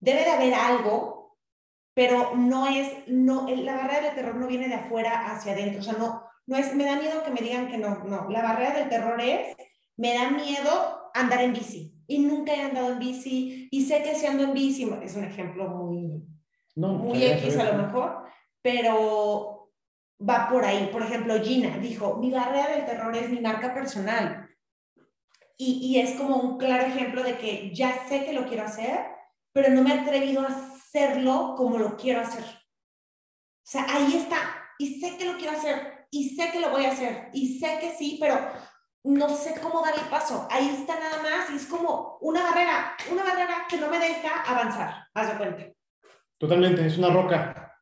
Debe 0.00 0.24
de 0.24 0.30
haber 0.30 0.54
algo, 0.54 1.36
pero 1.94 2.34
no 2.34 2.66
es, 2.66 2.88
no, 3.06 3.48
la 3.48 3.76
barrera 3.76 4.06
del 4.06 4.14
terror 4.14 4.36
no 4.36 4.46
viene 4.46 4.68
de 4.68 4.74
afuera 4.74 5.32
hacia 5.32 5.52
adentro, 5.52 5.80
o 5.80 5.82
sea, 5.82 5.94
no, 5.94 6.24
no 6.46 6.56
es, 6.56 6.74
me 6.74 6.84
da 6.84 6.96
miedo 6.96 7.22
que 7.22 7.30
me 7.30 7.40
digan 7.40 7.68
que 7.68 7.78
no, 7.78 8.04
no, 8.04 8.28
la 8.30 8.42
barrera 8.42 8.78
del 8.78 8.88
terror 8.88 9.20
es, 9.20 9.56
me 9.96 10.14
da 10.14 10.30
miedo 10.30 11.10
andar 11.14 11.42
en 11.42 11.52
bici 11.52 11.94
y 12.06 12.18
nunca 12.20 12.54
he 12.54 12.62
andado 12.62 12.92
en 12.92 12.98
bici 12.98 13.68
y 13.70 13.84
sé 13.84 14.02
que 14.02 14.14
si 14.14 14.26
ando 14.26 14.44
en 14.44 14.54
bici, 14.54 14.90
es 15.02 15.14
un 15.16 15.24
ejemplo 15.24 15.68
muy, 15.68 16.24
muy 16.76 17.24
X 17.24 17.58
a 17.58 17.72
lo 17.72 17.82
mejor, 17.82 18.24
pero 18.62 19.59
va 20.20 20.48
por 20.48 20.64
ahí. 20.64 20.88
Por 20.92 21.02
ejemplo, 21.02 21.42
Gina 21.42 21.78
dijo, 21.78 22.16
mi 22.16 22.30
barrera 22.30 22.68
del 22.68 22.86
terror 22.86 23.16
es 23.16 23.28
mi 23.28 23.40
marca 23.40 23.74
personal. 23.74 24.48
Y, 25.56 25.78
y 25.82 26.00
es 26.00 26.16
como 26.16 26.36
un 26.36 26.58
claro 26.58 26.86
ejemplo 26.86 27.22
de 27.22 27.36
que 27.36 27.74
ya 27.74 28.06
sé 28.08 28.24
que 28.24 28.32
lo 28.32 28.46
quiero 28.46 28.64
hacer, 28.64 29.06
pero 29.52 29.70
no 29.70 29.82
me 29.82 29.94
he 29.94 30.00
atrevido 30.00 30.42
a 30.42 30.46
hacerlo 30.46 31.54
como 31.56 31.78
lo 31.78 31.96
quiero 31.96 32.20
hacer. 32.20 32.44
O 32.44 33.72
sea, 33.72 33.86
ahí 33.88 34.16
está. 34.16 34.38
Y 34.78 35.00
sé 35.00 35.18
que 35.18 35.26
lo 35.26 35.36
quiero 35.36 35.52
hacer, 35.56 36.06
y 36.10 36.30
sé 36.30 36.50
que 36.50 36.60
lo 36.60 36.70
voy 36.70 36.86
a 36.86 36.92
hacer, 36.92 37.28
y 37.32 37.58
sé 37.58 37.78
que 37.80 37.90
sí, 37.92 38.16
pero 38.20 38.36
no 39.04 39.28
sé 39.28 39.54
cómo 39.60 39.82
dar 39.82 39.94
el 39.94 40.08
paso. 40.08 40.48
Ahí 40.50 40.68
está 40.68 40.98
nada 40.98 41.22
más 41.22 41.50
y 41.50 41.56
es 41.56 41.66
como 41.66 42.18
una 42.20 42.42
barrera, 42.42 42.96
una 43.10 43.22
barrera 43.22 43.66
que 43.68 43.78
no 43.78 43.88
me 43.88 43.98
deja 43.98 44.42
avanzar. 44.42 45.06
Haz 45.14 45.28
de 45.28 45.36
cuenta. 45.36 45.72
Totalmente, 46.38 46.86
es 46.86 46.98
una 46.98 47.10
roca. 47.10 47.76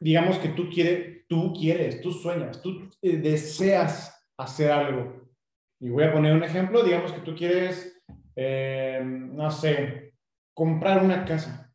digamos 0.00 0.38
que 0.38 0.48
tú 0.48 0.68
quieres, 0.70 1.19
tú 1.30 1.54
quieres, 1.54 2.00
tú 2.00 2.10
sueñas, 2.12 2.60
tú 2.60 2.90
eh, 3.00 3.16
deseas 3.16 4.20
hacer 4.36 4.72
algo. 4.72 5.30
Y 5.78 5.88
voy 5.88 6.02
a 6.02 6.12
poner 6.12 6.34
un 6.34 6.42
ejemplo, 6.42 6.82
digamos 6.82 7.12
que 7.12 7.20
tú 7.20 7.36
quieres, 7.36 8.02
eh, 8.34 9.00
no 9.04 9.48
sé, 9.52 10.14
comprar 10.52 11.04
una 11.04 11.24
casa. 11.24 11.72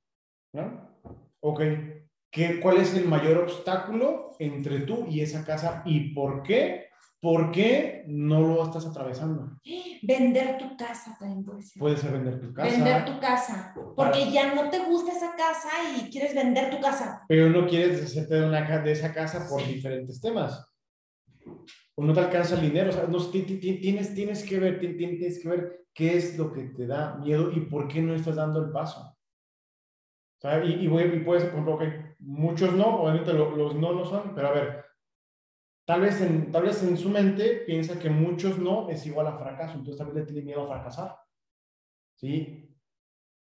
¿no? 0.53 0.89
Ok, 1.39 1.61
¿Qué, 2.29 2.59
¿cuál 2.59 2.77
es 2.77 2.93
el 2.95 3.07
mayor 3.07 3.37
obstáculo 3.37 4.33
entre 4.39 4.81
tú 4.81 5.07
y 5.09 5.21
esa 5.21 5.45
casa 5.45 5.83
y 5.85 6.13
por 6.13 6.43
qué 6.43 6.85
¿Por 7.25 7.51
qué 7.51 8.03
no 8.05 8.39
lo 8.39 8.63
estás 8.63 8.85
atravesando? 8.85 9.57
Vender 10.05 10.57
tu 10.57 10.77
casa 10.77 11.15
también 11.19 11.43
puede 11.43 11.61
ser. 11.61 11.79
Puede 11.79 11.97
ser 11.97 12.11
vender 12.11 12.39
tu 12.39 12.53
casa. 12.53 12.69
Vender 12.69 13.05
tu 13.05 13.19
casa. 13.19 13.73
Porque 13.95 14.31
ya 14.31 14.53
no 14.53 14.69
te 14.69 14.79
gusta 14.85 15.11
esa 15.11 15.35
casa 15.35 15.69
y 15.97 16.09
quieres 16.09 16.35
vender 16.35 16.69
tu 16.69 16.79
casa. 16.79 17.23
Pero 17.27 17.49
no 17.49 17.67
quieres 17.67 18.01
deshacerte 18.01 18.35
de, 18.35 18.47
una, 18.47 18.61
de 18.79 18.91
esa 18.91 19.13
casa 19.13 19.47
por 19.49 19.65
diferentes 19.65 20.21
temas. 20.21 20.65
O 21.95 22.03
no 22.03 22.13
te 22.13 22.19
alcanza 22.19 22.55
el 22.55 22.61
dinero. 22.61 22.89
O 22.89 22.93
sea, 22.93 23.07
no, 23.07 23.17
tienes, 23.25 24.13
tienes, 24.13 24.43
que 24.43 24.59
ver, 24.59 24.79
tienes 24.79 25.41
que 25.41 25.49
ver 25.49 25.85
qué 25.93 26.17
es 26.17 26.37
lo 26.37 26.51
que 26.51 26.63
te 26.63 26.85
da 26.85 27.15
miedo 27.15 27.51
y 27.51 27.61
por 27.61 27.87
qué 27.87 28.01
no 28.01 28.13
estás 28.13 28.35
dando 28.35 28.63
el 28.63 28.71
paso. 28.71 28.99
O 30.37 30.41
sea, 30.41 30.63
y, 30.63 30.83
y, 30.83 30.87
voy, 30.87 31.03
y 31.03 31.19
puede 31.21 31.41
ser, 31.41 31.51
por 31.51 31.59
ejemplo, 31.59 31.79
que 31.79 32.15
muchos 32.19 32.73
no, 32.73 33.01
obviamente 33.01 33.33
los, 33.33 33.57
los 33.57 33.75
no 33.75 33.93
no 33.93 34.05
son, 34.05 34.35
pero 34.35 34.49
a 34.49 34.51
ver, 34.51 34.85
Tal 35.85 36.01
vez, 36.01 36.19
en, 36.19 36.51
tal 36.51 36.63
vez 36.63 36.81
en 36.81 36.97
su 36.97 37.09
mente 37.09 37.63
piensa 37.65 37.99
que 37.99 38.09
muchos 38.09 38.57
no 38.57 38.89
es 38.89 39.05
igual 39.05 39.27
a 39.27 39.37
fracaso, 39.37 39.77
entonces 39.77 40.03
vez 40.07 40.15
le 40.15 40.23
tiene 40.23 40.41
miedo 40.41 40.63
a 40.63 40.67
fracasar. 40.67 41.15
¿Sí? 42.15 42.75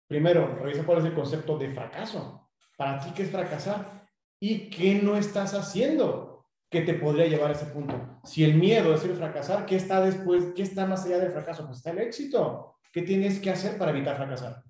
Primero, 0.09 0.57
revisa 0.57 0.85
cuál 0.85 0.99
es 0.99 1.05
el 1.05 1.15
concepto 1.15 1.57
de 1.57 1.73
fracaso. 1.73 2.51
Para 2.77 2.99
ti, 2.99 3.13
¿qué 3.15 3.23
es 3.23 3.31
fracasar? 3.31 4.09
¿Y 4.41 4.71
qué 4.71 5.01
no 5.01 5.17
estás 5.17 5.55
haciendo 5.55 6.49
que 6.69 6.81
te 6.81 6.95
podría 6.95 7.29
llevar 7.29 7.51
a 7.51 7.55
ese 7.55 7.67
punto? 7.67 8.21
Si 8.25 8.43
el 8.43 8.55
miedo 8.55 8.93
es 8.93 9.05
el 9.05 9.15
fracasar, 9.15 9.65
¿qué 9.65 9.77
está 9.77 10.01
después? 10.01 10.47
¿Qué 10.57 10.63
está 10.63 10.85
más 10.85 11.05
allá 11.07 11.19
del 11.19 11.31
fracaso? 11.31 11.65
Pues 11.65 11.79
está 11.79 11.91
el 11.91 12.01
éxito. 12.01 12.77
¿Qué 12.93 13.03
tienes 13.03 13.39
que 13.39 13.51
hacer 13.51 13.79
para 13.79 13.93
evitar 13.93 14.17
fracasar? 14.17 14.65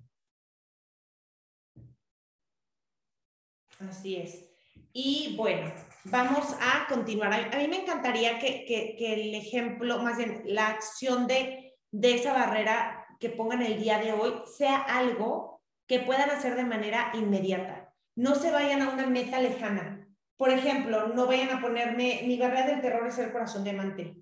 Así 3.79 4.15
es. 4.15 4.49
Y 4.93 5.35
bueno, 5.35 5.73
vamos 6.05 6.55
a 6.59 6.87
continuar. 6.87 7.33
A, 7.33 7.57
mí 7.57 7.67
me 7.67 7.81
encantaría 7.81 8.39
que, 8.39 8.65
que, 8.65 9.13
el 9.13 9.35
ejemplo, 9.35 9.99
más 9.99 10.17
bien 10.17 10.41
la 10.45 10.67
acción 10.67 11.27
de, 11.27 11.75
de 11.91 12.15
esa 12.15 12.33
barrera 12.33 13.05
que 13.19 13.29
pongan 13.29 13.61
el 13.61 13.81
día 13.81 13.99
de 13.99 14.13
hoy 14.13 14.33
sea 14.45 14.77
algo 14.77 15.61
que 15.87 15.99
puedan 15.99 16.29
hacer 16.29 16.55
de 16.55 16.65
manera 16.65 17.11
inmediata. 17.13 17.93
No 18.15 18.35
se 18.35 18.51
vayan 18.51 18.81
a 18.81 18.89
una 18.89 19.07
meta 19.07 19.39
lejana. 19.39 20.07
Por 20.37 20.49
ejemplo, 20.49 21.07
no 21.09 21.25
vayan 21.27 21.51
a 21.51 21.61
ponerme, 21.61 22.21
mi 22.25 22.37
barrera 22.37 22.67
del 22.67 22.81
terror 22.81 23.07
es 23.07 23.17
el 23.19 23.31
corazón 23.31 23.63
diamante. 23.63 24.17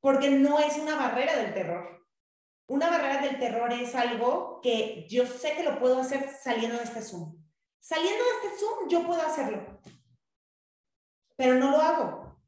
Porque 0.00 0.30
no 0.30 0.58
es 0.58 0.76
una 0.78 0.96
barrera 0.96 1.36
del 1.36 1.54
terror. 1.54 2.06
Una 2.66 2.90
barrera 2.90 3.22
del 3.22 3.38
terror 3.38 3.72
es 3.72 3.94
algo 3.94 4.60
que 4.62 5.06
yo 5.08 5.26
sé 5.26 5.54
que 5.54 5.64
lo 5.64 5.78
puedo 5.78 6.00
hacer 6.00 6.30
saliendo 6.42 6.78
de 6.78 6.84
este 6.84 7.02
Zoom. 7.02 7.43
Saliendo 7.84 8.24
de 8.24 8.30
este 8.30 8.58
Zoom, 8.58 8.88
yo 8.88 9.06
puedo 9.06 9.20
hacerlo. 9.20 9.62
Pero 11.36 11.56
no 11.56 11.70
lo 11.70 11.82
hago. 11.82 12.40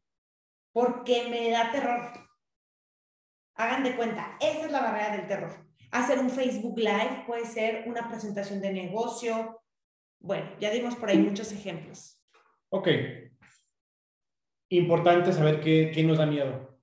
Porque 0.73 1.29
me 1.29 1.51
da 1.51 1.71
terror. 1.71 2.11
Hagan 3.55 3.85
de 3.85 3.97
cuenta, 3.97 4.39
esa 4.41 4.65
es 4.65 4.73
la 4.73 4.81
barrera 4.81 5.15
del 5.15 5.29
terror. 5.29 5.53
Hacer 5.91 6.21
un 6.21 6.31
Facebook 6.31 6.79
Live 6.79 7.25
puede 7.27 7.45
ser 7.45 7.87
una 7.87 8.09
presentación 8.09 8.63
de 8.63 8.73
negocio. 8.73 9.63
Bueno, 10.21 10.51
ya 10.59 10.71
dimos 10.71 10.97
por 10.97 11.11
ahí 11.11 11.19
muchos 11.19 11.53
ejemplos. 11.53 12.19
Ok. 12.71 12.89
Importante 14.71 15.35
saber 15.35 15.61
qué, 15.61 15.93
qué 15.95 16.03
nos 16.03 16.17
da 16.17 16.25
miedo. 16.25 16.81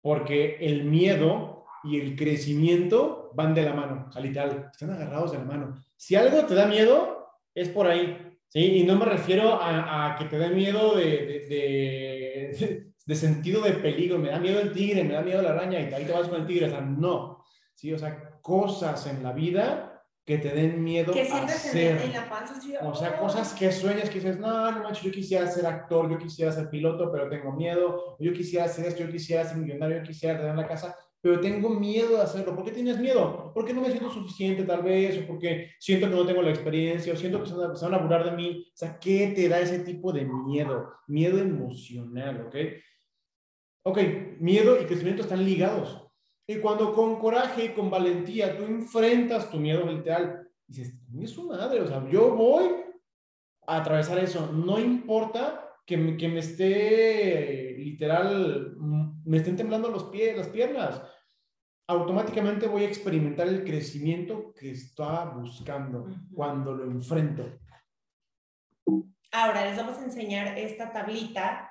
Porque 0.00 0.56
el 0.56 0.82
miedo 0.82 1.66
y 1.84 2.00
el 2.00 2.16
crecimiento 2.16 3.30
van 3.34 3.54
de 3.54 3.62
la 3.62 3.74
mano, 3.74 4.10
literal, 4.20 4.70
están 4.72 4.90
agarrados 4.90 5.30
de 5.30 5.38
la 5.38 5.44
mano. 5.44 5.84
Si 5.96 6.16
algo 6.16 6.44
te 6.46 6.56
da 6.56 6.66
miedo, 6.66 7.21
es 7.54 7.68
por 7.68 7.86
ahí, 7.86 8.38
¿sí? 8.48 8.78
Y 8.78 8.84
no 8.84 8.96
me 8.96 9.04
refiero 9.04 9.58
a, 9.60 10.16
que 10.18 10.26
te 10.26 10.38
dé 10.38 10.48
miedo 10.50 10.96
de, 10.96 11.46
de, 11.48 12.92
de, 13.06 13.14
sentido 13.14 13.62
de 13.62 13.72
peligro, 13.72 14.18
me 14.18 14.30
da 14.30 14.38
miedo 14.38 14.60
el 14.60 14.72
tigre, 14.72 15.04
me 15.04 15.14
da 15.14 15.22
miedo 15.22 15.42
la 15.42 15.50
araña 15.50 15.80
y 15.80 15.92
ahí 15.92 16.04
te 16.04 16.12
vas 16.12 16.28
con 16.28 16.40
el 16.40 16.46
tigre, 16.46 16.66
o 16.66 16.70
sea, 16.70 16.80
no, 16.80 17.44
¿sí? 17.74 17.92
O 17.92 17.98
sea, 17.98 18.40
cosas 18.40 19.06
en 19.06 19.22
la 19.22 19.32
vida 19.32 19.92
que 20.24 20.38
te 20.38 20.50
den 20.50 20.82
miedo 20.82 21.12
que 21.12 21.28
a 21.28 21.44
hacer. 21.44 22.00
En 22.00 22.12
la 22.12 22.28
panza, 22.28 22.54
o 22.82 22.94
sea, 22.94 23.18
cosas 23.18 23.54
que 23.54 23.72
sueñas 23.72 24.08
que 24.08 24.20
dices, 24.20 24.38
no, 24.38 24.70
no 24.70 24.82
manches, 24.84 25.02
yo 25.02 25.10
quisiera 25.10 25.46
ser 25.48 25.66
actor, 25.66 26.08
yo 26.10 26.18
quisiera 26.18 26.52
ser 26.52 26.70
piloto, 26.70 27.10
pero 27.10 27.28
tengo 27.28 27.52
miedo, 27.52 28.16
yo 28.20 28.32
quisiera 28.32 28.66
hacer 28.66 28.86
esto, 28.86 29.02
yo 29.02 29.10
quisiera 29.10 29.44
ser 29.44 29.56
millonario, 29.56 29.98
yo 29.98 30.02
quisiera 30.04 30.38
tener 30.38 30.54
la 30.54 30.68
casa, 30.68 30.96
pero 31.22 31.40
tengo 31.40 31.70
miedo 31.70 32.16
de 32.16 32.22
hacerlo. 32.22 32.54
¿Por 32.54 32.64
qué 32.64 32.72
tienes 32.72 32.98
miedo? 32.98 33.52
Porque 33.54 33.72
no 33.72 33.80
me 33.80 33.90
siento 33.90 34.10
suficiente 34.10 34.64
tal 34.64 34.82
vez, 34.82 35.22
o 35.22 35.26
porque 35.28 35.70
siento 35.78 36.10
que 36.10 36.16
no 36.16 36.26
tengo 36.26 36.42
la 36.42 36.50
experiencia, 36.50 37.12
o 37.12 37.16
siento 37.16 37.40
que 37.40 37.48
se 37.48 37.54
van 37.54 37.94
a 37.94 37.98
burlar 37.98 38.24
de 38.24 38.32
mí. 38.32 38.66
¿qué 39.00 39.28
te 39.28 39.48
da 39.48 39.60
ese 39.60 39.78
tipo 39.78 40.12
de 40.12 40.24
miedo? 40.24 40.92
Miedo 41.06 41.38
emocional, 41.38 42.44
¿ok? 42.48 42.56
Ok, 43.84 43.98
miedo 44.40 44.82
y 44.82 44.84
crecimiento 44.86 45.22
están 45.22 45.44
ligados. 45.44 45.96
Y 46.44 46.56
cuando 46.56 46.92
con 46.92 47.20
coraje 47.20 47.66
y 47.66 47.68
con 47.68 47.88
valentía 47.88 48.56
tú 48.56 48.64
enfrentas 48.64 49.48
tu 49.48 49.58
miedo 49.58 49.86
literal, 49.86 50.48
dices, 50.66 50.92
es 51.20 51.30
su 51.30 51.46
madre, 51.46 51.80
o 51.80 51.86
sea, 51.86 52.04
yo 52.10 52.34
voy 52.34 52.64
a 53.68 53.76
atravesar 53.76 54.18
eso. 54.18 54.50
No 54.52 54.80
importa 54.80 55.71
que 55.84 55.96
me, 55.96 56.16
que 56.16 56.28
me 56.28 56.40
esté 56.40 57.74
literal, 57.78 58.76
me 59.24 59.36
estén 59.36 59.56
temblando 59.56 59.88
los 59.88 60.04
pies, 60.04 60.36
las 60.36 60.48
piernas. 60.48 61.02
Automáticamente 61.88 62.68
voy 62.68 62.84
a 62.84 62.88
experimentar 62.88 63.48
el 63.48 63.64
crecimiento 63.64 64.52
que 64.54 64.70
estaba 64.70 65.34
buscando 65.34 66.06
cuando 66.34 66.74
lo 66.74 66.84
enfrento. 66.84 67.58
Ahora 69.32 69.64
les 69.66 69.76
vamos 69.76 69.98
a 69.98 70.04
enseñar 70.04 70.58
esta 70.58 70.92
tablita 70.92 71.70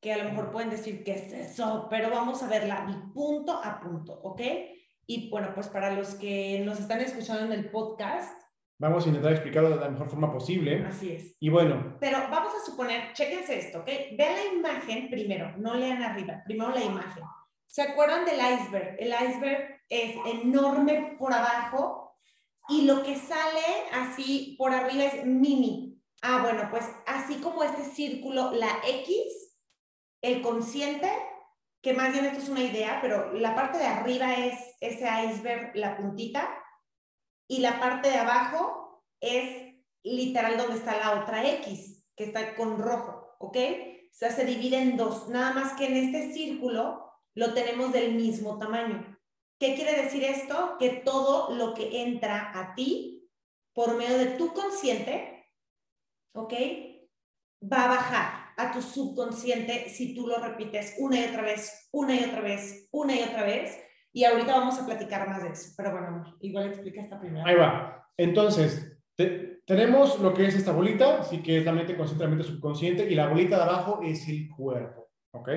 que 0.00 0.12
a 0.12 0.18
lo 0.18 0.24
mejor 0.24 0.50
pueden 0.50 0.70
decir 0.70 1.02
que 1.02 1.12
es 1.12 1.32
eso, 1.32 1.86
pero 1.88 2.10
vamos 2.10 2.42
a 2.42 2.48
verla 2.48 3.10
punto 3.14 3.60
a 3.62 3.80
punto, 3.80 4.12
¿ok? 4.22 4.40
Y 5.06 5.30
bueno, 5.30 5.52
pues 5.54 5.68
para 5.68 5.92
los 5.92 6.14
que 6.16 6.62
nos 6.64 6.80
están 6.80 7.00
escuchando 7.00 7.44
en 7.44 7.52
el 7.52 7.70
podcast, 7.70 8.45
Vamos 8.78 9.04
a 9.04 9.08
intentar 9.08 9.32
explicarlo 9.32 9.70
de 9.70 9.76
la 9.76 9.88
mejor 9.88 10.10
forma 10.10 10.30
posible. 10.30 10.84
Así 10.84 11.12
es. 11.12 11.34
Y 11.40 11.48
bueno. 11.48 11.96
Pero 11.98 12.18
vamos 12.30 12.52
a 12.54 12.64
suponer, 12.64 13.14
chéquense 13.14 13.58
esto, 13.58 13.78
¿ok? 13.80 13.86
Vean 14.18 14.34
la 14.34 14.44
imagen 14.52 15.08
primero, 15.08 15.56
no 15.56 15.74
lean 15.74 16.02
arriba, 16.02 16.42
primero 16.44 16.70
la 16.72 16.82
imagen. 16.82 17.24
¿Se 17.66 17.82
acuerdan 17.82 18.26
del 18.26 18.38
iceberg? 18.38 18.96
El 18.98 19.08
iceberg 19.08 19.80
es 19.88 20.14
enorme 20.26 21.16
por 21.18 21.32
abajo 21.32 22.18
y 22.68 22.82
lo 22.82 23.02
que 23.02 23.16
sale 23.16 23.84
así 23.92 24.56
por 24.58 24.74
arriba 24.74 25.04
es 25.04 25.24
mini. 25.24 25.98
Ah, 26.22 26.40
bueno, 26.42 26.68
pues 26.70 26.84
así 27.06 27.36
como 27.36 27.62
este 27.62 27.84
círculo, 27.84 28.52
la 28.52 28.68
X, 28.86 29.56
el 30.22 30.42
consciente, 30.42 31.10
que 31.82 31.94
más 31.94 32.12
bien 32.12 32.24
esto 32.26 32.40
es 32.40 32.48
una 32.48 32.62
idea, 32.62 32.98
pero 33.00 33.32
la 33.32 33.54
parte 33.54 33.78
de 33.78 33.86
arriba 33.86 34.34
es 34.34 34.76
ese 34.80 35.08
iceberg, 35.24 35.74
la 35.76 35.96
puntita, 35.96 36.48
y 37.48 37.58
la 37.60 37.80
parte 37.80 38.08
de 38.08 38.16
abajo 38.16 39.04
es 39.20 39.74
literal 40.02 40.56
donde 40.56 40.76
está 40.76 40.96
la 40.98 41.20
otra 41.20 41.48
X, 41.58 42.04
que 42.16 42.24
está 42.24 42.54
con 42.54 42.78
rojo, 42.78 43.36
¿ok? 43.38 43.56
O 43.56 44.18
sea, 44.18 44.30
se 44.30 44.44
divide 44.44 44.78
en 44.78 44.96
dos, 44.96 45.28
nada 45.28 45.52
más 45.52 45.74
que 45.74 45.86
en 45.86 45.96
este 45.96 46.32
círculo 46.32 47.12
lo 47.34 47.52
tenemos 47.54 47.92
del 47.92 48.14
mismo 48.14 48.58
tamaño. 48.58 49.18
¿Qué 49.58 49.74
quiere 49.74 50.02
decir 50.02 50.24
esto? 50.24 50.76
Que 50.78 50.90
todo 50.90 51.54
lo 51.54 51.74
que 51.74 52.02
entra 52.02 52.52
a 52.54 52.74
ti 52.74 53.28
por 53.74 53.96
medio 53.96 54.16
de 54.16 54.26
tu 54.36 54.52
consciente, 54.54 55.52
¿ok? 56.34 56.52
Va 57.62 57.84
a 57.84 57.88
bajar 57.88 58.46
a 58.56 58.72
tu 58.72 58.80
subconsciente 58.80 59.90
si 59.90 60.14
tú 60.14 60.26
lo 60.26 60.38
repites 60.38 60.94
una 60.98 61.20
y 61.20 61.24
otra 61.24 61.42
vez, 61.42 61.88
una 61.92 62.14
y 62.14 62.24
otra 62.24 62.40
vez, 62.40 62.88
una 62.90 63.14
y 63.14 63.22
otra 63.22 63.44
vez, 63.44 63.78
y 64.16 64.24
ahorita 64.24 64.56
vamos 64.56 64.78
a 64.78 64.86
platicar 64.86 65.28
más 65.28 65.42
de 65.42 65.50
eso. 65.50 65.74
Pero 65.76 65.92
bueno, 65.92 66.38
igual 66.40 66.68
explica 66.68 67.02
esta 67.02 67.20
primera. 67.20 67.44
Ahí 67.46 67.54
va. 67.54 68.08
Entonces, 68.16 68.98
tenemos 69.66 70.18
lo 70.20 70.32
que 70.32 70.46
es 70.46 70.54
esta 70.54 70.72
bolita, 70.72 71.20
así 71.20 71.42
que 71.42 71.58
es 71.58 71.66
la 71.66 71.72
mente 71.72 71.94
consciente, 71.94 72.24
la 72.24 72.30
mente 72.30 72.44
subconsciente, 72.44 73.10
y 73.10 73.14
la 73.14 73.28
bolita 73.28 73.56
de 73.56 73.62
abajo 73.64 74.00
es 74.02 74.26
el 74.26 74.48
cuerpo. 74.48 75.10
¿Ok? 75.32 75.50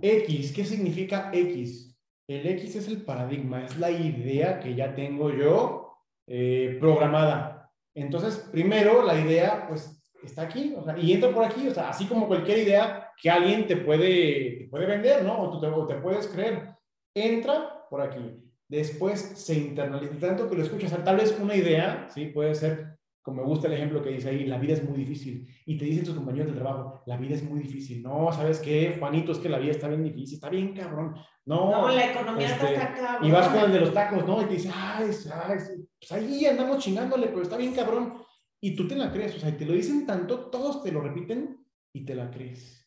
X, 0.00 0.52
¿qué 0.52 0.64
significa 0.64 1.28
X? 1.30 1.94
El 2.26 2.46
X 2.46 2.76
es 2.76 2.88
el 2.88 3.02
paradigma, 3.02 3.66
es 3.66 3.76
la 3.76 3.90
idea 3.90 4.58
que 4.58 4.74
ya 4.74 4.94
tengo 4.94 5.30
yo 5.30 5.98
eh, 6.26 6.78
programada. 6.80 7.70
Entonces, 7.94 8.48
primero 8.50 9.04
la 9.04 9.20
idea, 9.20 9.66
pues, 9.68 10.02
está 10.24 10.40
aquí, 10.40 10.74
o 10.74 10.82
sea, 10.82 10.96
y 10.96 11.12
entra 11.12 11.30
por 11.30 11.44
aquí, 11.44 11.68
o 11.68 11.74
sea, 11.74 11.90
así 11.90 12.06
como 12.06 12.28
cualquier 12.28 12.60
idea 12.60 13.10
que 13.20 13.28
alguien 13.28 13.66
te 13.66 13.76
puede, 13.76 14.56
te 14.56 14.68
puede 14.70 14.86
vender, 14.86 15.22
¿no? 15.22 15.38
O 15.38 15.50
tú 15.50 15.60
te, 15.60 15.66
o 15.66 15.86
te 15.86 15.96
puedes 15.96 16.26
creer 16.28 16.72
entra 17.14 17.86
por 17.90 18.00
aquí, 18.00 18.42
después 18.68 19.20
se 19.20 19.54
internaliza, 19.54 20.18
tanto 20.18 20.48
que 20.48 20.56
lo 20.56 20.62
escuchas, 20.62 20.92
tal 21.04 21.16
vez 21.16 21.38
una 21.40 21.54
idea, 21.54 22.08
¿sí? 22.12 22.26
Puede 22.26 22.54
ser, 22.54 22.98
como 23.20 23.42
me 23.42 23.46
gusta 23.46 23.66
el 23.66 23.74
ejemplo 23.74 24.02
que 24.02 24.10
dice 24.10 24.30
ahí, 24.30 24.46
la 24.46 24.58
vida 24.58 24.74
es 24.74 24.84
muy 24.84 24.98
difícil, 24.98 25.46
y 25.66 25.76
te 25.76 25.84
dicen 25.84 26.04
tus 26.04 26.14
compañeros 26.14 26.52
de 26.52 26.58
trabajo, 26.58 27.02
la 27.06 27.16
vida 27.16 27.34
es 27.34 27.42
muy 27.42 27.60
difícil, 27.60 28.02
no, 28.02 28.32
¿sabes 28.32 28.60
qué, 28.60 28.96
Juanito? 28.98 29.32
Es 29.32 29.38
que 29.38 29.48
la 29.48 29.58
vida 29.58 29.72
está 29.72 29.88
bien 29.88 30.02
difícil, 30.02 30.36
está 30.36 30.48
bien 30.48 30.74
cabrón, 30.74 31.14
no. 31.44 31.70
No, 31.70 31.88
la 31.90 32.12
economía 32.12 32.48
está 32.48 32.72
este, 32.72 33.00
cabrón. 33.00 33.28
Y 33.28 33.30
vas 33.30 33.48
con 33.48 33.64
el 33.64 33.72
de 33.72 33.80
los 33.80 33.92
tacos, 33.92 34.26
¿no? 34.26 34.42
Y 34.42 34.46
te 34.46 34.54
dice, 34.54 34.70
ay, 34.72 35.10
ay, 35.32 35.58
pues 35.98 36.12
ahí 36.12 36.46
andamos 36.46 36.78
chingándole, 36.78 37.28
pero 37.28 37.42
está 37.42 37.56
bien 37.56 37.74
cabrón. 37.74 38.14
Y 38.60 38.76
tú 38.76 38.86
te 38.86 38.94
la 38.94 39.10
crees, 39.10 39.36
o 39.36 39.40
sea, 39.40 39.56
te 39.56 39.66
lo 39.66 39.72
dicen 39.72 40.06
tanto, 40.06 40.48
todos 40.50 40.82
te 40.82 40.92
lo 40.92 41.00
repiten 41.00 41.58
y 41.92 42.04
te 42.04 42.14
la 42.14 42.30
crees. 42.30 42.81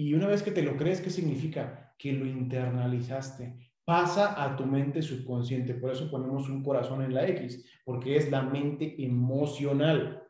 Y 0.00 0.14
una 0.14 0.28
vez 0.28 0.42
que 0.42 0.50
te 0.50 0.62
lo 0.62 0.78
crees, 0.78 1.02
¿qué 1.02 1.10
significa? 1.10 1.94
Que 1.98 2.14
lo 2.14 2.24
internalizaste. 2.24 3.54
Pasa 3.84 4.42
a 4.42 4.56
tu 4.56 4.64
mente 4.64 5.02
subconsciente. 5.02 5.74
Por 5.74 5.90
eso 5.90 6.10
ponemos 6.10 6.48
un 6.48 6.62
corazón 6.62 7.02
en 7.02 7.12
la 7.12 7.28
X, 7.28 7.62
porque 7.84 8.16
es 8.16 8.30
la 8.30 8.40
mente 8.40 8.94
emocional. 9.04 10.26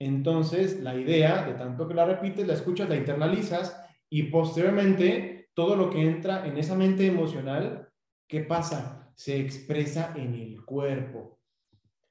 Entonces, 0.00 0.80
la 0.80 0.96
idea, 0.96 1.46
de 1.46 1.54
tanto 1.54 1.86
que 1.86 1.94
la 1.94 2.04
repites, 2.04 2.48
la 2.48 2.54
escuchas, 2.54 2.88
la 2.88 2.96
internalizas 2.96 3.80
y 4.10 4.24
posteriormente 4.24 5.50
todo 5.54 5.76
lo 5.76 5.88
que 5.88 6.02
entra 6.02 6.44
en 6.44 6.58
esa 6.58 6.74
mente 6.74 7.06
emocional, 7.06 7.88
¿qué 8.26 8.40
pasa? 8.40 9.12
Se 9.14 9.38
expresa 9.38 10.14
en 10.16 10.34
el 10.34 10.64
cuerpo. 10.64 11.38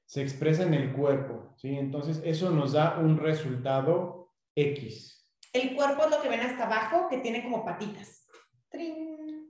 Se 0.06 0.22
expresa 0.22 0.62
en 0.62 0.72
el 0.72 0.94
cuerpo, 0.94 1.52
¿sí? 1.58 1.76
Entonces, 1.76 2.22
eso 2.24 2.50
nos 2.50 2.72
da 2.72 2.98
un 3.00 3.18
resultado 3.18 4.32
X. 4.54 5.25
El 5.56 5.74
cuerpo 5.74 6.04
es 6.04 6.10
lo 6.10 6.20
que 6.20 6.28
ven 6.28 6.40
hasta 6.40 6.66
abajo, 6.66 7.08
que 7.08 7.18
tiene 7.18 7.42
como 7.42 7.64
patitas. 7.64 8.26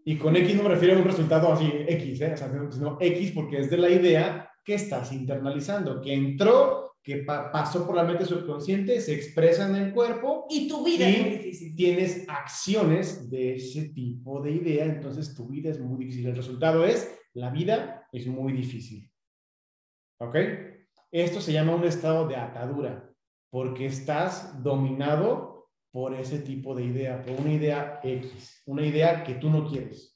Y 0.04 0.16
con 0.18 0.36
X 0.36 0.54
no 0.54 0.62
me 0.62 0.68
refiero 0.68 0.94
a 0.94 0.98
un 0.98 1.04
resultado 1.04 1.52
así 1.52 1.68
X, 1.88 2.20
¿eh? 2.20 2.32
o 2.32 2.36
sea, 2.36 2.52
sino 2.70 2.96
X 3.00 3.32
porque 3.32 3.58
es 3.58 3.70
de 3.70 3.76
la 3.76 3.90
idea 3.90 4.48
que 4.64 4.74
estás 4.74 5.12
internalizando, 5.12 6.00
que 6.00 6.14
entró, 6.14 6.96
que 7.02 7.18
pasó 7.18 7.84
por 7.84 7.96
la 7.96 8.04
mente 8.04 8.24
subconsciente, 8.24 9.00
se 9.00 9.14
expresa 9.14 9.68
en 9.68 9.76
el 9.76 9.92
cuerpo. 9.92 10.46
Y 10.48 10.68
tu 10.68 10.84
vida 10.84 11.08
es 11.08 11.20
muy 11.20 11.30
difícil. 11.30 11.74
Tienes 11.74 12.28
acciones 12.28 13.28
de 13.28 13.56
ese 13.56 13.88
tipo 13.88 14.40
de 14.40 14.52
idea, 14.52 14.84
entonces 14.84 15.34
tu 15.34 15.48
vida 15.48 15.70
es 15.70 15.80
muy 15.80 16.04
difícil. 16.04 16.28
El 16.28 16.36
resultado 16.36 16.84
es, 16.84 17.18
la 17.34 17.50
vida 17.50 18.06
es 18.12 18.28
muy 18.28 18.52
difícil. 18.52 19.10
¿Ok? 20.18 20.36
Esto 21.10 21.40
se 21.40 21.52
llama 21.52 21.74
un 21.74 21.84
estado 21.84 22.28
de 22.28 22.36
atadura 22.36 23.10
porque 23.50 23.86
estás 23.86 24.62
dominado 24.62 25.55
por 25.96 26.12
ese 26.12 26.40
tipo 26.40 26.74
de 26.74 26.84
idea, 26.84 27.22
por 27.22 27.40
una 27.40 27.54
idea 27.54 28.00
X, 28.02 28.60
una 28.66 28.84
idea 28.84 29.24
que 29.24 29.36
tú 29.36 29.48
no 29.48 29.66
quieres. 29.66 30.14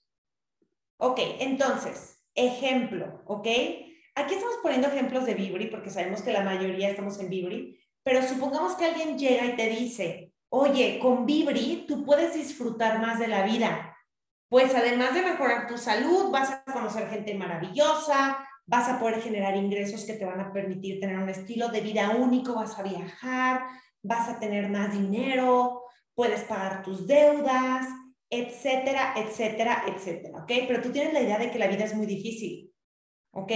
Ok, 0.98 1.18
entonces, 1.38 2.22
ejemplo, 2.34 3.22
¿ok? 3.24 3.46
Aquí 4.14 4.34
estamos 4.34 4.58
poniendo 4.62 4.88
ejemplos 4.88 5.24
de 5.24 5.32
Vibri 5.32 5.68
porque 5.68 5.88
sabemos 5.88 6.20
que 6.20 6.34
la 6.34 6.44
mayoría 6.44 6.90
estamos 6.90 7.18
en 7.18 7.30
Vibri, 7.30 7.80
pero 8.02 8.20
supongamos 8.20 8.74
que 8.74 8.84
alguien 8.84 9.18
llega 9.18 9.46
y 9.46 9.56
te 9.56 9.70
dice, 9.70 10.34
oye, 10.50 10.98
con 11.00 11.24
Vibri 11.24 11.86
tú 11.88 12.04
puedes 12.04 12.34
disfrutar 12.34 13.00
más 13.00 13.18
de 13.18 13.28
la 13.28 13.46
vida. 13.46 13.96
Pues 14.50 14.74
además 14.74 15.14
de 15.14 15.22
mejorar 15.22 15.66
tu 15.66 15.78
salud, 15.78 16.30
vas 16.30 16.50
a 16.50 16.62
conocer 16.70 17.08
gente 17.08 17.34
maravillosa, 17.34 18.46
vas 18.66 18.86
a 18.86 19.00
poder 19.00 19.22
generar 19.22 19.56
ingresos 19.56 20.04
que 20.04 20.12
te 20.12 20.26
van 20.26 20.40
a 20.40 20.52
permitir 20.52 21.00
tener 21.00 21.18
un 21.18 21.30
estilo 21.30 21.70
de 21.70 21.80
vida 21.80 22.10
único, 22.10 22.54
vas 22.54 22.78
a 22.78 22.82
viajar, 22.82 23.62
vas 24.02 24.28
a 24.28 24.38
tener 24.38 24.68
más 24.68 24.92
dinero, 24.92 25.84
puedes 26.14 26.42
pagar 26.44 26.82
tus 26.82 27.06
deudas, 27.06 27.86
etcétera, 28.30 29.14
etcétera, 29.16 29.84
etcétera, 29.86 30.38
¿ok? 30.38 30.52
Pero 30.68 30.80
tú 30.80 30.92
tienes 30.92 31.12
la 31.12 31.22
idea 31.22 31.38
de 31.38 31.50
que 31.50 31.58
la 31.58 31.66
vida 31.66 31.84
es 31.84 31.94
muy 31.94 32.06
difícil, 32.06 32.72
¿ok? 33.32 33.52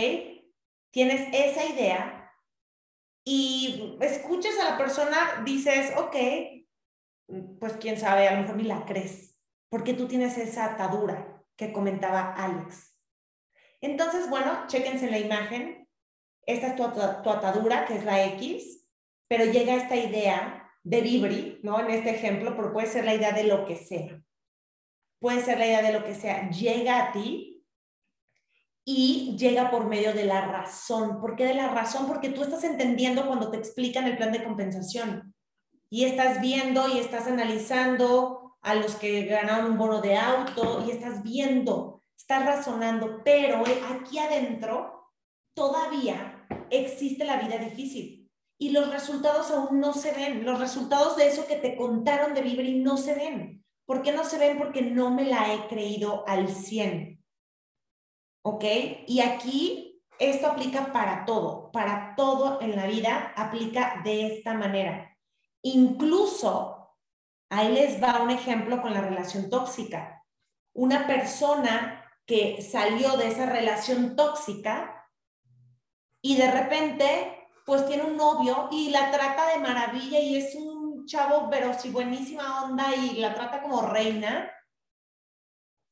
Tienes 0.90 1.28
esa 1.32 1.64
idea 1.64 2.32
y 3.24 3.96
escuchas 4.00 4.58
a 4.60 4.70
la 4.70 4.78
persona, 4.78 5.42
dices, 5.44 5.92
ok, 5.96 6.16
pues 7.58 7.74
quién 7.80 7.98
sabe, 7.98 8.28
a 8.28 8.34
lo 8.34 8.42
mejor 8.42 8.56
ni 8.56 8.64
la 8.64 8.84
crees, 8.84 9.38
porque 9.70 9.94
tú 9.94 10.06
tienes 10.06 10.36
esa 10.38 10.66
atadura 10.66 11.42
que 11.56 11.72
comentaba 11.72 12.34
Alex. 12.34 12.94
Entonces, 13.80 14.28
bueno, 14.28 14.66
chéquense 14.66 15.10
la 15.10 15.18
imagen. 15.18 15.88
Esta 16.46 16.68
es 16.68 16.76
tu, 16.76 16.84
atadura, 16.84 17.84
que 17.86 17.96
es 17.96 18.04
la 18.04 18.24
X, 18.26 18.83
pero 19.36 19.50
llega 19.50 19.74
esta 19.74 19.96
idea 19.96 20.70
de 20.84 21.00
Vibri, 21.00 21.58
¿no? 21.64 21.80
En 21.80 21.90
este 21.90 22.10
ejemplo, 22.10 22.54
pero 22.54 22.72
puede 22.72 22.86
ser 22.86 23.04
la 23.04 23.14
idea 23.14 23.32
de 23.32 23.42
lo 23.42 23.66
que 23.66 23.74
sea. 23.74 24.22
Puede 25.18 25.42
ser 25.42 25.58
la 25.58 25.66
idea 25.66 25.82
de 25.82 25.92
lo 25.92 26.04
que 26.04 26.14
sea. 26.14 26.48
Llega 26.50 27.02
a 27.02 27.12
ti 27.12 27.66
y 28.84 29.34
llega 29.36 29.72
por 29.72 29.86
medio 29.86 30.12
de 30.12 30.24
la 30.24 30.42
razón. 30.42 31.20
¿Por 31.20 31.34
qué 31.34 31.46
de 31.46 31.54
la 31.54 31.68
razón? 31.68 32.06
Porque 32.06 32.28
tú 32.28 32.44
estás 32.44 32.62
entendiendo 32.62 33.26
cuando 33.26 33.50
te 33.50 33.56
explican 33.56 34.06
el 34.06 34.16
plan 34.16 34.30
de 34.30 34.44
compensación 34.44 35.34
y 35.90 36.04
estás 36.04 36.40
viendo 36.40 36.86
y 36.88 36.98
estás 36.98 37.26
analizando 37.26 38.56
a 38.60 38.76
los 38.76 38.94
que 38.94 39.24
ganaron 39.24 39.72
un 39.72 39.78
bono 39.78 40.00
de 40.00 40.16
auto 40.16 40.84
y 40.86 40.92
estás 40.92 41.24
viendo 41.24 41.94
estás 42.16 42.46
razonando, 42.46 43.20
pero 43.22 43.62
aquí 43.90 44.18
adentro 44.18 45.10
todavía 45.52 46.46
existe 46.70 47.24
la 47.24 47.36
vida 47.36 47.58
difícil 47.58 48.23
y 48.58 48.70
los 48.70 48.90
resultados 48.90 49.50
aún 49.50 49.80
no 49.80 49.92
se 49.92 50.12
ven. 50.12 50.44
Los 50.44 50.60
resultados 50.60 51.16
de 51.16 51.28
eso 51.28 51.46
que 51.46 51.56
te 51.56 51.76
contaron 51.76 52.34
de 52.34 52.42
Vibri 52.42 52.80
no 52.80 52.96
se 52.96 53.14
ven. 53.14 53.64
¿Por 53.86 54.02
qué 54.02 54.12
no 54.12 54.24
se 54.24 54.38
ven? 54.38 54.58
Porque 54.58 54.82
no 54.82 55.10
me 55.10 55.24
la 55.24 55.52
he 55.52 55.66
creído 55.68 56.24
al 56.26 56.48
100. 56.48 57.22
¿Ok? 58.42 58.64
Y 59.06 59.20
aquí 59.20 60.02
esto 60.18 60.46
aplica 60.46 60.92
para 60.92 61.24
todo, 61.24 61.70
para 61.72 62.14
todo 62.16 62.60
en 62.62 62.76
la 62.76 62.86
vida 62.86 63.32
aplica 63.36 64.00
de 64.04 64.28
esta 64.28 64.54
manera. 64.54 65.16
Incluso, 65.62 66.94
ahí 67.50 67.72
les 67.72 68.02
va 68.02 68.22
un 68.22 68.30
ejemplo 68.30 68.80
con 68.80 68.94
la 68.94 69.00
relación 69.00 69.50
tóxica. 69.50 70.24
Una 70.72 71.06
persona 71.06 72.04
que 72.26 72.62
salió 72.62 73.16
de 73.16 73.28
esa 73.28 73.46
relación 73.46 74.16
tóxica 74.16 75.10
y 76.22 76.36
de 76.36 76.50
repente 76.50 77.43
pues 77.64 77.86
tiene 77.86 78.04
un 78.04 78.16
novio 78.16 78.68
y 78.70 78.90
la 78.90 79.10
trata 79.10 79.48
de 79.48 79.58
maravilla 79.58 80.18
y 80.18 80.36
es 80.36 80.54
un 80.54 81.06
chavo 81.06 81.48
pero 81.50 81.72
sí 81.74 81.90
buenísima 81.90 82.64
onda 82.64 82.94
y 82.94 83.16
la 83.16 83.34
trata 83.34 83.62
como 83.62 83.82
reina 83.82 84.50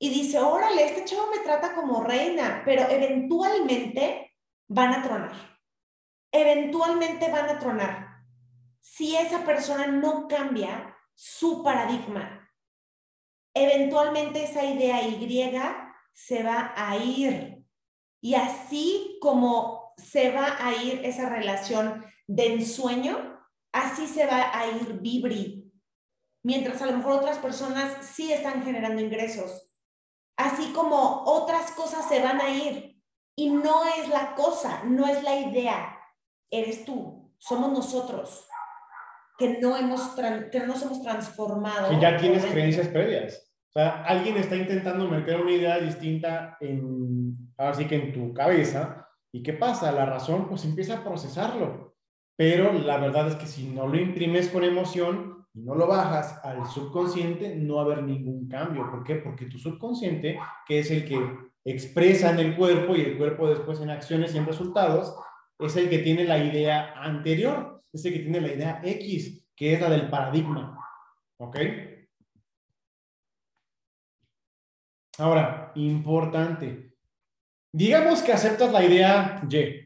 y 0.02 0.11
dice, 0.11 0.40
órale, 0.40 0.85
este 0.85 1.04
chavo 1.04 1.30
me 1.30 1.38
trata 1.44 1.76
como 1.76 2.02
reina, 2.02 2.62
pero 2.64 2.82
eventualmente 2.90 4.35
van 4.66 4.94
a 4.94 5.02
tronar. 5.04 5.61
Eventualmente 6.32 7.30
van 7.30 7.48
a 7.48 7.61
tronar. 7.61 8.24
Si 8.80 9.14
esa 9.14 9.44
persona 9.44 9.87
no 9.87 10.26
cambia 10.26 10.98
su 11.14 11.62
paradigma, 11.62 12.50
eventualmente 13.54 14.42
esa 14.42 14.64
idea 14.64 15.02
Y 15.02 15.94
se 16.12 16.42
va 16.42 16.72
a 16.76 16.96
ir. 16.96 17.64
Y 18.20 18.35
así 18.35 19.18
como 19.20 19.82
se 19.96 20.31
va 20.31 20.57
a 20.64 20.74
ir 20.74 21.05
esa 21.05 21.28
relación 21.28 22.05
de 22.26 22.55
ensueño, 22.55 23.40
así 23.72 24.07
se 24.07 24.26
va 24.26 24.59
a 24.59 24.66
ir 24.66 25.00
Vibri. 25.00 25.72
Mientras 26.44 26.83
a 26.83 26.87
lo 26.87 26.96
mejor 26.96 27.12
otras 27.12 27.38
personas 27.38 28.05
sí 28.05 28.33
están 28.33 28.64
generando 28.64 29.00
ingresos. 29.00 29.76
Así 30.37 30.72
como 30.72 31.22
otras 31.24 31.70
cosas 31.72 32.09
se 32.09 32.22
van 32.22 32.40
a 32.40 32.50
ir. 32.50 33.00
Y 33.37 33.50
no 33.50 33.85
es 33.98 34.09
la 34.09 34.35
cosa, 34.35 34.83
no 34.85 35.07
es 35.07 35.22
la 35.22 35.37
idea. 35.37 35.98
Eres 36.50 36.85
tú, 36.85 37.33
somos 37.38 37.72
nosotros 37.72 38.46
que 39.38 39.59
no, 39.61 39.76
hemos 39.76 40.14
que 40.50 40.61
no 40.61 40.66
nos 40.66 40.83
hemos 40.83 41.02
transformado. 41.02 41.90
Que 41.90 42.00
ya 42.00 42.16
tienes 42.16 42.44
creencias 42.46 42.88
previas. 42.88 43.52
O 43.70 43.72
sea, 43.72 44.05
alguien 44.05 44.37
está 44.37 44.55
intentando 44.55 45.09
meter 45.09 45.40
una 45.40 45.52
idea 45.52 45.78
distinta 45.78 46.57
en, 46.61 47.37
así 47.57 47.87
que 47.87 47.96
en 47.96 48.12
tu 48.12 48.35
cabeza. 48.35 49.09
¿Y 49.33 49.42
qué 49.42 49.55
pasa? 49.55 49.90
La 49.92 50.07
razón 50.07 50.49
pues 50.49 50.64
empieza 50.64 50.99
a 50.99 51.05
procesarlo. 51.05 51.95
Pero 52.37 52.73
la 52.73 52.99
verdad 52.99 53.29
es 53.29 53.37
que 53.37 53.47
si 53.47 53.68
no 53.68 53.87
lo 53.87 53.99
imprimes 53.99 54.49
con 54.49 54.64
emoción 54.64 55.47
y 55.55 55.61
no 55.61 55.75
lo 55.75 55.87
bajas 55.87 56.40
al 56.45 56.66
subconsciente, 56.66 57.57
no 57.57 57.77
va 57.77 57.83
a 57.83 57.85
haber 57.85 58.03
ningún 58.03 58.49
cambio. 58.49 58.90
¿Por 58.90 59.05
qué? 59.05 59.16
Porque 59.16 59.47
tu 59.47 59.59
subconsciente, 59.59 60.38
que 60.66 60.81
es 60.81 60.90
el 60.90 61.07
que 61.07 61.18
expresa 61.64 62.31
en 62.31 62.40
el 62.40 62.57
cuerpo 62.57 62.97
y 62.97 63.03
el 63.03 63.18
cuerpo 63.18 63.49
después 63.49 63.81
en 63.81 63.90
acciones 63.90 64.35
y 64.35 64.38
en 64.38 64.47
resultados, 64.47 65.14
es 65.59 65.77
el 65.77 65.88
que 65.88 65.99
tiene 65.99 66.25
la 66.25 66.38
idea 66.38 66.95
anterior, 67.01 67.83
es 67.92 68.05
el 68.05 68.14
que 68.14 68.18
tiene 68.21 68.40
la 68.40 68.53
idea 68.53 68.81
X, 68.83 69.47
que 69.55 69.75
es 69.75 69.81
la 69.81 69.90
del 69.90 70.11
paradigma. 70.11 70.79
¿Ok? 71.38 71.57
Ahora, 75.18 75.73
importante. 75.75 76.91
Digamos 77.72 78.22
que 78.22 78.32
aceptas 78.32 78.70
la 78.70 78.85
idea 78.85 79.42
Y 79.48 79.82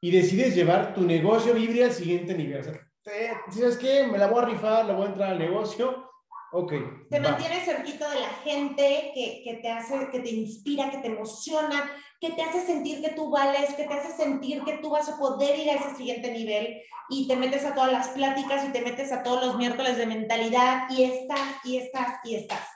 y 0.00 0.10
decides 0.10 0.54
llevar 0.54 0.94
tu 0.94 1.02
negocio 1.02 1.54
Vibri 1.54 1.82
al 1.82 1.92
siguiente 1.92 2.34
nivel. 2.34 2.68
O 2.68 3.52
¿sabes 3.52 3.78
qué? 3.78 4.04
Me 4.06 4.18
la 4.18 4.26
voy 4.26 4.42
a 4.42 4.46
rifar, 4.46 4.84
la 4.86 4.94
voy 4.94 5.06
a 5.06 5.08
entrar 5.10 5.30
al 5.30 5.38
negocio. 5.38 6.10
Ok. 6.52 6.72
Te 7.10 7.20
mantienes 7.20 7.64
cerquita 7.64 8.10
de 8.10 8.20
la 8.20 8.28
gente 8.44 9.12
que, 9.14 9.42
que, 9.44 9.58
te 9.60 9.70
hace, 9.70 10.08
que 10.10 10.20
te 10.20 10.30
inspira, 10.30 10.90
que 10.90 10.98
te 10.98 11.08
emociona, 11.08 11.90
que 12.20 12.30
te 12.32 12.42
hace 12.42 12.64
sentir 12.64 13.00
que 13.00 13.10
tú 13.10 13.30
vales, 13.30 13.74
que 13.74 13.84
te 13.84 13.94
hace 13.94 14.16
sentir 14.16 14.62
que 14.64 14.78
tú 14.78 14.90
vas 14.90 15.08
a 15.08 15.18
poder 15.18 15.58
ir 15.58 15.70
a 15.70 15.74
ese 15.74 15.96
siguiente 15.96 16.32
nivel 16.32 16.80
y 17.08 17.28
te 17.28 17.36
metes 17.36 17.64
a 17.64 17.74
todas 17.74 17.92
las 17.92 18.08
pláticas 18.08 18.64
y 18.68 18.72
te 18.72 18.82
metes 18.82 19.12
a 19.12 19.22
todos 19.22 19.46
los 19.46 19.56
miércoles 19.56 19.96
de 19.96 20.06
mentalidad 20.06 20.88
y 20.90 21.04
estás, 21.04 21.56
y 21.64 21.76
estás, 21.76 22.20
y 22.24 22.34
estás. 22.36 22.66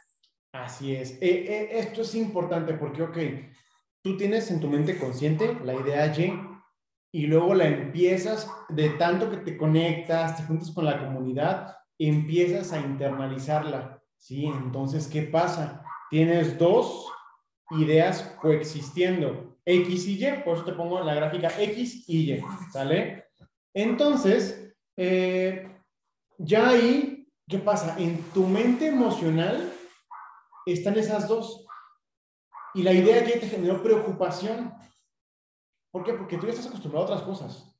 Así 0.53 0.94
es. 0.94 1.12
Eh, 1.12 1.18
eh, 1.22 1.68
esto 1.72 2.03
es 2.03 2.14
importante 2.14 2.75
porque, 2.75 3.03
ok, 3.03 3.18
tú 4.03 4.17
tienes 4.17 4.51
en 4.51 4.61
tu 4.61 4.69
mente 4.69 4.99
consciente 4.99 5.59
la 5.65 5.75
idea 5.75 6.12
Y 6.17 6.53
y 7.15 7.27
luego 7.27 7.55
la 7.55 7.67
empiezas, 7.67 8.51
de 8.71 8.88
tanto 8.91 9.31
que 9.31 9.37
te 9.37 9.59
conectas, 9.59 10.37
te 10.37 10.45
juntas 10.45 10.71
con 10.71 10.87
la 10.87 10.99
comunidad, 10.99 11.77
empiezas 11.99 12.73
a 12.73 12.81
internalizarla, 12.81 14.03
¿sí? 14.17 14.47
Entonces, 14.47 15.09
¿qué 15.09 15.23
pasa? 15.23 15.85
Tienes 16.09 16.59
dos 16.59 17.07
ideas 17.71 18.35
coexistiendo, 18.41 19.59
X 19.67 20.07
y 20.07 20.25
Y, 20.25 20.43
por 20.43 20.57
eso 20.57 20.65
te 20.65 20.73
pongo 20.73 21.01
la 21.01 21.15
gráfica 21.15 21.53
X 21.61 22.09
y 22.09 22.33
Y, 22.33 22.45
¿sale? 22.73 23.27
Entonces, 23.75 24.75
eh, 24.97 25.71
ya 26.38 26.71
ahí, 26.71 27.29
¿qué 27.47 27.59
pasa? 27.59 27.95
En 27.99 28.23
tu 28.33 28.47
mente 28.47 28.88
emocional, 28.88 29.71
están 30.65 30.99
esas 30.99 31.29
dos. 31.29 31.67
Y 32.75 32.83
la 32.83 32.93
idea 32.93 33.25
que 33.25 33.39
te 33.39 33.49
generó 33.49 33.83
preocupación. 33.83 34.73
¿Por 35.91 36.05
qué? 36.05 36.15
Porque 36.15 36.39
tú 36.39 36.47
ya 36.47 36.53
estás 36.53 36.67
acostumbrado 36.67 37.07
a 37.07 37.11
otras 37.11 37.23
cosas. 37.23 37.77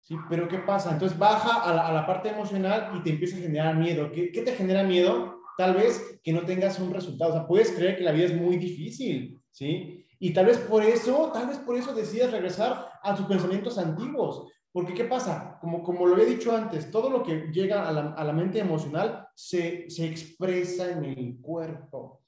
¿sí? 0.00 0.16
Pero 0.28 0.46
¿qué 0.48 0.58
pasa? 0.58 0.92
Entonces 0.92 1.18
baja 1.18 1.62
a 1.62 1.92
la, 1.92 2.06
parte 2.06 2.28
emocional 2.28 2.92
y 2.96 3.02
te 3.02 3.10
empieza 3.10 3.36
a 3.36 3.40
generar 3.40 3.76
miedo. 3.76 4.10
¿Qué, 4.12 4.30
¿Qué, 4.30 4.42
te 4.42 4.52
genera 4.52 4.84
miedo? 4.84 5.40
Tal 5.58 5.74
vez 5.74 6.20
que 6.22 6.32
no 6.32 6.44
tengas 6.44 6.78
un 6.78 6.92
resultado. 6.92 7.30
O 7.32 7.34
sea, 7.34 7.46
puedes 7.46 7.72
creer 7.72 7.96
que 7.96 8.04
la 8.04 8.12
vida 8.12 8.26
es 8.26 8.34
muy 8.34 8.56
difícil, 8.56 9.40
¿sí? 9.50 10.06
Y 10.18 10.32
tal 10.32 10.46
vez 10.46 10.58
por 10.58 10.82
eso, 10.82 11.30
tal 11.32 11.48
vez 11.48 11.58
por 11.58 11.76
eso 11.76 11.92
decides 11.92 12.30
regresar 12.30 12.88
a 13.02 13.14
tus 13.14 13.26
pensamientos 13.26 13.78
antiguos. 13.78 14.52
Porque 14.72 14.94
¿qué 14.94 15.04
pasa? 15.04 15.58
Como, 15.60 15.82
como 15.82 16.06
lo 16.06 16.18
he 16.18 16.26
dicho 16.26 16.54
antes, 16.54 16.90
todo 16.90 17.10
lo 17.10 17.22
que 17.22 17.48
llega 17.50 17.88
a 17.88 17.92
la, 18.24 18.32
mente 18.32 18.58
emocional 18.58 19.26
se 19.34 19.86
expresa 19.86 20.90
en 20.90 21.04
el 21.04 21.38
cuerpo. 21.40 22.25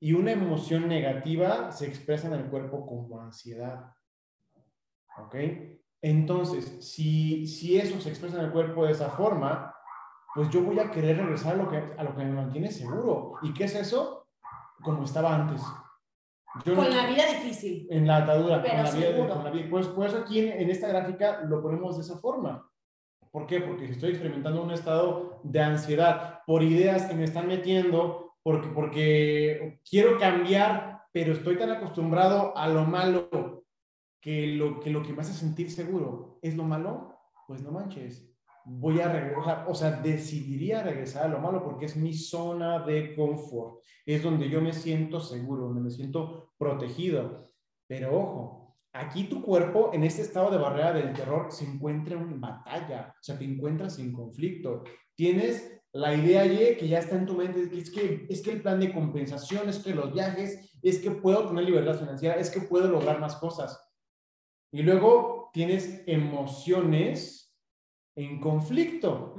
Y 0.00 0.12
una 0.12 0.32
emoción 0.32 0.88
negativa 0.88 1.72
se 1.72 1.86
expresa 1.86 2.28
en 2.28 2.34
el 2.34 2.46
cuerpo 2.46 2.86
como 2.86 3.20
ansiedad. 3.20 3.92
¿Ok? 5.18 5.36
Entonces, 6.02 6.84
si, 6.86 7.46
si 7.46 7.78
eso 7.78 8.00
se 8.00 8.10
expresa 8.10 8.38
en 8.38 8.44
el 8.46 8.52
cuerpo 8.52 8.84
de 8.84 8.92
esa 8.92 9.10
forma, 9.10 9.74
pues 10.34 10.50
yo 10.50 10.62
voy 10.62 10.78
a 10.78 10.90
querer 10.90 11.16
regresar 11.16 11.54
a 11.54 11.56
lo 11.56 11.70
que, 11.70 11.78
a 11.78 12.04
lo 12.04 12.14
que 12.14 12.24
me 12.24 12.32
mantiene 12.32 12.70
seguro. 12.70 13.34
¿Y 13.42 13.54
qué 13.54 13.64
es 13.64 13.74
eso? 13.74 14.28
Como 14.84 15.04
estaba 15.04 15.34
antes. 15.34 15.62
con 16.62 16.90
la 16.90 17.06
vida 17.06 17.24
difícil. 17.26 17.88
En 17.90 18.06
la 18.06 18.18
atadura, 18.18 18.60
con 18.62 18.70
la, 18.70 18.90
vida, 18.90 19.28
con 19.28 19.44
la 19.44 19.50
vida. 19.50 19.66
Pues, 19.70 19.86
pues 19.88 20.14
aquí 20.14 20.40
en, 20.40 20.60
en, 20.60 20.70
esta 20.70 20.88
gráfica 20.88 21.40
lo 21.42 21.62
ponemos 21.62 21.96
de 21.96 22.02
esa 22.02 22.18
forma. 22.18 22.70
¿Por 23.30 23.46
qué? 23.46 23.60
Porque 23.60 23.86
estoy 23.86 24.10
experimentando 24.10 24.62
un 24.62 24.70
estado 24.70 25.40
de 25.42 25.60
ansiedad 25.60 26.40
por 26.46 26.62
ideas 26.62 27.06
que 27.06 27.14
me 27.14 27.24
están 27.24 27.48
metiendo, 27.48 28.25
porque, 28.46 28.68
porque 28.68 29.80
quiero 29.90 30.20
cambiar, 30.20 31.02
pero 31.10 31.32
estoy 31.32 31.58
tan 31.58 31.68
acostumbrado 31.68 32.56
a 32.56 32.68
lo 32.68 32.84
malo 32.84 33.64
que 34.20 34.46
lo, 34.46 34.78
que 34.78 34.90
lo 34.90 35.02
que 35.02 35.12
me 35.12 35.22
hace 35.22 35.32
sentir 35.32 35.68
seguro 35.68 36.38
es 36.40 36.54
lo 36.54 36.62
malo, 36.62 37.18
pues 37.48 37.60
no 37.60 37.72
manches. 37.72 38.32
Voy 38.64 39.00
a 39.00 39.10
regresar, 39.10 39.64
o 39.66 39.74
sea, 39.74 39.90
decidiría 40.00 40.84
regresar 40.84 41.24
a 41.24 41.28
lo 41.28 41.40
malo 41.40 41.64
porque 41.64 41.86
es 41.86 41.96
mi 41.96 42.14
zona 42.14 42.78
de 42.86 43.16
confort. 43.16 43.82
Es 44.06 44.22
donde 44.22 44.48
yo 44.48 44.60
me 44.60 44.72
siento 44.72 45.18
seguro, 45.18 45.64
donde 45.64 45.80
me 45.80 45.90
siento 45.90 46.52
protegido. 46.56 47.50
Pero 47.88 48.16
ojo, 48.16 48.76
aquí 48.92 49.24
tu 49.24 49.42
cuerpo 49.42 49.90
en 49.92 50.04
este 50.04 50.22
estado 50.22 50.52
de 50.52 50.58
barrera 50.58 50.92
del 50.92 51.12
terror 51.14 51.50
se 51.50 51.64
encuentra 51.64 52.14
en 52.14 52.40
batalla, 52.40 53.12
o 53.20 53.24
sea, 53.24 53.36
te 53.36 53.44
encuentras 53.44 53.98
en 53.98 54.12
conflicto. 54.12 54.84
Tienes 55.16 55.75
la 55.96 56.14
idea 56.14 56.44
Y 56.44 56.76
que 56.76 56.88
ya 56.88 56.98
está 56.98 57.16
en 57.16 57.26
tu 57.26 57.34
mente, 57.34 57.68
es 57.76 57.90
que, 57.90 58.26
es 58.28 58.42
que 58.42 58.52
el 58.52 58.62
plan 58.62 58.78
de 58.80 58.92
compensación, 58.92 59.68
es 59.68 59.78
que 59.78 59.94
los 59.94 60.12
viajes, 60.12 60.70
es 60.82 60.98
que 60.98 61.10
puedo 61.10 61.48
tener 61.48 61.64
libertad 61.64 61.98
financiera, 61.98 62.36
es 62.36 62.50
que 62.50 62.60
puedo 62.60 62.88
lograr 62.88 63.18
más 63.18 63.36
cosas. 63.36 63.82
Y 64.72 64.82
luego 64.82 65.50
tienes 65.52 66.02
emociones 66.06 67.56
en 68.14 68.40
conflicto, 68.40 69.36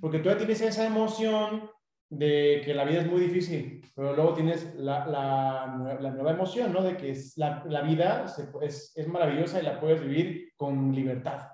porque 0.00 0.22
ya 0.22 0.36
tienes 0.36 0.60
esa 0.60 0.86
emoción 0.86 1.70
de 2.10 2.62
que 2.64 2.74
la 2.74 2.84
vida 2.84 3.02
es 3.02 3.10
muy 3.10 3.20
difícil, 3.20 3.86
pero 3.94 4.14
luego 4.14 4.32
tienes 4.32 4.74
la, 4.76 5.06
la, 5.06 5.98
la 6.00 6.10
nueva 6.10 6.32
emoción, 6.32 6.72
¿no? 6.72 6.82
De 6.82 6.96
que 6.96 7.10
es 7.10 7.36
la, 7.36 7.64
la 7.68 7.82
vida 7.82 8.24
es, 8.62 8.92
es, 8.96 9.08
maravillosa 9.08 9.60
y 9.60 9.64
la 9.64 9.78
puedes 9.78 10.00
vivir 10.00 10.52
con 10.56 10.94
libertad. 10.94 11.48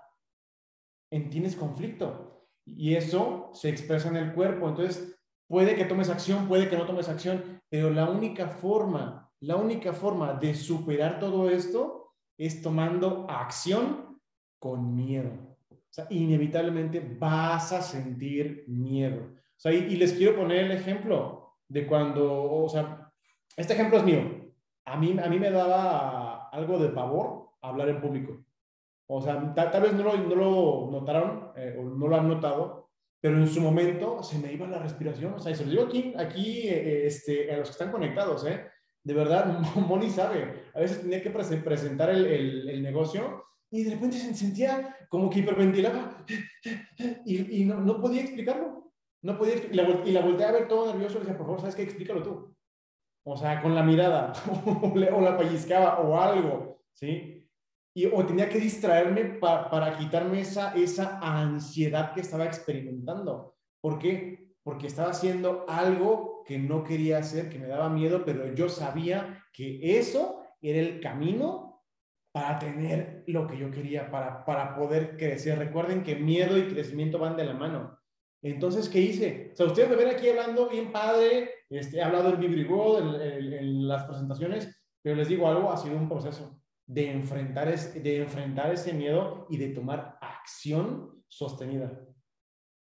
En, 1.11 1.29
tienes 1.29 1.57
conflicto 1.57 2.34
y 2.67 2.95
eso 2.95 3.51
se 3.53 3.69
expresa 3.69 4.09
en 4.09 4.17
el 4.17 4.33
cuerpo. 4.33 4.69
Entonces, 4.69 5.17
puede 5.47 5.75
que 5.77 5.85
tomes 5.85 6.09
acción, 6.09 6.49
puede 6.49 6.69
que 6.69 6.77
no 6.77 6.87
tomes 6.87 7.09
acción, 7.09 7.61
pero 7.69 7.91
la 7.91 8.09
única 8.09 8.49
forma, 8.49 9.31
la 9.41 9.57
única 9.57 9.93
forma 9.93 10.35
de 10.35 10.55
superar 10.55 11.19
todo 11.19 11.51
esto 11.51 12.13
es 12.39 12.63
tomando 12.63 13.27
acción 13.29 14.19
con 14.59 14.95
miedo. 14.95 15.31
O 15.71 15.93
sea, 15.95 16.07
inevitablemente 16.11 17.17
vas 17.21 17.73
a 17.73 17.83
sentir 17.83 18.65
miedo. 18.67 19.21
O 19.21 19.61
sea, 19.61 19.73
y, 19.73 19.97
les 19.97 20.13
quiero 20.15 20.37
poner 20.37 20.65
el 20.65 20.73
ejemplo 20.73 21.55
de 21.69 21.87
cuando, 21.87 22.51
o 22.53 22.69
sea, 22.69 23.13
este 23.57 23.75
ejemplo 23.75 23.99
es 23.99 24.05
mío. 24.05 24.53
A 24.85 24.97
mí, 24.97 25.17
a 25.23 25.29
mí 25.29 25.39
me 25.39 25.51
daba 25.51 26.49
algo 26.49 26.79
de 26.79 26.89
pavor 26.89 27.51
hablar 27.63 27.89
en 27.89 28.01
público. 28.01 28.45
O 29.07 29.21
sea, 29.21 29.55
tal, 29.55 29.83
vez 29.83 29.93
no 29.93 30.05
lo, 30.05 30.17
no 30.17 30.35
lo 30.35 30.89
notaron 30.91 31.53
eh, 31.57 31.77
o 31.79 31.85
no 31.85 32.09
lo 32.09 32.17
han 32.17 32.29
notado, 32.29 32.91
pero 33.21 33.37
en 33.37 33.49
su 33.49 33.61
momento 33.61 34.23
se 34.23 34.39
me 34.39 34.53
iba 34.53 34.67
la 34.67 34.79
respiración. 34.79 35.35
O 35.35 35.39
sea, 35.39 35.53
y 35.53 35.55
se 35.55 35.65
lo 35.65 35.71
digo 35.71 35.85
aquí, 35.85 36.15
aquí 36.17 36.69
eh, 36.69 37.07
este, 37.07 37.53
a 37.53 37.59
los 37.59 37.69
que 37.69 37.73
están 37.73 37.93
conectados, 37.93 38.47
¿eh? 38.47 38.67
de 39.05 39.15
verdad, 39.15 39.61
Moni 39.77 40.11
sabe. 40.11 40.65
A 40.75 40.81
veces 40.81 41.03
tenía 41.03 41.23
que 41.23 41.31
presentar 41.31 42.11
el, 42.11 42.69
el, 42.69 42.83
negocio 42.83 43.45
y 43.71 43.85
de 43.85 43.91
repente 43.95 44.17
se 44.17 44.35
sentía 44.35 44.97
como 45.09 45.31
que 45.31 45.41
hiperventilaba 45.41 46.25
y, 47.25 47.63
y 47.63 47.65
no, 47.67 47.81
no, 47.81 48.01
podía 48.01 48.23
explicarlo. 48.23 48.93
No 49.23 49.39
podía, 49.39 49.57
y, 49.57 49.75
la, 49.75 50.03
y 50.05 50.13
la 50.13 50.21
volteé 50.21 50.47
a 50.47 50.53
ver 50.53 50.69
todo 50.69 50.93
nervioso 50.93 51.17
y 51.17 51.21
le 51.21 51.21
decía, 51.21 51.39
por 51.39 51.47
favor, 51.47 51.61
¿sabes 51.61 51.77
qué? 51.77 51.83
Explícalo 51.83 52.23
tú. 52.23 52.55
O 53.27 53.37
sea, 53.37 53.63
con 53.63 53.75
la 53.75 53.83
mirada, 53.83 54.33
o, 54.67 55.21
la 55.21 55.39
pellizcaba, 55.39 56.01
o 56.01 56.19
algo, 56.19 56.83
¿sí? 56.93 57.34
O 58.13 58.27
tenía 58.27 58.49
que 58.49 58.59
distraerme 58.59 59.25
para 59.25 59.97
quitarme 59.97 60.41
esa, 60.41 60.75
esa 60.75 61.21
ansiedad 61.21 62.13
que 62.13 62.23
estaba 62.23 62.45
experimentando. 62.45 63.55
¿Por 63.81 64.01
qué? 64.01 64.53
Porque 64.65 64.89
estaba 64.89 65.11
haciendo 65.11 65.65
algo 65.69 66.43
que 66.45 66.59
no 66.59 66.83
quería 66.83 67.19
hacer, 67.19 67.49
que 67.49 67.59
me 67.59 67.69
daba 67.69 67.89
miedo, 67.89 68.25
pero 68.25 68.53
yo 68.53 68.69
sabía 68.69 69.45
que 69.53 69.99
eso 69.99 70.43
era 70.61 70.81
el 70.81 71.01
camino 71.01 71.85
para 72.33 72.59
tener 72.59 73.23
lo 73.29 73.47
que 73.47 73.57
yo 73.57 73.71
quería, 73.71 74.11
para, 74.11 74.45
para 74.45 74.75
poder 74.75 75.17
crecer. 75.17 75.57
Recuerden 75.57 76.03
que 76.03 76.17
miedo 76.17 76.59
y 76.59 76.67
crecimiento 76.67 77.21
van 77.21 77.37
de 77.37 77.45
la 77.45 77.55
mano. 77.55 77.97
Entonces, 78.43 78.89
¿qué 78.89 79.01
hice? 79.01 79.51
O 79.53 79.57
sea, 79.57 79.67
ustedes 79.67 79.89
me 79.89 79.97
ven 79.97 80.09
aquí 80.09 80.29
hablando 80.29 80.69
bien 80.69 80.91
padre, 80.91 81.51
este, 81.71 81.99
he 81.99 82.03
hablado 82.03 82.31
en 82.31 82.41
Vibrigo, 82.41 82.99
en, 82.99 83.53
en, 83.53 83.87
las 83.87 84.05
presentaciones, 84.05 84.85
pero 85.01 85.15
les 85.15 85.29
digo 85.29 85.47
algo, 85.47 85.71
ha 85.71 85.77
sido 85.77 85.97
un 85.97 86.09
proceso 86.09 86.61
de 86.87 87.11
enfrentar, 87.11 87.75
de 87.77 88.17
enfrentar 88.19 88.73
ese 88.73 88.93
miedo 88.93 89.47
y 89.49 89.57
de 89.57 89.69
tomar 89.69 90.19
acción 90.21 91.25
sostenida 91.29 91.91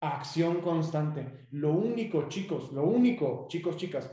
acción 0.03 0.61
constante. 0.61 1.47
Lo 1.53 1.73
único, 1.73 2.29
chicos, 2.29 2.73
lo 2.73 2.85
único, 2.85 3.47
chicos, 3.49 3.77
chicas, 3.77 4.13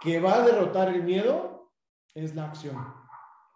que 0.00 0.20
va 0.20 0.36
a 0.36 0.46
derrotar 0.46 0.88
el 0.88 1.02
miedo 1.02 1.72
es 2.14 2.34
la 2.34 2.46
acción. 2.46 2.76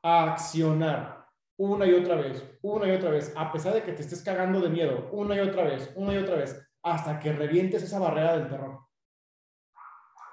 Accionar 0.03 1.27
una 1.57 1.87
y 1.87 1.95
otra 1.95 2.17
vez, 2.17 2.45
una 2.62 2.88
y 2.88 2.91
otra 2.91 3.11
vez, 3.11 3.33
a 3.37 3.53
pesar 3.53 3.75
de 3.75 3.83
que 3.83 3.93
te 3.93 4.03
estés 4.03 4.23
cagando 4.23 4.61
de 4.61 4.69
miedo, 4.69 5.09
una 5.12 5.37
y 5.37 5.41
otra 5.41 5.64
vez, 5.64 5.93
una 5.95 6.14
y 6.14 6.19
otra 6.19 6.37
vez, 6.37 6.61
hasta 6.83 7.19
que 7.21 7.33
revientes 7.33 7.83
esa 7.83 7.99
barrera 7.99 8.37
del 8.37 8.49
terror. 8.49 8.81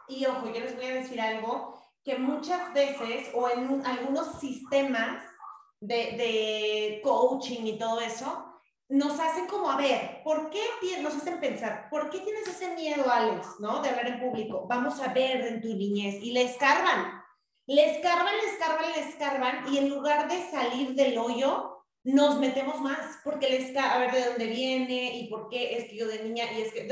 Y 0.08 0.26
ojo, 0.26 0.48
yo 0.48 0.60
les 0.60 0.76
voy 0.76 0.86
a 0.86 0.96
decir 0.96 1.22
algo 1.22 1.80
que 2.04 2.18
muchas 2.18 2.74
veces 2.74 3.32
o 3.34 3.50
en 3.50 3.84
algunos 3.86 4.40
sistemas 4.40 5.24
de, 5.88 7.02
coaching 7.04 7.66
y 7.66 7.78
todo 7.78 8.00
eso, 8.02 8.46
nos 8.88 9.20
hacen 9.20 9.48
como, 9.48 9.70
a 9.70 9.78
ver, 9.78 10.22
¿por 10.24 10.50
qué 10.50 10.62
nos 11.02 11.16
hacen 11.16 11.40
pensar, 11.40 11.90
¿por 11.90 12.10
qué 12.10 12.20
tienes 12.20 12.48
ese 12.48 12.76
miedo, 12.76 13.10
Alex, 13.10 13.60
¿no? 13.60 13.82
De 13.82 13.90
hablar 13.90 14.08
en 14.08 14.20
público. 14.20 14.66
Vamos 14.68 15.00
a 15.02 15.12
ver 15.14 15.42
en 15.42 15.62
tu 15.62 15.70
niñez. 15.70 16.16
Y 16.22 16.32
le 16.32 16.44
escarban, 16.44 17.24
le 17.66 17.96
escarban, 17.96 18.36
le 18.38 18.52
escarban, 18.52 18.92
le 18.92 19.00
escarban. 19.00 19.74
Y 19.74 19.78
en 19.80 19.90
lugar 19.90 20.30
de 20.30 20.50
salir 20.50 20.94
del 20.94 21.18
hoyo, 21.18 21.75
nos 22.06 22.40
metemos 22.40 22.80
más, 22.82 23.18
porque 23.24 23.50
les 23.50 23.76
a 23.76 23.98
ver 23.98 24.12
de 24.12 24.26
dónde 24.26 24.46
viene 24.46 25.18
y 25.18 25.28
por 25.28 25.50
qué 25.50 25.76
es 25.76 25.86
que 25.86 25.98
yo 25.98 26.08
de 26.08 26.24
niña 26.24 26.46
y 26.56 26.62
es 26.62 26.72
que... 26.72 26.88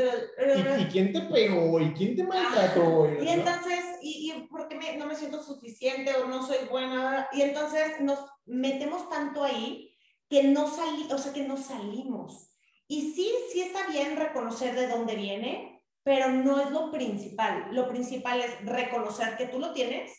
¿Y, 0.80 0.86
quién 0.86 1.14
te 1.14 1.22
pegó? 1.22 1.80
¿Y 1.80 1.94
quién 1.94 2.16
te 2.16 2.24
maltrató? 2.24 3.08
y 3.22 3.30
entonces, 3.30 3.80
¿y, 4.02 4.32
y 4.32 4.48
por 4.48 4.68
qué 4.68 4.98
no 4.98 5.06
me 5.06 5.16
siento 5.16 5.44
suficiente 5.44 6.16
o 6.16 6.28
no 6.28 6.46
soy 6.46 6.68
buena? 6.68 7.28
Y 7.32 7.44
entonces 7.44 8.02
nos 8.02 8.20
metemos 8.48 9.08
tanto 9.08 9.44
ahí 9.44 9.96
que 10.28 10.46
no, 10.46 10.68
salí, 10.68 11.08
o 11.12 11.18
sea, 11.20 11.32
que 11.32 11.44
no 11.44 11.58
salimos. 11.58 12.50
Y 12.88 13.14
sí, 13.14 13.32
sí 13.52 13.62
está 13.62 13.86
bien 13.88 14.18
reconocer 14.18 14.74
de 14.74 14.88
dónde 14.88 15.16
viene, 15.16 15.86
pero 16.02 16.30
no 16.30 16.60
es 16.60 16.72
lo 16.72 16.92
principal. 16.92 17.68
Lo 17.70 17.88
principal 17.88 18.42
es 18.42 18.66
reconocer 18.66 19.38
que 19.38 19.46
tú 19.46 19.60
lo 19.60 19.74
tienes 19.74 20.12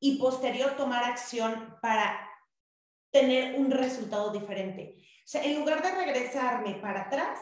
y 0.00 0.16
posterior 0.16 0.74
tomar 0.78 1.04
acción 1.04 1.76
para 1.82 2.27
tener 3.10 3.58
un 3.58 3.70
resultado 3.70 4.32
diferente. 4.32 4.96
O 4.98 5.30
sea, 5.30 5.44
en 5.44 5.58
lugar 5.58 5.82
de 5.82 5.90
regresarme 5.90 6.74
para 6.74 7.02
atrás, 7.02 7.38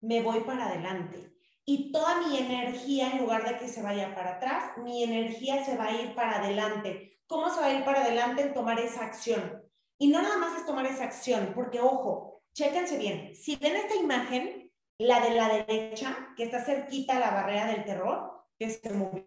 me 0.00 0.22
voy 0.22 0.40
para 0.40 0.66
adelante. 0.66 1.32
Y 1.64 1.92
toda 1.92 2.26
mi 2.26 2.38
energía, 2.38 3.10
en 3.10 3.18
lugar 3.18 3.48
de 3.48 3.58
que 3.58 3.68
se 3.68 3.82
vaya 3.82 4.14
para 4.14 4.36
atrás, 4.36 4.76
mi 4.78 5.04
energía 5.04 5.64
se 5.64 5.76
va 5.76 5.86
a 5.86 5.92
ir 5.92 6.14
para 6.14 6.42
adelante. 6.42 7.18
¿Cómo 7.26 7.48
se 7.50 7.60
va 7.60 7.66
a 7.66 7.74
ir 7.74 7.84
para 7.84 8.02
adelante 8.02 8.42
en 8.42 8.54
tomar 8.54 8.80
esa 8.80 9.04
acción? 9.04 9.62
Y 9.98 10.08
no 10.08 10.22
nada 10.22 10.38
más 10.38 10.58
es 10.58 10.66
tomar 10.66 10.86
esa 10.86 11.04
acción, 11.04 11.52
porque 11.54 11.80
ojo, 11.80 12.42
chéquense 12.54 12.98
bien, 12.98 13.36
si 13.36 13.56
ven 13.56 13.76
esta 13.76 13.94
imagen, 13.94 14.72
la 14.98 15.20
de 15.20 15.34
la 15.34 15.48
derecha, 15.48 16.34
que 16.36 16.44
está 16.44 16.64
cerquita 16.64 17.16
a 17.16 17.20
la 17.20 17.30
barrera 17.30 17.66
del 17.66 17.84
terror, 17.84 18.46
que 18.58 18.70
se 18.70 18.90
movió, 18.90 19.22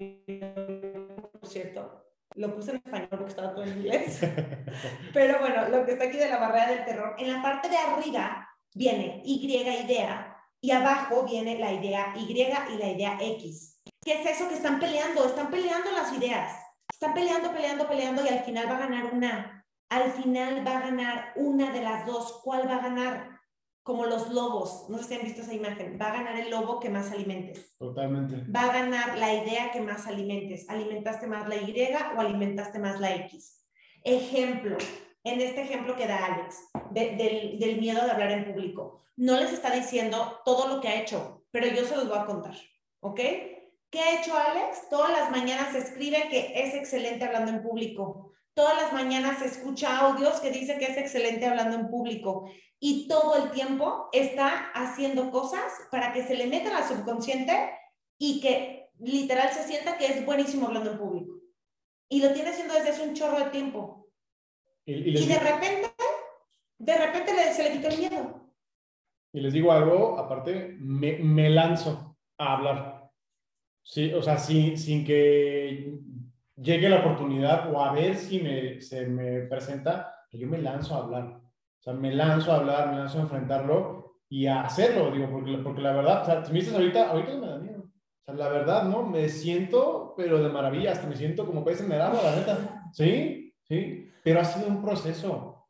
cierto, 1.44 2.03
lo 2.36 2.56
puse 2.56 2.72
en 2.72 2.78
español 2.78 3.08
porque 3.10 3.30
estaba 3.30 3.54
todo 3.54 3.64
en 3.64 3.78
inglés, 3.78 4.20
pero 5.14 5.40
bueno, 5.40 5.70
lo 5.70 5.86
que 5.86 5.94
está 5.94 6.06
aquí 6.06 6.18
de 6.18 6.30
la 6.30 6.38
barrera 6.38 6.72
del 6.72 6.86
terror, 6.86 7.16
en 7.18 7.32
la 7.32 7.42
parte 7.42 7.70
de 7.70 7.78
arriba 7.78 8.50
viene 8.74 9.22
Y 9.24 9.46
idea 9.46 10.36
y 10.60 10.72
abajo 10.72 11.24
viene 11.24 11.60
la 11.60 11.72
idea 11.72 12.14
Y 12.16 12.32
y 12.32 12.78
la 12.78 12.88
idea 12.90 13.18
X. 13.22 13.82
¿Qué 14.04 14.22
es 14.22 14.26
eso 14.26 14.48
que 14.50 14.56
están 14.56 14.80
peleando? 14.80 15.26
Están 15.26 15.52
peleando 15.52 15.92
las 15.92 16.12
ideas. 16.14 16.54
Están 16.92 17.14
peleando, 17.14 17.52
peleando, 17.52 17.88
peleando 17.88 18.24
y 18.24 18.30
al 18.30 18.40
final 18.40 18.70
va 18.70 18.76
a 18.78 18.80
ganar 18.80 19.06
una 19.14 19.64
al 19.94 20.12
final 20.12 20.66
va 20.66 20.78
a 20.78 20.82
ganar 20.82 21.34
una 21.36 21.72
de 21.72 21.82
las 21.82 22.08
dos. 22.08 22.42
¿Cuál 22.44 22.68
va 22.68 22.78
a 22.78 22.82
ganar? 22.82 23.33
Como 23.84 24.06
los 24.06 24.32
lobos, 24.32 24.86
no 24.90 24.98
sé 24.98 25.04
si 25.04 25.14
han 25.16 25.24
visto 25.24 25.42
esa 25.42 25.54
imagen, 25.54 25.98
va 26.02 26.08
a 26.08 26.14
ganar 26.14 26.40
el 26.40 26.50
lobo 26.50 26.80
que 26.80 26.90
más 26.90 27.12
alimentes. 27.12 27.76
Totalmente. 27.78 28.50
Va 28.50 28.62
a 28.62 28.74
ganar 28.74 29.18
la 29.18 29.34
idea 29.34 29.72
que 29.72 29.82
más 29.82 30.08
alimentes. 30.08 30.70
¿Alimentaste 30.70 31.28
más 31.28 31.48
la 31.50 31.58
Y 31.58 31.76
o 32.16 32.20
alimentaste 32.20 32.80
más 32.80 33.00
la 33.02 33.14
X? 33.16 33.66
Ejemplo, 34.04 34.78
en 35.24 35.42
este 35.42 35.64
ejemplo 35.64 35.96
que 35.96 36.08
da 36.08 36.26
Alex, 36.26 36.70
del, 36.92 37.60
del 37.60 37.80
miedo 37.80 38.04
de 38.06 38.12
hablar 38.12 38.32
en 38.32 38.54
público. 38.54 39.02
No 39.16 39.40
les 39.40 39.54
está 39.54 39.72
diciendo 39.72 40.40
todo 40.44 40.68
lo 40.68 40.82
que 40.82 40.88
ha 40.88 41.02
hecho, 41.02 41.46
pero 41.52 41.68
yo 41.68 41.86
se 41.86 41.96
los 41.96 42.08
voy 42.08 42.18
a 42.18 42.26
contar, 42.26 42.56
¿ok? 43.02 43.20
¿Qué 43.94 44.00
ha 44.00 44.20
hecho 44.20 44.36
Alex? 44.36 44.90
Todas 44.90 45.12
las 45.12 45.30
mañanas 45.30 45.76
escribe 45.76 46.28
que 46.32 46.64
es 46.64 46.74
excelente 46.74 47.26
hablando 47.26 47.52
en 47.52 47.62
público. 47.62 48.33
Todas 48.54 48.82
las 48.82 48.94
mañanas 48.94 49.42
escucha 49.42 49.98
audios 50.00 50.40
que 50.40 50.52
dice 50.52 50.78
que 50.78 50.86
es 50.86 50.98
excelente 50.98 51.46
hablando 51.46 51.78
en 51.78 51.90
público. 51.90 52.50
Y 52.80 53.08
todo 53.08 53.36
el 53.44 53.52
tiempo 53.52 54.10
está 54.12 54.72
haciendo 54.74 55.32
cosas 55.32 55.72
para 55.92 56.14
que 56.14 56.24
se 56.24 56.36
le 56.36 56.48
meta 56.48 56.78
al 56.78 56.84
subconsciente 56.84 57.72
y 58.18 58.42
que 58.42 58.90
literal 59.00 59.50
se 59.52 59.64
sienta 59.64 59.98
que 59.98 60.06
es 60.06 60.26
buenísimo 60.26 60.68
hablando 60.68 60.92
en 60.92 60.98
público. 60.98 61.40
Y 62.10 62.22
lo 62.22 62.34
tiene 62.34 62.50
haciendo 62.50 62.74
desde 62.74 62.90
hace 62.90 63.08
un 63.08 63.16
chorro 63.16 63.40
de 63.40 63.50
tiempo. 63.50 64.08
Y, 64.86 65.26
de 65.26 65.40
repente, 65.40 65.92
de 66.78 66.98
repente 66.98 67.54
se 67.54 67.64
le 67.64 67.72
quitó 67.72 67.88
el 67.88 67.98
miedo. 67.98 68.54
Y 69.32 69.40
les 69.40 69.54
digo 69.54 69.72
algo, 69.72 70.20
aparte, 70.20 70.76
me, 70.78 71.18
me 71.20 71.50
lanzo 71.50 72.18
a 72.38 72.54
hablar 72.54 73.04
Sí, 73.84 74.14
o 74.14 74.22
sea, 74.24 74.38
sin, 74.38 74.78
sin 74.78 75.04
que 75.04 76.00
llegue 76.56 76.90
la 76.90 77.00
oportunidad 77.00 77.74
o 77.74 77.84
a 77.84 77.94
ver 77.94 78.16
si 78.16 78.40
me, 78.40 78.82
se 78.82 79.08
me 79.08 79.42
presenta, 79.42 80.16
yo 80.32 80.48
me 80.48 80.60
lanzo 80.60 80.96
a 80.96 81.00
hablar. 81.00 81.26
O 81.26 81.82
sea, 81.84 81.94
me 81.94 82.14
lanzo 82.14 82.52
a 82.52 82.58
hablar, 82.58 82.92
me 82.92 82.98
lanzo 82.98 83.20
a 83.20 83.24
enfrentarlo 83.24 84.20
y 84.30 84.48
a 84.48 84.62
hacerlo, 84.62 85.12
digo, 85.12 85.30
porque, 85.30 85.58
porque 85.58 85.82
la 85.82 85.94
verdad, 85.94 86.22
o 86.22 86.26
sea, 86.26 86.46
si 86.46 86.54
me 86.54 86.60
dices 86.60 86.74
ahorita, 86.74 87.10
ahorita 87.10 87.38
me 87.38 87.48
da 87.48 87.58
miedo. 87.60 87.84
O 87.84 88.24
sea, 88.26 88.34
la 88.36 88.50
verdad, 88.50 88.84
¿no? 88.86 89.04
Me 89.04 89.28
siento, 89.30 90.14
pero 90.16 90.42
de 90.42 90.50
maravilla, 90.50 90.94
hasta 90.94 91.08
me 91.08 91.16
siento 91.16 91.46
como 91.46 91.64
pez 91.64 91.82
en 91.82 91.92
el 91.92 92.02
agua, 92.02 92.22
la 92.24 92.36
neta. 92.36 92.90
Sí, 92.94 93.54
sí, 93.64 94.10
pero 94.24 94.40
ha 94.40 94.46
sido 94.46 94.68
un 94.68 94.82
proceso 94.82 95.68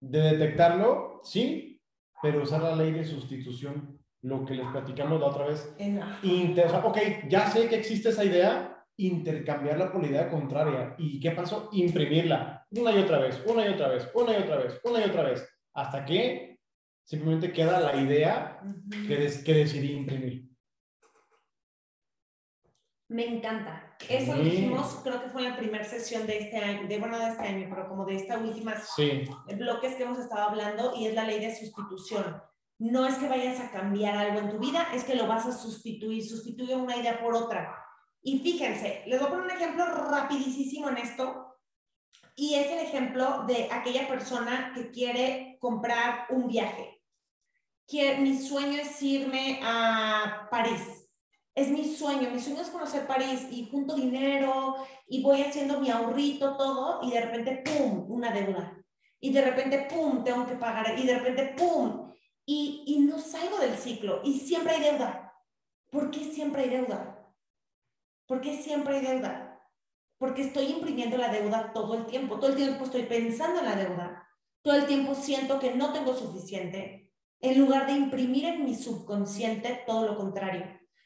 de 0.00 0.20
detectarlo, 0.20 1.20
sí, 1.24 1.80
pero 2.22 2.42
usar 2.42 2.62
la 2.62 2.76
ley 2.76 2.92
de 2.92 3.04
sustitución 3.04 3.98
lo 4.22 4.44
que 4.44 4.54
les 4.54 4.66
platicamos 4.68 5.20
la 5.20 5.26
otra 5.26 5.46
vez. 5.46 5.74
Inter, 6.22 6.70
ok, 6.84 6.98
ya 7.28 7.46
sé 7.46 7.68
que 7.68 7.76
existe 7.76 8.08
esa 8.10 8.24
idea, 8.24 8.75
intercambiarla 8.96 9.92
por 9.92 10.02
la 10.02 10.08
idea 10.08 10.30
contraria. 10.30 10.94
¿Y 10.98 11.20
qué 11.20 11.32
pasó? 11.32 11.68
Imprimirla 11.72 12.66
una 12.70 12.92
y 12.92 12.98
otra 12.98 13.18
vez, 13.18 13.42
una 13.46 13.66
y 13.66 13.72
otra 13.72 13.88
vez, 13.88 14.10
una 14.14 14.38
y 14.38 14.42
otra 14.42 14.56
vez, 14.56 14.80
una 14.84 15.00
y 15.00 15.04
otra 15.04 15.22
vez, 15.22 15.48
hasta 15.74 16.04
que 16.04 16.58
simplemente 17.04 17.52
queda 17.52 17.80
la 17.80 17.96
idea 17.96 18.60
que, 19.06 19.42
que 19.44 19.54
decidí 19.54 19.92
imprimir. 19.92 20.50
Me 23.08 23.24
encanta. 23.24 23.96
Eso 24.08 24.34
lo 24.34 24.42
dijimos, 24.42 25.00
creo 25.04 25.22
que 25.22 25.28
fue 25.28 25.42
en 25.42 25.50
la 25.50 25.56
primera 25.56 25.84
sesión 25.84 26.26
de 26.26 26.38
este 26.38 26.56
año, 26.56 26.88
de 26.88 26.98
bueno, 26.98 27.18
de 27.18 27.28
este 27.28 27.46
año, 27.46 27.68
pero 27.70 27.88
como 27.88 28.04
de 28.04 28.16
esta 28.16 28.36
última 28.38 28.76
sí. 28.76 29.22
bloques 29.56 29.94
que 29.94 30.02
hemos 30.02 30.18
estado 30.18 30.48
hablando, 30.48 30.92
y 30.96 31.06
es 31.06 31.14
la 31.14 31.24
ley 31.24 31.38
de 31.38 31.54
sustitución 31.54 32.42
no 32.78 33.06
es 33.06 33.14
que 33.16 33.28
vayas 33.28 33.60
a 33.60 33.70
cambiar 33.70 34.16
algo 34.16 34.40
en 34.40 34.50
tu 34.50 34.58
vida, 34.58 34.88
es 34.94 35.04
que 35.04 35.14
lo 35.14 35.26
vas 35.26 35.46
a 35.46 35.52
sustituir, 35.52 36.24
sustituye 36.24 36.74
una 36.76 36.96
idea 36.96 37.20
por 37.20 37.34
otra. 37.34 37.85
Y 38.26 38.40
fíjense, 38.40 39.04
les 39.06 39.20
voy 39.20 39.28
a 39.28 39.30
poner 39.30 39.44
un 39.44 39.50
ejemplo 39.52 39.86
rapidísimo 39.86 40.88
en 40.88 40.96
esto, 40.96 41.54
y 42.34 42.54
es 42.54 42.66
el 42.72 42.80
ejemplo 42.80 43.44
de 43.46 43.68
aquella 43.70 44.08
persona 44.08 44.72
que 44.74 44.90
quiere 44.90 45.58
comprar 45.60 46.26
un 46.30 46.48
viaje. 46.48 47.00
Mi 48.18 48.36
sueño 48.36 48.80
es 48.80 49.00
irme 49.00 49.60
a 49.62 50.48
París. 50.50 51.08
Es 51.54 51.68
mi 51.68 51.84
sueño, 51.84 52.28
mi 52.30 52.40
sueño 52.40 52.62
es 52.62 52.70
conocer 52.70 53.06
París 53.06 53.46
y 53.48 53.68
junto 53.70 53.94
dinero 53.94 54.74
y 55.06 55.22
voy 55.22 55.42
haciendo 55.42 55.80
mi 55.80 55.88
ahorrito, 55.88 56.56
todo, 56.56 57.04
y 57.04 57.12
de 57.12 57.20
repente, 57.20 57.62
¡pum!, 57.64 58.10
una 58.10 58.32
deuda. 58.32 58.76
Y 59.20 59.32
de 59.32 59.42
repente, 59.42 59.86
¡pum!, 59.88 60.24
tengo 60.24 60.44
que 60.48 60.56
pagar. 60.56 60.98
Y 60.98 61.06
de 61.06 61.16
repente, 61.16 61.54
¡pum!, 61.56 62.12
y, 62.44 63.06
no 63.08 63.20
salgo 63.20 63.58
del 63.58 63.76
ciclo 63.76 64.20
y 64.24 64.40
siempre 64.40 64.74
hay 64.74 64.82
deuda. 64.82 65.32
¿Por 65.92 66.10
qué 66.10 66.24
siempre 66.24 66.62
hay 66.62 66.70
deuda? 66.70 67.15
¿Por 68.26 68.40
qué 68.40 68.60
siempre 68.62 68.96
hay 68.96 69.06
deuda? 69.06 69.62
Porque 70.18 70.42
estoy 70.42 70.66
imprimiendo 70.66 71.16
la 71.16 71.28
deuda 71.28 71.72
todo 71.72 71.94
el 71.94 72.06
tiempo. 72.06 72.38
Todo 72.38 72.50
el 72.50 72.56
tiempo 72.56 72.84
estoy 72.84 73.02
pensando 73.04 73.60
en 73.60 73.66
la 73.66 73.76
deuda. 73.76 74.28
Todo 74.62 74.74
el 74.74 74.86
tiempo 74.86 75.14
siento 75.14 75.60
que 75.60 75.74
no 75.74 75.92
tengo 75.92 76.14
suficiente. 76.14 77.12
En 77.40 77.60
lugar 77.60 77.86
de 77.86 77.92
imprimir 77.92 78.46
en 78.46 78.64
mi 78.64 78.74
subconsciente 78.74 79.84
todo 79.86 80.06
lo 80.06 80.16
contrario. 80.16 80.64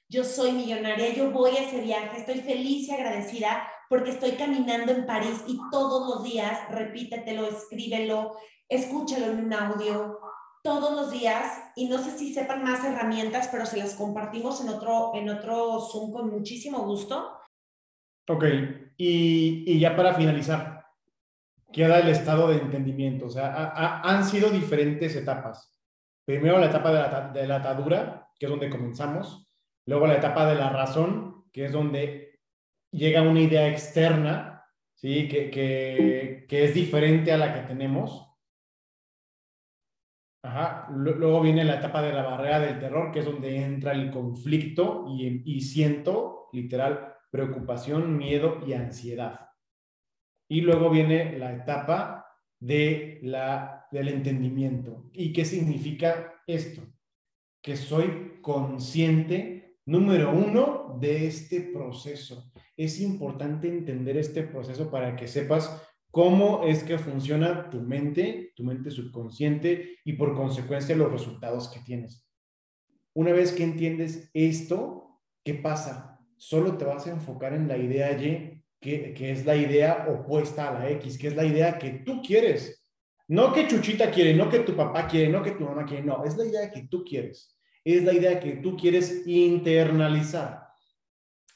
Yo 0.09 0.25
soy 0.25 0.53
millonaria, 0.53 1.15
yo 1.15 1.31
voy 1.31 1.57
a 1.57 1.63
ese 1.63 1.83
viaje, 1.83 2.19
estoy 2.19 2.41
feliz 2.41 2.89
y 2.89 2.93
agradecida 2.93 3.69
porque 3.89 4.11
estoy 4.11 4.33
caminando 4.33 4.93
en 4.93 5.07
París 5.07 5.43
y 5.47 5.59
todos 5.71 6.09
los 6.09 6.25
días 6.25 6.59
repítetelo, 6.71 7.47
escríbelo, 7.47 8.37
escúchalo 8.69 9.27
en 9.27 9.45
un 9.45 9.53
audio, 9.53 10.19
todos 10.63 10.93
los 10.93 11.11
días 11.11 11.73
y 11.77 11.89
no 11.89 11.99
sé 11.99 12.17
si 12.17 12.35
sepan 12.35 12.63
más 12.63 12.85
herramientas, 12.85 13.49
pero 13.51 13.67
se 13.67 13.79
las 13.79 13.95
compartimos 13.95 14.61
en 14.61 14.69
otro, 14.69 15.13
en 15.15 15.29
otro 15.29 15.81
Zoom 15.81 16.13
con 16.13 16.31
muchísimo 16.31 16.85
gusto. 16.85 17.39
Ok, 18.29 18.45
y, 18.97 19.65
y 19.67 19.81
ya 19.81 19.97
para 19.97 20.15
finalizar, 20.15 20.85
queda 21.73 22.01
el 22.01 22.09
estado 22.09 22.49
de 22.49 22.57
entendimiento. 22.57 23.27
O 23.27 23.31
sea, 23.31 24.01
han 24.03 24.25
sido 24.25 24.51
diferentes 24.51 25.17
etapas. 25.17 25.81
Primero 26.25 26.59
la 26.59 26.67
etapa 26.67 26.93
de 26.93 26.99
la, 26.99 27.31
de 27.33 27.47
la 27.47 27.57
atadura, 27.57 28.29
que 28.39 28.47
es 28.47 28.51
donde 28.51 28.71
comenzamos. 28.71 29.49
Luego 29.87 30.07
la 30.07 30.17
etapa 30.17 30.47
de 30.47 30.55
la 30.55 30.71
razón, 30.71 31.45
que 31.53 31.67
es 31.67 31.73
donde 31.73 32.41
llega 32.93 33.23
una 33.23 33.41
idea 33.41 33.69
externa, 33.69 34.65
¿sí? 34.95 35.29
que, 35.29 35.51
que, 35.51 36.47
que 36.49 36.65
es 36.65 36.75
diferente 36.75 37.33
a 37.33 37.39
la 37.39 37.55
que 37.55 37.67
tenemos 37.67 38.30
Ajá. 40.43 40.89
Luego 40.91 41.41
viene 41.41 41.65
la 41.65 41.77
etapa 41.77 42.03
de 42.03 42.13
la 42.13 42.23
barrera 42.23 42.61
del 42.61 42.79
terror, 42.79 43.13
que 43.13 43.21
es 43.21 43.25
donde 43.25 43.63
entra 43.63 43.93
el 43.93 44.11
conflicto 44.11 45.07
y, 45.09 45.43
y 45.45 45.61
siento, 45.61 46.49
literal, 46.53 47.15
preocupación, 47.31 48.17
miedo 48.17 48.61
y 48.67 48.73
ansiedad. 48.73 49.51
Y 50.49 50.63
luego 50.63 50.91
viene 50.91 51.39
la 51.39 51.53
etapa 51.55 52.27
de 52.59 53.21
la, 53.23 53.87
del 53.91 54.09
entendimiento. 54.09 55.11
¿Y 55.13 55.33
qué 55.33 55.45
significa 55.45 56.43
esto? 56.47 56.83
Que 57.63 57.77
soy 57.77 58.39
consciente, 58.41 59.77
número 59.87 60.33
uno, 60.33 60.99
de 61.01 61.27
este 61.27 61.61
proceso. 61.61 62.53
Es 62.77 63.01
importante 63.01 63.69
entender 63.69 64.17
este 64.17 64.43
proceso 64.43 64.91
para 64.91 65.15
que 65.15 65.29
sepas 65.29 65.90
cómo 66.11 66.65
es 66.65 66.83
que 66.83 66.99
funciona 66.99 67.71
tu 67.71 67.81
mente, 67.81 68.53
tu 68.57 68.65
mente 68.65 68.91
subconsciente 68.91 69.99
y 70.05 70.15
por 70.15 70.35
consecuencia 70.35 70.97
los 70.97 71.13
resultados 71.13 71.69
que 71.69 71.81
tienes. 71.81 72.27
Una 73.15 73.33
vez 73.33 73.53
que 73.53 73.65
entiendes 73.65 74.31
esto, 74.35 75.21
¿qué 75.45 75.55
pasa? 75.55 76.21
Solo 76.37 76.77
te 76.77 76.85
vas 76.85 77.07
a 77.07 77.11
enfocar 77.11 77.53
en 77.55 77.69
la 77.69 77.77
idea 77.77 78.13
Y, 78.13 78.63
que, 78.81 79.15
es 79.31 79.45
la 79.45 79.57
idea 79.57 80.07
opuesta 80.09 80.69
a 80.69 80.79
la 80.79 80.91
X, 80.91 81.19
que 81.19 81.29
es 81.29 81.37
la 81.37 81.45
idea 81.45 81.79
que 81.79 81.91
tú 81.91 82.23
quieres. 82.23 82.83
No 83.29 83.53
que 83.53 83.69
Chuchita 83.69 84.11
quiere, 84.11 84.35
no 84.35 84.49
que 84.49 84.61
tu 84.61 84.75
papá 84.75 85.07
quiere, 85.07 85.29
no 85.29 85.43
que 85.43 85.53
tu 85.53 85.65
mamá 85.65 85.85
quiere, 85.85 86.05
no, 86.05 86.25
es 86.25 86.37
la 86.37 86.47
idea 86.47 86.71
que 86.71 86.89
tú 86.89 87.05
quieres. 87.05 87.57
Es 87.85 88.03
la 88.05 88.13
idea 88.13 88.41
que 88.41 88.57
tú 88.57 88.77
quieres 88.77 89.27
internalizar. 89.27 90.70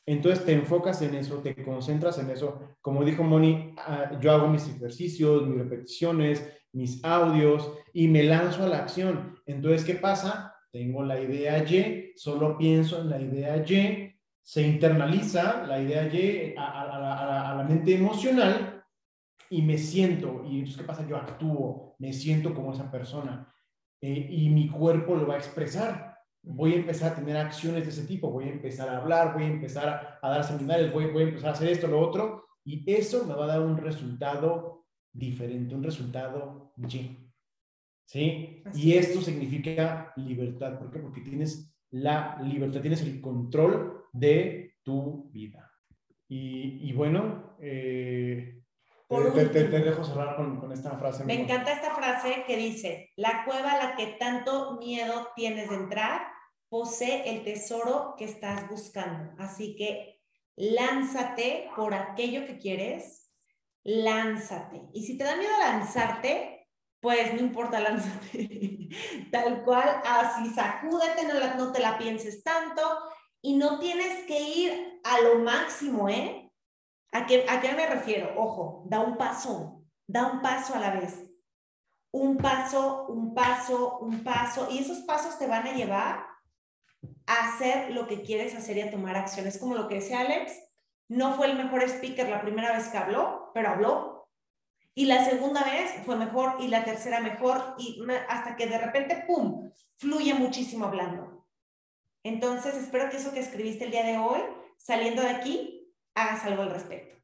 Entonces 0.07 0.45
te 0.45 0.53
enfocas 0.53 1.01
en 1.03 1.15
eso, 1.15 1.39
te 1.39 1.63
concentras 1.63 2.19
en 2.19 2.31
eso. 2.31 2.77
Como 2.81 3.05
dijo 3.05 3.23
Moni, 3.23 3.75
ah, 3.79 4.19
yo 4.21 4.33
hago 4.33 4.49
mis 4.49 4.69
ejercicios, 4.69 5.47
mis 5.47 5.59
repeticiones, 5.59 6.47
mis 6.73 7.03
audios 7.05 7.73
y 7.93 8.09
me 8.09 8.23
lanzo 8.23 8.65
a 8.65 8.69
la 8.69 8.79
acción. 8.79 9.39
Entonces, 9.47 9.85
¿qué 9.85 9.95
pasa? 9.95 10.55
Tengo 10.71 11.03
la 11.05 11.21
idea 11.21 11.59
Y, 11.65 12.13
solo 12.17 12.59
pienso 12.59 13.01
en 13.01 13.11
la 13.11 13.21
idea 13.21 13.57
Y, 13.57 14.13
se 14.43 14.63
internaliza 14.63 15.67
la 15.67 15.81
idea 15.81 16.07
Y 16.13 16.55
a, 16.59 17.55
la, 17.57 17.65
mente 17.67 17.95
emocional 17.95 18.85
y 19.49 19.63
me 19.63 19.79
siento. 19.79 20.45
Y 20.45 20.59
entonces, 20.59 20.77
¿qué 20.77 20.85
pasa? 20.85 21.07
Yo 21.09 21.17
actúo, 21.17 21.97
me 21.99 22.13
siento 22.13 22.55
como 22.55 22.75
esa 22.75 22.91
persona 22.91 23.51
eh, 24.03 24.29
y 24.31 24.51
mi 24.51 24.69
cuerpo 24.69 25.15
lo 25.15 25.27
va 25.27 25.35
a 25.35 25.39
expresar 25.39 26.14
voy 26.47 26.75
a 26.75 26.77
empezar 26.77 27.13
a 27.13 27.15
tener 27.17 27.37
acciones 27.37 27.85
de 27.85 27.91
ese 27.91 28.07
tipo, 28.07 28.31
voy 28.31 28.45
a 28.45 28.53
empezar 28.53 28.89
a 28.89 28.99
hablar, 28.99 29.35
voy 29.35 29.45
a 29.45 29.49
empezar 29.49 30.19
a, 30.21 30.29
dar 30.29 30.45
seminarios, 30.45 30.93
voy, 30.93 31.07
voy, 31.07 31.23
a 31.23 31.27
empezar 31.29 31.51
a 31.51 31.53
hacer 31.53 31.69
esto, 31.69 31.87
lo 31.87 32.01
otro, 32.01 32.45
y 32.65 32.91
eso 32.93 33.25
me 33.27 33.35
va 33.35 33.45
a 33.45 33.49
dar 33.49 33.61
un 33.61 33.77
resultado 33.77 34.85
diferente, 35.13 35.75
un 35.75 35.83
resultado 35.83 36.73
Y. 36.77 37.21
¿Sí? 38.07 38.63
y 38.75 38.93
esto 38.95 39.23
significa 39.23 40.13
libertad. 40.17 40.79
¿Por 40.79 40.91
qué? 40.91 40.99
Porque 40.99 41.23
tienes 41.23 41.75
la 41.91 42.39
libertad, 42.43 42.83
tienes 42.83 43.01
el 43.01 43.21
control 43.21 44.05
de 44.13 44.75
tu 44.83 45.31
vida. 45.33 45.73
Y, 46.29 46.87
y 46.89 46.93
bueno, 46.93 47.57
eh, 47.61 48.63
te, 49.09 49.47
te, 49.47 49.69
dejo 49.69 50.05
cerrar 50.05 50.37
con, 50.37 50.61
con 50.61 50.71
esta 50.73 50.99
frase. 50.99 51.25
Me 51.25 51.41
encanta 51.41 51.73
esta 51.73 51.95
frase 51.95 52.45
que 52.47 52.59
dice, 52.59 53.11
la 53.17 53.45
cueva 53.47 53.73
a 53.73 53.85
la 53.85 53.97
que 53.97 54.17
tanto 54.19 54.77
miedo 54.79 55.29
tienes 55.35 55.71
de 55.71 55.77
entrar 55.77 56.34
posee 56.75 57.31
el 57.31 57.45
tesoro 57.45 58.17
que 58.19 58.25
estás 58.25 58.69
buscando. 58.69 59.33
Así 59.39 59.77
que 59.77 60.21
lánzate 60.57 61.71
por 61.77 61.95
aquello 61.95 62.45
que 62.47 62.59
quieres 62.59 63.31
lánzate. 63.85 64.83
Y 64.93 65.07
si 65.07 65.17
te 65.17 65.23
da 65.23 65.37
miedo 65.37 65.53
lanzarte, 65.57 66.69
pues 66.99 67.33
no 67.33 67.39
importa, 67.39 67.79
lánzate. 67.89 68.89
Tal 69.31 69.63
cual, 69.63 70.03
así 70.05 70.51
sacúdete, 70.53 71.29
no, 71.29 71.55
no 71.55 71.71
te 71.71 71.79
la 71.79 71.97
pienses 71.97 72.43
tanto 72.43 72.83
y 73.41 73.55
no 73.55 73.79
tienes 73.79 74.27
que 74.27 74.41
ir 74.41 75.01
a 75.05 75.21
lo 75.21 75.39
máximo, 75.39 76.09
¿eh? 76.09 76.51
¿A 77.13 77.25
qué, 77.25 77.47
¿A 77.49 77.61
qué 77.61 77.73
me 77.75 77.87
refiero? 77.87 78.35
Ojo, 78.37 78.83
da 78.89 78.99
un 78.99 79.17
paso, 79.17 79.85
da 80.09 80.27
un 80.27 80.43
paso 80.43 80.75
a 80.75 80.81
la 80.81 80.91
vez. 80.91 81.23
Un 82.11 82.37
paso, 82.37 83.07
un 83.07 83.33
paso, 83.33 83.99
un 83.99 84.25
paso. 84.25 84.67
Y 84.73 84.79
esos 84.79 85.03
pasos 85.03 85.39
te 85.39 85.47
van 85.47 85.69
a 85.69 85.73
llevar 85.73 86.34
hacer 87.27 87.93
lo 87.93 88.07
que 88.07 88.23
quieres 88.23 88.55
hacer 88.55 88.77
y 88.77 88.83
a 88.83 88.91
tomar 88.91 89.17
acciones. 89.17 89.59
Como 89.59 89.75
lo 89.75 89.89
que 89.89 89.97
decía 89.97 90.21
Alex, 90.21 90.53
no 91.09 91.35
fue 91.35 91.51
el 91.51 91.57
mejor 91.57 91.83
speaker 91.83 92.29
la 92.29 92.43
primera 92.43 92.77
vez 92.77 92.89
que 92.89 92.99
habló, 92.99 93.51
pero 93.55 93.69
habló. 93.69 94.29
Y 94.95 95.07
la 95.07 95.25
segunda 95.25 95.65
vez 95.65 95.93
fue 96.05 96.17
mejor 96.17 96.57
y 96.61 96.69
la 96.69 96.85
tercera 96.85 97.21
mejor 97.21 97.75
y 97.79 98.01
hasta 98.29 98.57
que 98.57 98.67
de 98.67 98.79
repente, 98.79 99.25
¡pum!, 99.27 99.71
fluye 99.97 100.35
muchísimo 100.35 100.87
hablando. 100.87 101.47
Entonces, 102.23 102.75
espero 102.77 103.11
que 103.11 103.17
eso 103.19 103.33
que 103.33 103.41
escribiste 103.41 103.85
el 103.85 103.91
día 103.91 104.05
de 104.05 104.19
hoy, 104.19 104.41
saliendo 104.77 105.23
de 105.23 105.31
aquí, 105.31 105.93
hagas 106.15 106.45
algo 106.45 106.63
al 106.63 106.71
respecto. 106.71 107.17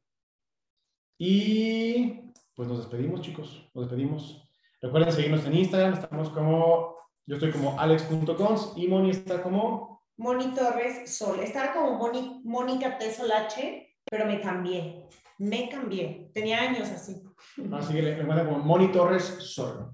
Y 1.17 2.31
pues 2.55 2.67
nos 2.67 2.79
despedimos, 2.79 3.21
chicos. 3.21 3.69
Nos 3.73 3.85
despedimos. 3.85 4.47
Recuerden 4.81 5.11
seguirnos 5.11 5.45
en 5.45 5.55
Instagram. 5.55 5.93
Estamos 5.93 6.29
como, 6.29 6.97
yo 7.31 7.37
estoy 7.37 7.51
como 7.53 7.79
alex.cons 7.79 8.73
y 8.75 8.89
Moni 8.89 9.11
está 9.11 9.41
como... 9.41 10.03
Moni 10.17 10.53
Torres 10.53 11.15
Sol. 11.15 11.39
Estaba 11.39 11.71
como 11.71 11.97
Moni, 11.97 12.41
Mónica 12.43 12.97
Tesolache, 12.97 13.95
pero 14.03 14.25
me 14.25 14.41
cambié. 14.41 15.07
Me 15.37 15.69
cambié. 15.69 16.29
Tenía 16.33 16.59
años 16.59 16.89
así. 16.89 17.23
Así 17.71 17.93
que 17.93 18.01
le 18.01 18.19
encuentran 18.19 18.47
como 18.47 18.59
Moni 18.59 18.91
Torres 18.91 19.23
Sol. 19.39 19.93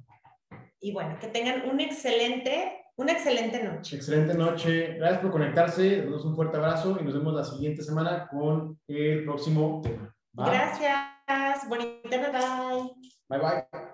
Y 0.82 0.92
bueno, 0.94 1.16
que 1.20 1.28
tengan 1.28 1.70
un 1.70 1.80
excelente, 1.80 2.86
una 2.96 3.12
excelente 3.12 3.64
noche. 3.64 3.98
Excelente 3.98 4.34
noche. 4.34 4.96
Gracias 4.96 5.22
por 5.22 5.30
conectarse. 5.30 6.08
Les 6.08 6.26
un 6.26 6.36
fuerte 6.36 6.58
abrazo 6.58 6.98
y 7.00 7.04
nos 7.04 7.14
vemos 7.14 7.36
la 7.36 7.44
siguiente 7.44 7.84
semana 7.84 8.28
con 8.32 8.80
el 8.88 9.26
próximo 9.26 9.84
tema. 9.84 10.12
Gracias. 10.34 11.70
Bonita 11.70 12.10
bye. 12.10 12.94
Bye 13.30 13.40
bye. 13.40 13.87